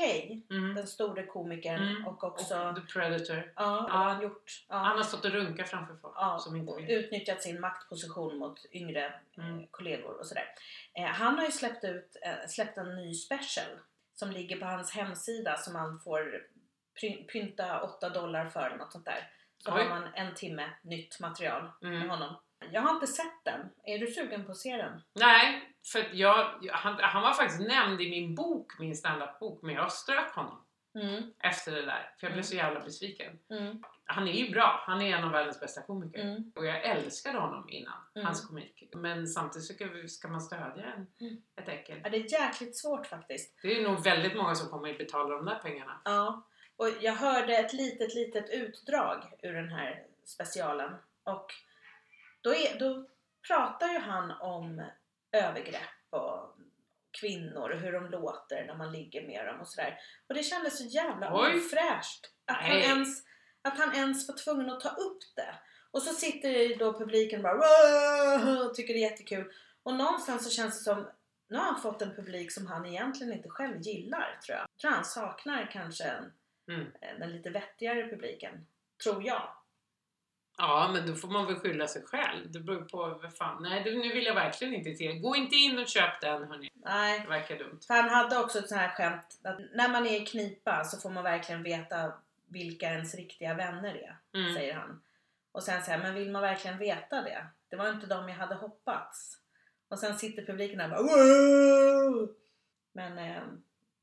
Mm. 0.49 0.75
den 0.75 0.87
store 0.87 1.23
komikern 1.25 1.81
Mm. 1.87 2.07
och 2.07 2.23
också... 2.23 2.57
Och 2.59 2.75
The 2.75 2.81
Predator. 2.81 3.53
ja, 3.55 3.87
har 3.91 4.03
han 4.03 4.21
gjort? 4.21 4.65
Ja, 4.69 4.75
Han 4.75 4.97
har 4.97 5.03
stått 5.03 5.25
och 5.25 5.31
runkat 5.31 5.69
framför 5.69 5.95
folk 5.95 6.13
ja, 6.17 6.37
som 6.39 6.55
inte 6.55 6.75
vill. 6.75 6.91
utnyttjat 6.91 7.43
sin 7.43 7.59
maktposition 7.61 8.37
mot 8.37 8.65
yngre 8.71 9.05
eh, 9.37 9.45
Mm. 9.49 9.67
kollegor 9.71 10.19
och 10.19 10.25
sådär. 10.25 10.45
Eh, 10.93 11.03
han 11.05 11.37
har 11.37 11.45
ju 11.45 11.51
släppt, 11.51 11.83
ut, 11.83 12.17
eh, 12.21 12.47
släppt 12.47 12.77
en 12.77 12.95
ny 12.95 13.13
special 13.13 13.67
som 14.15 14.31
ligger 14.31 14.57
på 14.59 14.65
hans 14.65 14.91
hemsida 14.91 15.57
som 15.57 15.73
man 15.73 15.99
får 15.99 16.43
pynta 17.31 17.81
8 17.81 18.09
dollar 18.09 18.45
för, 18.45 18.75
något 18.79 18.91
sånt 18.91 19.05
där. 19.05 19.29
Så 19.63 19.75
Oj. 19.75 19.81
har 19.83 19.89
man 19.89 20.13
en 20.13 20.33
timme 20.35 20.69
nytt 20.83 21.19
material 21.19 21.69
med 21.81 21.95
Mm. 21.95 22.09
honom. 22.09 22.35
Jag 22.71 22.81
har 22.81 22.93
inte 22.93 23.07
sett 23.07 23.43
den. 23.45 23.69
Är 23.83 23.99
du 23.99 24.07
sugen 24.07 24.45
på 24.45 24.51
att 24.51 24.57
se 24.57 24.77
den? 24.77 25.01
Nej, 25.13 25.75
för 25.91 26.09
jag, 26.13 26.53
han, 26.71 26.99
han 27.01 27.21
var 27.23 27.33
faktiskt 27.33 27.67
nämnd 27.67 28.01
i 28.01 28.09
min 28.09 28.35
bok, 28.35 28.79
min 28.79 28.95
standup-bok, 28.95 29.61
men 29.61 29.75
jag 29.75 29.91
strök 29.91 30.33
honom 30.35 30.65
Mm, 30.95 31.23
efter 31.39 31.71
det 31.71 31.81
där. 31.85 32.13
För 32.19 32.27
jag 32.27 32.31
blev 32.31 32.33
Mm. 32.33 32.43
så 32.43 32.55
jävla 32.55 32.79
besviken. 32.79 33.39
mm, 33.49 33.83
Han 34.05 34.27
är 34.27 34.31
ju 34.33 34.51
bra, 34.51 34.83
han 34.87 35.01
är 35.01 35.17
en 35.17 35.23
av 35.23 35.31
världens 35.31 35.59
bästa 35.59 35.81
komiker. 35.81 36.19
mm. 36.21 36.51
Och 36.55 36.65
jag 36.65 36.83
älskade 36.83 37.37
honom 37.39 37.69
innan, 37.69 37.93
Mm. 38.15 38.25
hans 38.25 38.47
komik. 38.47 38.89
Men 38.95 39.27
samtidigt 39.27 39.67
så 39.67 40.07
ska 40.07 40.27
man 40.27 40.41
stödja 40.41 40.83
en, 40.85 41.07
Mm. 41.21 41.41
ett 41.55 41.67
äckel. 41.67 42.01
Ja, 42.03 42.09
det 42.09 42.17
är 42.17 42.41
jäkligt 42.41 42.77
svårt 42.77 43.07
faktiskt. 43.07 43.59
Det 43.61 43.79
är 43.79 43.89
nog 43.89 44.03
väldigt 44.03 44.35
många 44.37 44.55
som 44.55 44.69
kommer 44.69 44.91
att 44.91 44.97
betala 44.97 45.35
de 45.35 45.45
där 45.45 45.55
pengarna. 45.59 46.01
Ja, 46.05 46.47
och 46.79 46.89
jag 47.01 47.13
hörde 47.13 47.57
ett 47.57 47.73
litet, 47.73 48.13
litet 48.13 48.49
utdrag 48.49 49.23
ur 49.41 49.53
den 49.53 49.69
här 49.69 50.03
specialen. 50.25 50.95
Och 51.23 51.53
då, 52.41 52.53
är, 52.53 52.79
då 52.79 53.05
pratar 53.47 53.87
ju 53.87 53.99
han 53.99 54.31
om 54.31 54.83
övergrepp 55.31 56.07
och 56.09 56.55
kvinnor 57.19 57.69
och 57.69 57.79
hur 57.79 57.91
de 57.91 58.09
låter 58.09 58.65
när 58.65 58.75
man 58.75 58.91
ligger 58.91 59.27
med 59.27 59.45
dem 59.45 59.59
och 59.59 59.67
sådär. 59.67 59.99
Och 60.27 60.35
det 60.35 60.43
kändes 60.43 60.77
så 60.77 60.83
jävla 60.83 61.41
Oj. 61.41 61.57
ofräscht 61.57 62.31
att 62.45 62.57
han, 62.57 62.77
ens, 62.77 63.23
att 63.61 63.77
han 63.77 63.95
ens 63.95 64.27
var 64.27 64.35
tvungen 64.35 64.69
att 64.69 64.81
ta 64.81 64.89
upp 64.89 65.23
det. 65.35 65.55
Och 65.91 66.01
så 66.01 66.13
sitter 66.13 66.79
då 66.79 66.99
publiken 66.99 67.39
och 67.39 67.43
bara 67.43 68.65
och 68.65 68.75
tycker 68.75 68.93
det 68.93 68.99
är 68.99 69.09
jättekul. 69.11 69.51
Och 69.83 69.93
någonstans 69.93 70.43
så 70.43 70.49
känns 70.49 70.77
det 70.77 70.83
som 70.83 71.07
nu 71.49 71.57
har 71.57 71.65
han 71.65 71.81
fått 71.81 72.01
en 72.01 72.15
publik 72.15 72.51
som 72.51 72.67
han 72.67 72.85
egentligen 72.85 73.33
inte 73.33 73.49
själv 73.49 73.81
gillar 73.81 74.39
tror 74.45 74.57
jag. 74.57 74.59
Jag 74.59 74.79
tror 74.81 74.91
han 74.91 75.05
saknar 75.05 75.69
kanske 75.71 76.03
en, 76.03 76.31
Mm. 76.69 76.87
den 77.19 77.31
lite 77.31 77.49
vettigare 77.49 78.09
publiken. 78.09 78.67
Tror 79.03 79.23
jag. 79.23 79.53
Ja, 80.57 80.89
men 80.93 81.07
då 81.07 81.15
får 81.15 81.27
man 81.27 81.45
väl 81.45 81.55
skylla 81.55 81.87
sig 81.87 82.03
själv. 82.05 82.51
Det 82.51 82.59
beror 82.59 82.81
på 82.81 82.97
vad 83.21 83.35
fan. 83.37 83.63
Nej, 83.63 83.83
nu 83.83 84.13
vill 84.13 84.25
jag 84.25 84.35
verkligen 84.35 84.73
inte 84.73 84.95
till. 84.95 85.19
Gå 85.19 85.35
inte 85.35 85.55
in 85.55 85.79
och 85.79 85.87
köp 85.87 86.21
den 86.21 86.43
hörni. 86.43 86.69
Nej, 86.73 87.19
Det 87.19 87.27
verkar 87.29 87.57
dumt. 87.57 87.79
För 87.87 87.93
han 87.93 88.09
hade 88.09 88.37
också 88.37 88.59
ett 88.59 88.69
sånt 88.69 88.81
här 88.81 88.89
skämt 88.89 89.39
att 89.43 89.59
när 89.73 89.89
man 89.89 90.05
är 90.07 90.21
i 90.21 90.25
knipa 90.25 90.83
så 90.83 90.97
får 91.01 91.09
man 91.09 91.23
verkligen 91.23 91.63
veta 91.63 92.13
vilka 92.47 92.85
ens 92.85 93.15
riktiga 93.15 93.53
vänner 93.53 93.95
är, 93.95 94.17
Mm. 94.39 94.53
säger 94.55 94.73
han. 94.73 95.01
Och 95.51 95.63
sen 95.63 95.81
säger 95.83 95.97
men 95.99 96.13
vill 96.13 96.31
man 96.31 96.41
verkligen 96.41 96.77
veta 96.77 97.21
det? 97.21 97.45
Det 97.69 97.75
var 97.75 97.89
inte 97.89 98.07
de 98.07 98.29
jag 98.29 98.35
hade 98.35 98.55
hoppats. 98.55 99.37
Och 99.87 99.99
sen 99.99 100.17
sitter 100.19 100.45
publiken 100.45 100.77
där 100.77 100.85
och 100.99 101.05
bara 101.05 101.17
wow! 101.17 102.35
Men 102.91 103.17
eh, 103.17 103.43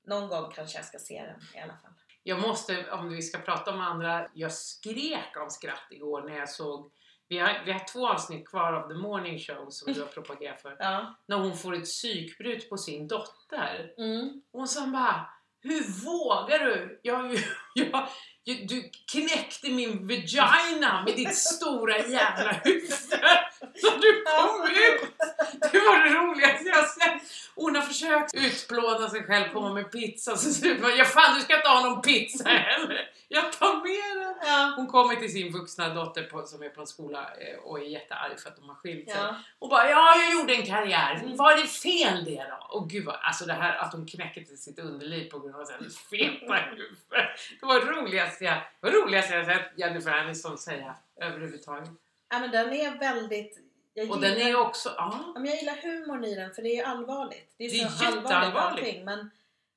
någon 0.05 0.29
gång 0.29 0.53
kanske 0.53 0.79
jag 0.79 0.85
ska 0.85 0.99
se 0.99 1.23
den 1.27 1.41
i 1.55 1.61
alla 1.65 1.77
fall. 1.83 1.86
Jag 2.29 2.41
måste, 2.41 2.91
om 2.91 3.09
vi 3.09 3.23
ska 3.23 3.39
prata 3.39 3.71
om 3.71 3.81
andra, 3.81 4.29
jag 4.35 4.53
skrek 4.53 5.37
av 5.37 5.49
skratt 5.49 5.87
igår 5.91 6.23
när 6.23 6.37
jag 6.37 6.49
såg 6.49 6.93
vi 7.29 7.39
har, 7.39 7.63
vi 7.65 7.73
har 7.73 7.93
två 7.93 8.09
avsnitt 8.09 8.49
kvar 8.49 8.73
av 8.73 8.89
The 8.89 8.95
Morning 8.95 9.39
Show 9.39 9.71
som 9.71 9.93
du 9.93 10.01
har 10.01 10.07
propagerat 10.07 10.63
för. 10.63 10.77
Ja. 10.79 11.17
När 11.29 11.37
hon 11.37 11.57
får 11.57 11.75
ett 11.75 11.85
psykbryt 11.85 12.71
på 12.71 12.77
sin 12.77 13.09
dotter. 13.09 13.95
Mm. 13.99 14.43
Och 14.53 14.69
sen 14.69 14.93
bara, 14.93 15.31
hur 15.61 16.05
vågar 16.05 16.59
du? 16.59 17.01
Jag, 17.03 17.35
jag, 17.75 17.93
jag, 17.93 18.09
du 18.55 18.91
knäckte 19.13 19.71
min 19.71 20.09
vagina 20.09 21.03
med 21.07 21.17
ditt 21.17 21.35
stora 21.35 21.99
jävla 21.99 22.53
huvud. 22.65 22.93
Så 23.75 23.91
du 23.97 24.25
kom 24.25 24.63
ut! 24.63 25.13
Det 25.73 25.79
var 25.79 26.05
det 26.05 26.15
roligaste 26.15 26.69
jag 26.69 26.89
sett. 26.89 27.23
Hon 27.55 27.77
har 27.77 27.83
försökt 27.83 28.35
utplåna 28.35 29.11
sig 29.11 29.23
själv, 29.25 29.53
komma 29.53 29.75
med 29.75 29.93
pizza. 29.93 30.37
Så 30.37 30.51
så 30.51 30.75
bara, 30.83 30.93
ja 30.93 31.05
fan 31.05 31.35
du 31.35 31.41
ska 31.41 31.57
inte 31.57 31.69
ha 31.69 31.81
någon 31.89 32.03
pizza 32.03 32.49
heller. 32.49 33.11
Jag 33.29 33.53
tar 33.53 33.75
med 33.75 34.37
den. 34.41 34.73
Hon 34.73 34.87
kommer 34.87 35.17
till 35.17 35.33
sin 35.33 35.53
vuxna 35.53 35.95
dotter 35.95 36.23
på, 36.23 36.43
som 36.43 36.63
är 36.63 36.69
på 36.69 36.81
en 36.81 36.87
skola 36.87 37.31
eh, 37.41 37.59
och 37.59 37.79
är 37.79 37.83
jättearg 37.83 38.41
för 38.41 38.49
att 38.51 38.57
de 38.57 38.69
har 38.69 38.75
skilt 38.75 39.11
sig. 39.11 39.19
Ja. 39.21 39.35
Och 39.59 39.69
bara 39.69 39.91
ja, 39.91 40.15
jag 40.17 40.33
gjorde 40.33 40.55
en 40.55 40.67
karriär. 40.67 41.23
Var 41.37 41.57
det 41.57 41.67
fel 41.67 42.25
det 42.25 42.47
då? 42.51 42.77
Och 42.77 42.91
gud 42.91 43.05
vad, 43.05 43.17
alltså 43.23 43.45
det 43.45 43.53
här 43.53 43.77
att 43.77 43.93
hon 43.93 44.07
knäcker 44.07 44.41
till 44.41 44.59
sitt 44.59 44.79
underliv 44.79 45.31
på 45.31 45.39
grund 45.39 45.55
av 45.55 45.71
hennes 45.71 45.99
feta 46.11 46.55
huvud. 46.55 46.99
Det 47.61 47.67
var 47.67 47.81
det 47.81 47.87
roligaste 47.87 48.36
jag, 48.45 48.55
det 48.57 48.63
var 48.81 48.91
det 48.91 48.97
roligaste 48.97 49.35
jag 49.35 49.47
sett 49.47 49.73
Jennifer 49.77 50.11
Aniston 50.11 50.59
säga 50.59 50.97
överhuvudtaget. 51.21 51.89
ja 52.31 52.39
men 52.39 52.51
den 52.51 52.73
är 52.73 52.99
väldigt... 52.99 53.59
Jag 53.95 54.11
Och 54.11 54.17
gillar, 54.17 54.29
den 54.37 54.47
är 54.49 54.57
också, 54.61 54.89
ja. 54.97 55.33
ja, 55.35 55.41
men 55.41 55.45
jag 55.51 55.57
gillar 55.61 55.77
humorn 55.83 56.25
i 56.25 56.35
den 56.35 56.55
för 56.55 56.63
det 56.63 56.79
är 56.79 56.85
allvarligt. 56.85 57.55
Det 57.57 57.65
är, 57.65 57.71
Det 57.71 57.81
är 57.81 57.89
så 57.89 58.05
allvarligt 58.05 58.57
allting. 58.57 59.05
Men, 59.05 59.31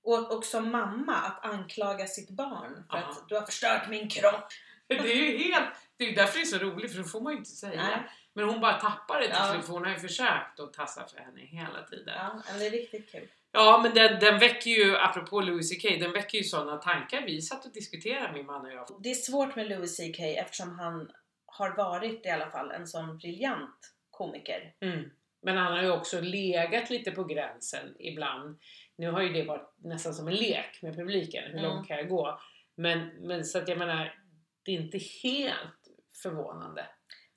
och, 0.04 0.38
och 0.38 0.46
som 0.46 0.72
mamma 0.72 1.14
att 1.16 1.46
anklaga 1.46 2.08
sitt 2.08 2.30
barn 2.30 2.84
för 2.90 2.98
Ja. 2.98 3.04
att 3.04 3.30
du 3.30 3.36
har 3.36 3.42
förstört 3.42 3.90
min 3.90 4.10
kropp. 4.10 4.48
Det 4.88 4.96
är 4.96 5.16
ju 5.16 5.38
helt, 5.38 5.70
det 5.98 6.04
är 6.10 6.16
därför 6.16 6.38
det 6.40 6.44
är 6.44 6.46
så 6.46 6.58
roligt 6.58 6.92
för 6.92 6.98
det 7.04 7.10
får 7.10 7.22
man 7.22 7.34
ju 7.34 7.38
inte 7.40 7.50
säga. 7.50 7.84
Nej. 7.84 8.10
Men 8.34 8.46
hon 8.50 8.62
bara 8.62 8.74
tappar 8.80 9.20
det 9.20 9.26
till 9.26 9.36
Ja. 9.40 9.52
slut 9.54 9.66
för 9.66 9.74
hon 9.74 9.84
har 9.86 9.92
ju 9.92 10.00
försökt 10.00 10.60
att 10.60 10.74
tassa 10.74 11.08
för 11.08 11.18
henne 11.20 11.42
hela 11.42 11.84
tiden. 11.84 12.14
Ja, 12.18 12.42
men 12.50 12.60
det 12.60 12.66
är 12.68 12.72
riktigt 12.72 13.12
kul. 13.12 13.28
Ja, 13.52 13.80
men 13.84 13.94
den, 13.94 14.20
den 14.20 14.40
väcker 14.40 14.70
ju, 14.70 14.98
apropå 14.98 15.42
Louis 15.42 15.70
CK, 15.72 16.00
den 16.00 16.12
väcker 16.14 16.38
ju 16.38 16.44
sådana 16.44 16.78
tankar. 16.78 17.22
Vi 17.22 17.42
satt 17.42 17.66
och 17.66 17.74
diskuterade 17.74 18.34
min 18.34 18.46
man 18.46 18.66
och 18.66 18.72
jag. 18.72 18.88
Det 19.04 19.10
är 19.12 19.16
svårt 19.16 19.56
med 19.56 19.70
Louis 19.70 19.98
CK 19.98 20.20
eftersom 20.20 20.80
han 20.80 21.12
har 21.46 21.76
varit 21.78 22.26
i 22.26 22.30
alla 22.30 22.50
fall 22.52 22.72
en 22.72 22.88
sån 22.88 23.18
briljant 23.18 23.94
komiker. 24.12 24.74
Mm. 24.82 25.10
Men 25.42 25.58
han 25.58 25.74
har 25.74 25.82
ju 25.84 25.92
också 25.92 26.22
legat 26.22 26.90
lite 26.90 27.12
på 27.12 27.24
gränsen 27.24 27.96
ibland. 28.00 28.60
Nu 28.96 29.12
har 29.12 29.22
ju 29.22 29.34
det 29.34 29.44
varit 29.44 29.74
nästan 29.78 30.14
som 30.14 30.28
en 30.28 30.36
lek 30.36 30.82
med 30.82 30.96
publiken. 30.96 31.44
Hur 31.44 31.60
Mm. 31.60 31.64
långt 31.64 31.88
kan 31.88 31.98
jag 31.98 32.10
gå? 32.10 32.40
Men, 32.76 33.08
men 33.08 33.46
så 33.46 33.58
att 33.58 33.68
jag 33.68 33.78
menar, 33.78 34.16
det 34.64 34.72
är 34.72 34.76
inte 34.76 34.98
helt 35.24 35.88
förvånande. 36.24 36.86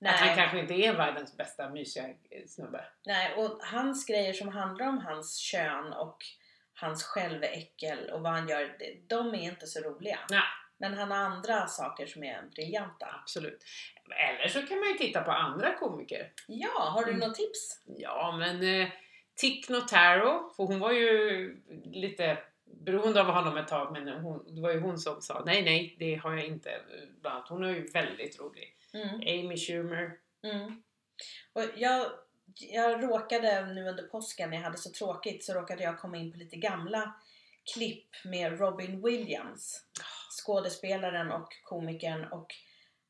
Att 0.05 0.17
han 0.17 0.27
Nej, 0.29 0.37
kanske 0.37 0.59
inte 0.59 0.75
är 0.75 0.93
världens 0.97 1.37
bästa 1.37 1.69
mysiga 1.69 2.05
snubbe. 2.47 2.85
nej, 3.07 3.35
och 3.35 3.59
hans 3.62 4.07
grejer 4.07 4.33
som 4.33 4.49
handlar 4.49 4.87
om 4.88 4.99
hans 4.99 5.37
kön 5.37 5.93
och 5.93 6.17
hans 6.75 7.05
själväckel 7.05 8.11
och 8.11 8.21
vad 8.21 8.33
han 8.33 8.49
gör, 8.49 8.77
de 9.07 9.35
är 9.35 9.43
inte 9.43 9.67
så 9.67 9.81
roliga. 9.81 10.19
Nej. 10.31 10.43
Men 10.79 10.95
han 10.95 11.11
har 11.11 11.19
andra 11.19 11.67
saker 11.67 12.07
som 12.07 12.25
är 12.25 12.43
briljanta. 12.43 13.07
Absolut. 13.23 13.65
Eller 14.31 14.49
så 14.49 14.62
kan 14.67 14.79
man 14.79 14.88
ju 14.88 14.95
titta 14.95 15.23
på 15.23 15.31
andra 15.31 15.75
komiker. 15.75 16.33
Ja, 16.47 16.71
har 16.95 17.05
du 17.05 17.11
Mm. 17.12 17.29
något 17.29 17.37
tips? 17.37 17.83
Ja, 17.85 18.37
men 18.38 18.81
eh, 18.83 18.88
Tick 19.35 19.69
Notaro, 19.69 20.53
för 20.57 20.65
hon 20.65 20.81
var 20.81 20.93
ju 20.93 21.57
lite 21.85 22.38
beroende 22.65 23.21
av 23.21 23.27
honom 23.27 23.57
ett 23.57 23.69
tag, 23.69 23.93
men 23.93 24.09
hon, 24.09 24.55
det 24.55 24.61
var 24.62 24.71
ju 24.71 24.81
hon 24.81 24.99
som 24.99 25.23
sa 25.23 25.43
nej, 25.47 25.62
nej, 25.62 25.97
det 25.99 26.15
har 26.15 26.33
jag 26.33 26.45
inte. 26.47 26.81
Bland 27.21 27.37
annat. 27.37 27.49
Hon 27.49 27.65
är 27.65 27.69
ju 27.71 27.87
väldigt 27.91 28.41
rolig. 28.41 28.77
Mm. 28.94 29.14
Amy 29.14 29.57
Schumer. 29.57 30.12
Mm. 30.42 30.83
Och 31.52 31.62
jag, 31.76 32.07
jag 32.55 33.02
råkade 33.02 33.66
nu 33.66 33.88
under 33.88 34.02
påsken, 34.02 34.50
när 34.50 34.57
jag 34.57 34.64
hade 34.64 34.78
så 34.78 34.90
tråkigt, 34.90 35.44
så 35.44 35.52
råkade 35.52 35.83
jag 35.83 35.98
komma 35.98 36.16
in 36.16 36.33
på 36.33 36.38
lite 36.38 36.57
gamla 36.57 37.14
klipp 37.74 38.09
med 38.24 38.59
Robin 38.59 39.02
Williams. 39.02 39.85
Skådespelaren 40.31 41.33
och 41.33 41.48
komikern. 41.64 42.24
Och 42.24 42.46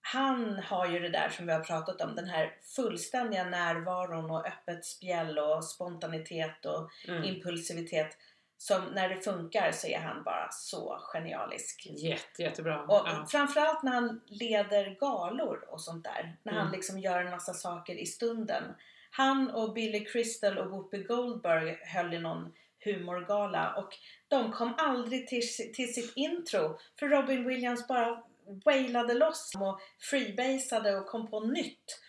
han 0.01 0.59
har 0.59 0.87
ju 0.87 0.99
det 0.99 1.09
där 1.09 1.29
som 1.29 1.47
vi 1.47 1.53
har 1.53 1.61
pratat 1.65 2.01
om, 2.01 2.15
den 2.17 2.29
här 2.29 2.57
fullständiga 2.77 3.45
närvaron 3.45 4.31
och 4.31 4.47
öppet 4.47 4.85
spjäll 4.85 5.39
och 5.39 5.65
spontanitet 5.65 6.67
och 6.67 6.91
Mm. 7.09 7.25
impulsivitet. 7.25 8.17
Som 8.63 8.85
när 8.85 9.09
det 9.09 9.21
funkar 9.21 9.73
så 9.73 9.87
är 9.87 9.99
han 9.99 10.23
bara 10.23 10.49
så 10.51 10.99
genialisk. 11.13 11.87
Jätte, 11.91 12.43
jättebra. 12.43 12.83
Och 12.83 13.03
ja. 13.07 13.27
framförallt 13.31 13.83
när 13.83 13.93
han 13.93 14.21
leder 14.27 14.97
galor 15.01 15.65
och 15.69 15.81
sånt 15.81 16.05
där. 16.05 16.37
När 16.43 16.53
han 16.53 16.63
Mm. 16.67 16.73
liksom 16.73 16.99
gör 16.99 17.25
en 17.25 17.31
massa 17.31 17.55
saker 17.55 17.95
i 17.95 18.07
stunden. 18.07 18.65
Han 19.11 19.51
och 19.51 19.73
Billy 19.73 20.05
Crystal 20.05 20.59
och 20.59 20.71
Whoopi 20.71 21.03
Goldberg 21.03 21.79
höll 21.95 22.15
i 22.15 22.19
någon 22.19 22.53
humorgala 22.85 23.75
och 23.75 23.99
de 24.29 24.53
kom 24.53 24.75
aldrig 24.79 25.29
till, 25.29 25.43
till 25.75 25.95
sitt 25.95 26.13
intro 26.17 26.79
för 26.99 27.09
Robin 27.09 27.49
Williams 27.49 27.89
bara 27.89 28.23
wailade 28.65 29.15
loss 29.15 29.53
och 29.61 29.81
freebasade 30.01 30.97
och 30.97 31.07
kom 31.07 31.31
på 31.31 31.41
nytt. 31.41 32.01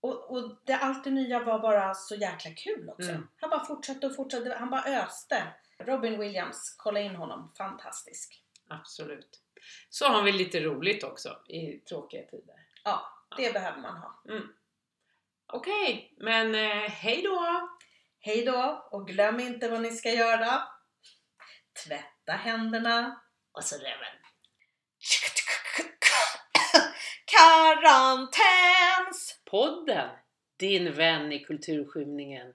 Och, 0.00 0.30
och 0.30 0.56
det 0.64 0.74
allt 0.74 1.04
det 1.04 1.10
nya 1.10 1.40
var 1.44 1.58
bara 1.58 1.94
så 1.94 2.14
jäkla 2.14 2.50
kul 2.50 2.90
också. 2.90 3.10
Mm. 3.10 3.28
Han 3.40 3.50
bara 3.50 3.64
fortsatte 3.64 4.06
och 4.06 4.16
fortsatte, 4.16 4.56
han 4.58 4.70
bara 4.70 5.02
öste. 5.04 5.42
Robin 5.86 6.20
Williams, 6.20 6.74
kolla 6.78 7.00
in 7.00 7.16
honom, 7.16 7.52
fantastisk. 7.58 8.42
Absolut. 8.68 9.40
Så 9.90 10.08
har 10.08 10.22
vi 10.22 10.32
lite 10.32 10.60
roligt 10.60 11.04
också 11.04 11.42
i 11.48 11.78
tråkiga 11.78 12.22
tider. 12.22 12.56
Ja, 12.84 13.08
det 13.36 13.52
behöver 13.52 13.80
man 13.80 13.96
ha. 13.96 14.22
Okej, 15.46 16.14
men 16.16 16.54
eh, 16.54 16.90
hej 16.90 17.22
då! 17.22 17.68
Hej 18.20 18.44
då 18.44 18.88
och 18.90 19.06
glöm 19.06 19.40
inte 19.40 19.68
vad 19.68 19.82
ni 19.82 19.90
ska 19.90 20.10
göra. 20.10 20.62
Tvätta 21.86 22.32
händerna. 22.32 23.20
Och 23.52 23.64
så 23.64 23.76
reven. 23.76 24.14
Karantäns! 27.26 29.40
Podden, 29.44 30.10
din 30.56 30.92
vän 30.92 31.32
i 31.32 31.44
kulturskymningen. 31.44 32.54